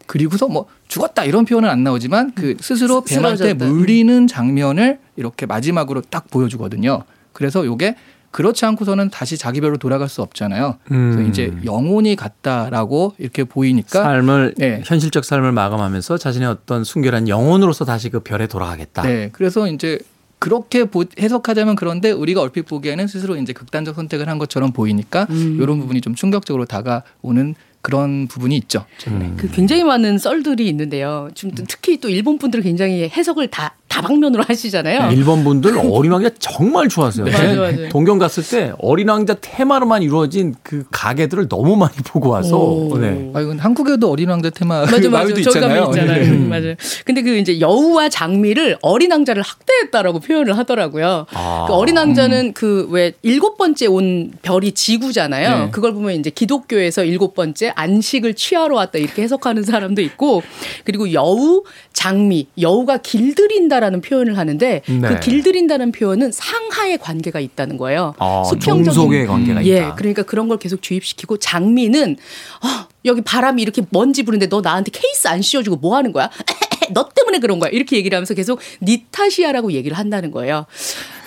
그리고서 0.08 0.48
뭐 0.48 0.66
죽었다 0.88 1.24
이런 1.26 1.46
표현은 1.46 1.70
안 1.70 1.84
나오지만 1.84 2.34
그 2.34 2.56
스스로 2.60 3.04
쓰- 3.06 3.16
뱀한테. 3.16 3.54
물리는 3.54 4.26
장면을 4.28 5.00
이렇게 5.16 5.46
마지막으로 5.46 6.02
딱 6.02 6.30
보여주거든요. 6.32 7.04
그래서 7.34 7.66
요게 7.66 7.96
그렇지 8.32 8.66
않고서는 8.66 9.10
다시 9.10 9.38
자기 9.38 9.60
별로 9.62 9.78
돌아갈 9.78 10.08
수 10.10 10.22
없잖아요. 10.22 10.78
음. 10.92 11.12
그래서 11.14 11.30
이제 11.30 11.54
영혼이 11.66 12.16
같다라고 12.16 13.16
이렇게 13.18 13.44
보이니까 13.44 14.04
삶을 14.04 14.54
네. 14.58 14.82
현실적 14.86 15.26
삶을 15.26 15.52
마감하면서 15.52 16.18
자신의 16.18 16.48
어떤 16.48 16.84
순결한 16.84 17.28
영혼으로서 17.28 17.86
다시 17.86 18.10
그 18.10 18.20
별에 18.20 18.48
돌아가겠다. 18.48 19.02
네, 19.04 19.30
그래서 19.32 19.68
이제 19.68 20.00
그렇게 20.38 20.86
보- 20.86 21.04
해석하자면 21.20 21.76
그런데 21.76 22.12
우리가 22.12 22.40
얼핏 22.42 22.62
보기에는 22.66 23.08
스스로 23.08 23.36
이제 23.36 23.52
극단적 23.52 23.96
선택을 23.96 24.30
한 24.30 24.38
것처럼 24.38 24.72
보이니까 24.72 25.28
음. 25.30 25.58
이런 25.62 25.80
부분이 25.80 26.00
좀 26.02 26.16
충격적으로 26.16 26.66
다가오는 26.66 27.56
그런 27.82 28.28
부분이 28.28 28.56
있죠. 28.58 28.86
최근에. 28.98 29.34
그 29.38 29.50
굉장히 29.52 29.84
많은 29.84 30.18
썰들이 30.18 30.68
있는데요. 30.70 31.30
지금 31.34 31.56
또 31.56 31.64
특히 31.68 31.98
또 32.00 32.10
일본 32.10 32.38
분들은 32.38 32.64
굉장히 32.64 33.10
해석을 33.10 33.48
다 33.50 33.76
다방면으로 33.90 34.44
하시잖아요. 34.48 35.12
일본 35.12 35.44
분들 35.44 35.78
어린 35.92 36.12
왕자 36.12 36.30
정말 36.40 36.88
좋아하세요. 36.88 37.26
네. 37.26 37.32
맞아요, 37.32 37.62
맞아요. 37.62 37.90
동경 37.90 38.20
갔을 38.20 38.44
때 38.44 38.72
어린 38.80 39.10
왕자 39.10 39.34
테마로만 39.34 40.04
이루어진 40.04 40.56
그 40.64 40.84
가게들을 40.92 41.50
너무 41.50 41.76
많이 41.76 41.96
보고 42.06 42.30
와서 42.30 42.56
오. 42.58 42.98
네. 42.98 43.32
아, 43.34 43.42
이건 43.42 43.58
한국에도 43.60 44.12
어린 44.12 44.30
왕자 44.30 44.52
테마 44.52 44.82
맞아, 44.82 44.92
맞아. 44.92 45.00
저기 45.00 45.10
가면 45.10 45.38
있잖아요. 45.40 45.86
있잖아요. 45.90 46.22
네. 46.24 46.30
음, 46.30 46.50
맞아요. 46.50 46.76
근데 47.04 47.24
그 47.24 47.36
이제 47.38 47.60
여우와 47.60 48.10
장미를 48.10 48.78
어린 48.82 49.12
왕자를 49.12 49.42
학대했다라고 49.42 50.20
표현을 50.20 50.58
하더라고요. 50.58 51.26
아. 51.34 51.66
그 51.68 51.74
어린 51.74 51.98
왕자는 51.98 52.54
그왜 52.54 53.14
일곱 53.24 53.58
번째 53.58 53.88
온 53.88 54.32
별이 54.44 54.74
지구잖아요. 54.74 55.66
네. 55.66 55.72
그걸 55.72 55.94
보면 55.94 56.14
이제 56.14 56.30
기독교에서 56.30 57.04
일곱 57.04 57.34
번째 57.34 57.74
안식을 57.76 58.36
취하러 58.36 58.76
왔다 58.76 59.00
이렇게 59.00 59.24
해석하는 59.24 59.64
사람도 59.64 60.02
있고 60.04 60.44
그리고 60.84 61.12
여우, 61.12 61.64
장미, 61.92 62.48
여우가 62.62 62.98
길들인다 62.98 63.79
라는 63.80 64.02
표현을 64.02 64.38
하는데 64.38 64.82
네. 64.86 65.02
그 65.08 65.20
길들인다는 65.20 65.92
표현은 65.92 66.32
상하의 66.32 66.98
관계가 66.98 67.40
있다는 67.40 67.78
거예요. 67.78 68.14
아, 68.20 68.44
수평적인 68.48 69.28
관계가 69.28 69.66
예, 69.66 69.78
있다. 69.78 69.96
그러니까 69.96 70.24
그런 70.24 70.48
걸 70.48 70.58
계속 70.58 70.82
주입시키고 70.82 71.38
장미는 71.38 72.18
어, 72.64 72.88
여기 73.06 73.22
바람이 73.22 73.62
이렇게 73.62 73.82
먼지 73.90 74.24
부는데 74.24 74.50
너 74.50 74.62
나한테 74.62 74.92
케이스 74.92 75.28
안 75.28 75.42
씌워주고 75.42 75.78
뭐 75.78 75.96
하는 75.96 76.12
거야? 76.12 76.30
너 76.92 77.10
때문에 77.10 77.40
그런 77.40 77.60
거야. 77.60 77.70
이렇게 77.70 77.98
얘기를 77.98 78.16
하면서 78.16 78.34
계속 78.34 78.60
니 78.82 79.06
탓이야라고 79.12 79.72
얘기를 79.74 79.98
한다는 79.98 80.32
거예요. 80.32 80.66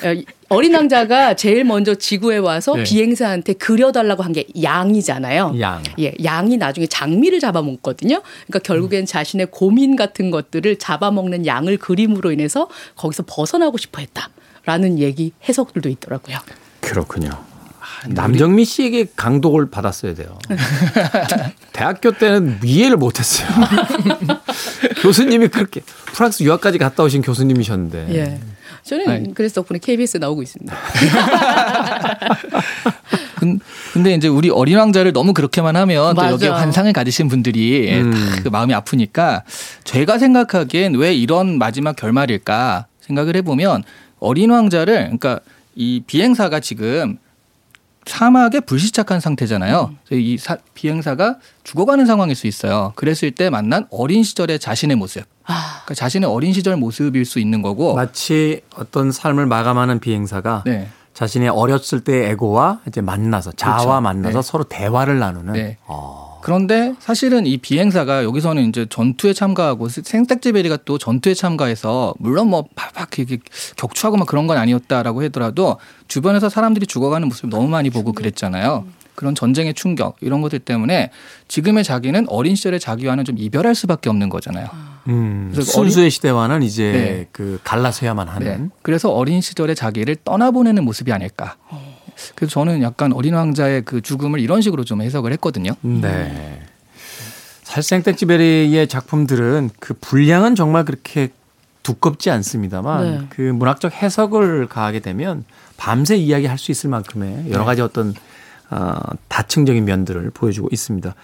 어, 0.04 0.22
어린 0.48 0.74
왕자가 0.74 1.34
제일 1.34 1.64
먼저 1.64 1.94
지구에 1.94 2.36
와서 2.38 2.74
네. 2.76 2.82
비행사한테 2.84 3.54
그려달라고 3.54 4.22
한 4.22 4.32
게 4.32 4.46
양이잖아요. 4.62 5.54
양. 5.60 5.82
예, 5.98 6.12
양이 6.24 6.56
나중에 6.56 6.86
장미를 6.86 7.38
잡아먹거든요. 7.40 8.20
그러니까 8.46 8.58
결국엔 8.60 9.06
자신의 9.06 9.48
고민 9.50 9.96
같은 9.96 10.30
것들을 10.30 10.78
잡아먹는 10.78 11.46
양을 11.46 11.76
그림으로 11.78 12.32
인해서 12.32 12.68
거기서 12.96 13.24
벗어나고 13.26 13.78
싶어 13.78 14.00
했다라는 14.00 14.98
얘기 14.98 15.32
해석들도 15.48 15.88
있더라고요. 15.88 16.38
그렇군요. 16.80 17.30
아, 17.30 18.08
남정미 18.08 18.64
씨에게 18.64 19.06
강독을 19.16 19.70
받았어야 19.70 20.14
돼요. 20.14 20.38
대학교 21.72 22.12
때는 22.12 22.58
이해를 22.64 22.96
못했어요. 22.96 23.48
교수님이 25.02 25.48
그렇게 25.48 25.80
프랑스 26.14 26.42
유학까지 26.42 26.78
갔다 26.78 27.02
오신 27.02 27.22
교수님이셨는데. 27.22 28.14
예. 28.14 28.40
저는 28.84 29.08
아니. 29.08 29.34
그래서 29.34 29.54
덕분에 29.56 29.78
KBS 29.78 30.16
나오고 30.18 30.42
있습니다. 30.42 30.74
근- 33.38 33.60
근데 33.92 34.14
이제 34.14 34.28
우리 34.28 34.50
어린 34.50 34.76
왕자를 34.78 35.12
너무 35.12 35.32
그렇게만 35.32 35.76
하면 35.76 36.14
또 36.14 36.20
맞아. 36.22 36.32
여기 36.32 36.46
환상을 36.48 36.92
가지신 36.92 37.28
분들이 37.28 37.92
음. 38.00 38.12
다그 38.36 38.48
마음이 38.48 38.72
아프니까 38.74 39.42
제가 39.84 40.18
생각하기엔 40.18 40.94
왜 40.96 41.14
이런 41.14 41.58
마지막 41.58 41.94
결말일까 41.96 42.86
생각을 43.00 43.36
해보면 43.36 43.82
어린 44.20 44.50
왕자를 44.50 44.94
그러니까 45.04 45.40
이 45.74 46.02
비행사가 46.06 46.60
지금 46.60 47.18
사막에 48.04 48.60
불시착한 48.60 49.20
상태잖아요. 49.20 49.94
그래서 50.06 50.20
이 50.20 50.36
사- 50.38 50.58
비행사가 50.74 51.36
죽어가는 51.64 52.04
상황일 52.06 52.34
수 52.34 52.46
있어요. 52.48 52.92
그랬을 52.96 53.30
때 53.30 53.48
만난 53.50 53.86
어린 53.90 54.22
시절의 54.24 54.58
자신의 54.58 54.96
모습. 54.96 55.22
아, 55.44 55.82
그러니까 55.84 55.94
자신의 55.94 56.28
어린 56.28 56.52
시절 56.52 56.76
모습일 56.76 57.24
수 57.24 57.38
있는 57.38 57.62
거고. 57.62 57.94
마치 57.94 58.62
어떤 58.76 59.12
삶을 59.12 59.46
마감하는 59.46 60.00
비행사가 60.00 60.62
네. 60.66 60.88
자신의 61.14 61.50
어렸을 61.50 62.00
때의 62.00 62.30
에고와 62.30 62.80
이제 62.88 63.00
만나서 63.00 63.52
자아와 63.52 63.78
그렇죠. 63.78 64.00
만나서 64.00 64.42
네. 64.42 64.48
서로 64.48 64.64
대화를 64.64 65.18
나누는. 65.18 65.52
네. 65.52 65.76
어. 65.86 66.40
그런데 66.42 66.94
사실은 66.98 67.46
이 67.46 67.56
비행사가 67.56 68.24
여기서는 68.24 68.68
이제 68.68 68.84
전투에 68.90 69.32
참가하고 69.32 69.88
생택지베리가 69.88 70.78
또 70.84 70.98
전투에 70.98 71.34
참가해서 71.34 72.14
물론 72.18 72.48
뭐 72.48 72.64
팍팍 72.74 73.16
이렇게 73.20 73.38
격추하고 73.76 74.16
막 74.16 74.26
그런 74.26 74.48
건 74.48 74.58
아니었다라고 74.58 75.22
하더라도 75.24 75.78
주변에서 76.08 76.48
사람들이 76.48 76.86
죽어가는 76.86 77.28
모습을 77.28 77.50
너무 77.50 77.68
많이 77.68 77.90
보고 77.90 78.12
그랬잖아요. 78.12 78.84
그런 79.14 79.36
전쟁의 79.36 79.74
충격 79.74 80.16
이런 80.20 80.42
것들 80.42 80.58
때문에 80.58 81.10
지금의 81.46 81.84
자기는 81.84 82.26
어린 82.28 82.56
시절의 82.56 82.80
자기와는 82.80 83.24
좀 83.24 83.38
이별할 83.38 83.76
수밖에 83.76 84.10
없는 84.10 84.28
거잖아요. 84.28 84.66
음, 85.08 85.50
그래서 85.52 85.72
순수의 85.72 86.10
시대와는 86.10 86.62
이제 86.62 86.92
네. 86.92 87.28
그 87.32 87.58
갈라서야만 87.64 88.28
하는. 88.28 88.46
네. 88.46 88.68
그래서 88.82 89.10
어린 89.10 89.40
시절의 89.40 89.74
자기를 89.74 90.16
떠나보내는 90.24 90.84
모습이 90.84 91.12
아닐까. 91.12 91.56
그래서 92.34 92.52
저는 92.52 92.82
약간 92.82 93.12
어린 93.12 93.34
왕자의 93.34 93.82
그 93.84 94.00
죽음을 94.00 94.38
이런 94.40 94.60
식으로 94.60 94.84
좀 94.84 95.02
해석을 95.02 95.32
했거든요. 95.32 95.72
네. 95.80 96.62
사실 97.62 97.88
생택지베리의 97.88 98.86
작품들은 98.86 99.70
그 99.80 99.94
분량은 99.94 100.54
정말 100.54 100.84
그렇게 100.84 101.30
두껍지 101.82 102.30
않습니다만 102.30 103.04
네. 103.04 103.26
그 103.30 103.42
문학적 103.42 103.92
해석을 103.92 104.68
가하게 104.68 105.00
되면 105.00 105.44
밤새 105.76 106.16
이야기할 106.16 106.58
수 106.58 106.70
있을 106.70 106.90
만큼의 106.90 107.50
여러 107.50 107.64
가지 107.64 107.80
어떤 107.80 108.14
어, 108.70 109.00
다층적인 109.28 109.84
면들을 109.84 110.30
보여주고 110.30 110.68
있습니다. 110.70 111.14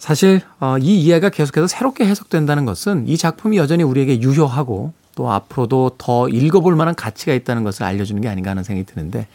사실 0.00 0.40
어, 0.58 0.78
이 0.78 0.98
이야기가 0.98 1.28
계속해서 1.28 1.66
새롭게 1.66 2.06
해석된다는 2.06 2.64
것은 2.64 3.06
이 3.06 3.18
작품이 3.18 3.58
여전히 3.58 3.82
우리에게 3.84 4.22
유효하고 4.22 4.94
또 5.14 5.30
앞으로도 5.30 5.92
더 5.98 6.26
읽어볼 6.26 6.74
만한 6.74 6.94
가치가 6.94 7.34
있다는 7.34 7.64
것을 7.64 7.84
알려주는 7.84 8.22
게 8.22 8.28
아닌가 8.28 8.50
하는 8.50 8.64
생각이 8.64 8.86
드는데 8.86 9.26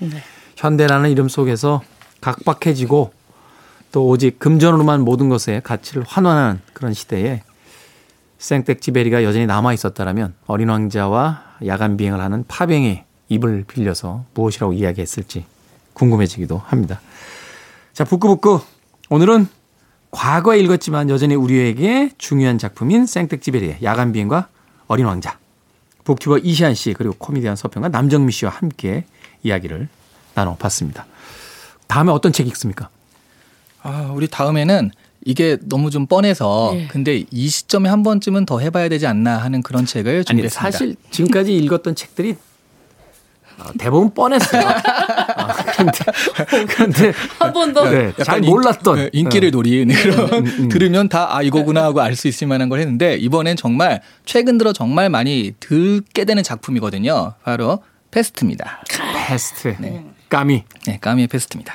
현대라는 0.56 1.12
이름 1.12 1.30
속에서 1.30 1.84
각박해지고 2.20 3.14
또 3.92 4.08
오직 4.08 4.40
금전으로만 4.40 5.02
모든 5.02 5.30
것의 5.30 5.62
가치를 5.64 6.04
환원하는 6.08 6.60
그런 6.74 6.94
시대에 6.94 7.44
생텍지베리가 8.40 9.24
여전히 9.24 9.46
남아 9.46 9.72
있었다라면 9.74 10.34
어린 10.48 10.70
왕자와 10.70 11.44
야간 11.68 11.96
비행을 11.96 12.20
하는 12.20 12.44
파병의 12.48 13.06
입을 13.30 13.66
빌려서 13.68 14.26
무엇이라고 14.34 14.74
이야기했을지 14.74 15.46
궁금해지기도 15.94 16.58
합니다. 16.58 17.00
자, 17.94 18.04
북구북구. 18.04 18.62
오늘은 19.12 19.48
과거에 20.12 20.60
읽었지만 20.60 21.10
여전히 21.10 21.36
우리에게 21.36 22.12
중요한 22.18 22.58
작품인 22.58 23.06
생텍지베리의 23.06 23.80
야간 23.84 24.14
비행과 24.14 24.48
어린 24.88 25.06
왕자. 25.06 25.38
북튜버 26.04 26.40
이시안 26.40 26.76
씨 26.76 26.94
그리고 26.94 27.16
코미디언 27.18 27.56
서평가 27.56 27.90
남정미 27.90 28.32
씨와 28.32 28.52
함께 28.52 29.06
이야기를 29.44 29.88
나눠봤습니다. 30.36 31.06
다음에 31.88 32.12
어떤 32.12 32.32
책 32.32 32.48
읽습니까? 32.48 32.90
아, 33.82 34.12
우리 34.16 34.28
다음에는 34.28 34.92
이게 35.26 35.58
너무 35.62 35.90
좀 35.90 36.06
뻔해서 36.06 36.72
예. 36.76 36.88
근데 36.88 37.26
이 37.32 37.48
시점에 37.48 37.90
한 37.90 38.04
번쯤은 38.04 38.46
더 38.46 38.60
해봐야 38.60 38.90
되지 38.90 39.08
않나 39.08 39.38
하는 39.38 39.64
그런 39.64 39.86
책을 39.86 40.18
아니 40.18 40.24
준비했습니다. 40.24 40.72
사실 40.72 40.96
지금까지 41.10 41.56
읽었던 41.58 41.96
책들이 41.96 42.36
어, 43.58 43.64
대부분 43.78 44.14
뻔했어요. 44.14 44.62
아, 44.68 45.48
그런데 45.54 46.04
그런데 46.68 47.14
한번 47.40 47.74
더. 47.74 47.90
네, 47.90 48.12
잘 48.14 48.20
약간 48.20 48.44
인- 48.44 48.50
몰랐던 48.50 48.96
네, 48.98 49.10
인기를 49.14 49.52
노린 49.52 49.88
그런 49.90 50.46
음. 50.46 50.70
들으면 50.70 51.10
다 51.10 51.26
아 51.36 51.42
이거구나 51.42 51.84
하고 51.84 52.02
알 52.02 52.16
수 52.16 52.28
있을 52.28 52.48
만한 52.48 52.70
걸 52.70 52.80
했는데 52.80 53.16
이번엔 53.16 53.58
정말 53.58 54.02
최근 54.26 54.58
들어 54.58 54.72
정말 54.74 55.10
많이 55.10 55.54
듣게 55.60 56.26
되는 56.26 56.44
작품이거든요. 56.44 57.34
바로 57.44 57.82
페스트입니다. 58.12 58.82
페스트, 59.28 59.76
까뮈. 60.30 60.64
네, 60.88 60.98
까뮈의 61.02 61.28
페스트입니다. 61.28 61.74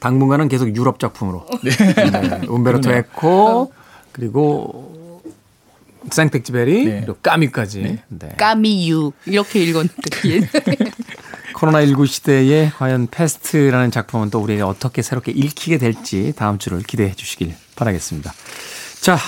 당분간은 0.00 0.48
계속 0.48 0.74
유럽 0.76 0.98
작품으로. 1.00 1.46
네. 1.62 2.46
움베르토 2.48 2.92
에코 2.92 3.72
그리고 4.12 5.22
생텍쥐페리 6.10 6.84
네. 6.86 7.00
그리고 7.00 7.14
까뮈까지. 7.22 7.98
네. 8.08 8.28
까뮈 8.38 9.12
이렇게 9.26 9.62
읽었는데 9.62 10.10
코로나19 11.58 12.06
시대에 12.06 12.70
과연 12.70 13.08
페스트라는 13.10 13.90
작품은 13.90 14.30
또 14.30 14.38
우리에게 14.40 14.62
어떻게 14.62 15.02
새롭게 15.02 15.32
읽히게 15.32 15.78
될지 15.78 16.32
다음 16.36 16.58
주를 16.58 16.82
기대해 16.82 17.14
주시길 17.14 17.54
바라겠습니다. 17.76 18.32
자, 19.00 19.18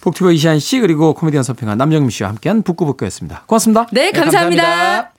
북튜버 0.00 0.30
이시안 0.32 0.58
씨 0.58 0.80
그리고 0.80 1.14
코미디언 1.14 1.42
서평가 1.42 1.78
남정미 1.78 2.10
씨와 2.10 2.30
함께한 2.30 2.62
북구북구였습니다. 2.62 3.44
고맙습니다. 3.46 3.86
네, 3.92 4.10
감사합니다. 4.12 5.12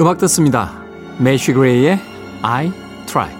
음악 0.00 0.18
듣습니다. 0.18 0.82
매쉬 1.18 1.52
그레이의 1.52 1.98
I 2.42 2.72
Try. 3.06 3.39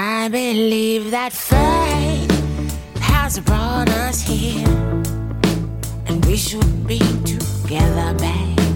I 0.00 0.28
believe 0.28 1.10
that 1.10 1.32
fate 1.32 2.30
has 3.00 3.40
brought 3.40 3.88
us 3.88 4.20
here, 4.20 4.68
and 6.06 6.24
we 6.24 6.36
should 6.36 6.86
be 6.86 7.00
together, 7.24 8.14
babe. 8.14 8.67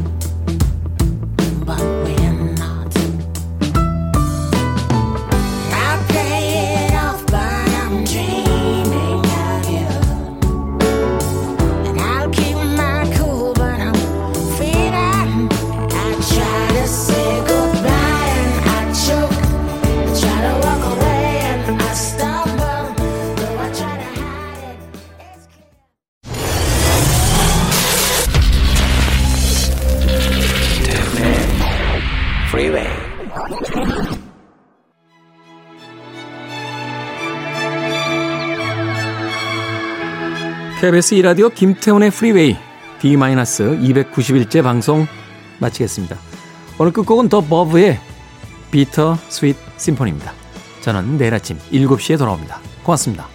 KBS 40.93 41.15
2라디오 41.15 41.55
김태훈의 41.55 42.11
프리웨이 42.11 42.55
제291째 43.01 44.63
방송 44.63 45.07
마치겠습니다. 45.59 46.19
오늘 46.79 46.93
끝곡은 46.93 47.31
The 47.31 47.41
Verve의 47.41 47.99
Bitter 48.71 49.17
Sweet 49.31 49.57
Symphony입니다. 49.79 50.35
저는 50.83 51.17
내일 51.17 51.33
아침 51.33 51.57
7시에 51.73 52.19
돌아옵니다. 52.19 52.61
고맙습니다. 52.83 53.27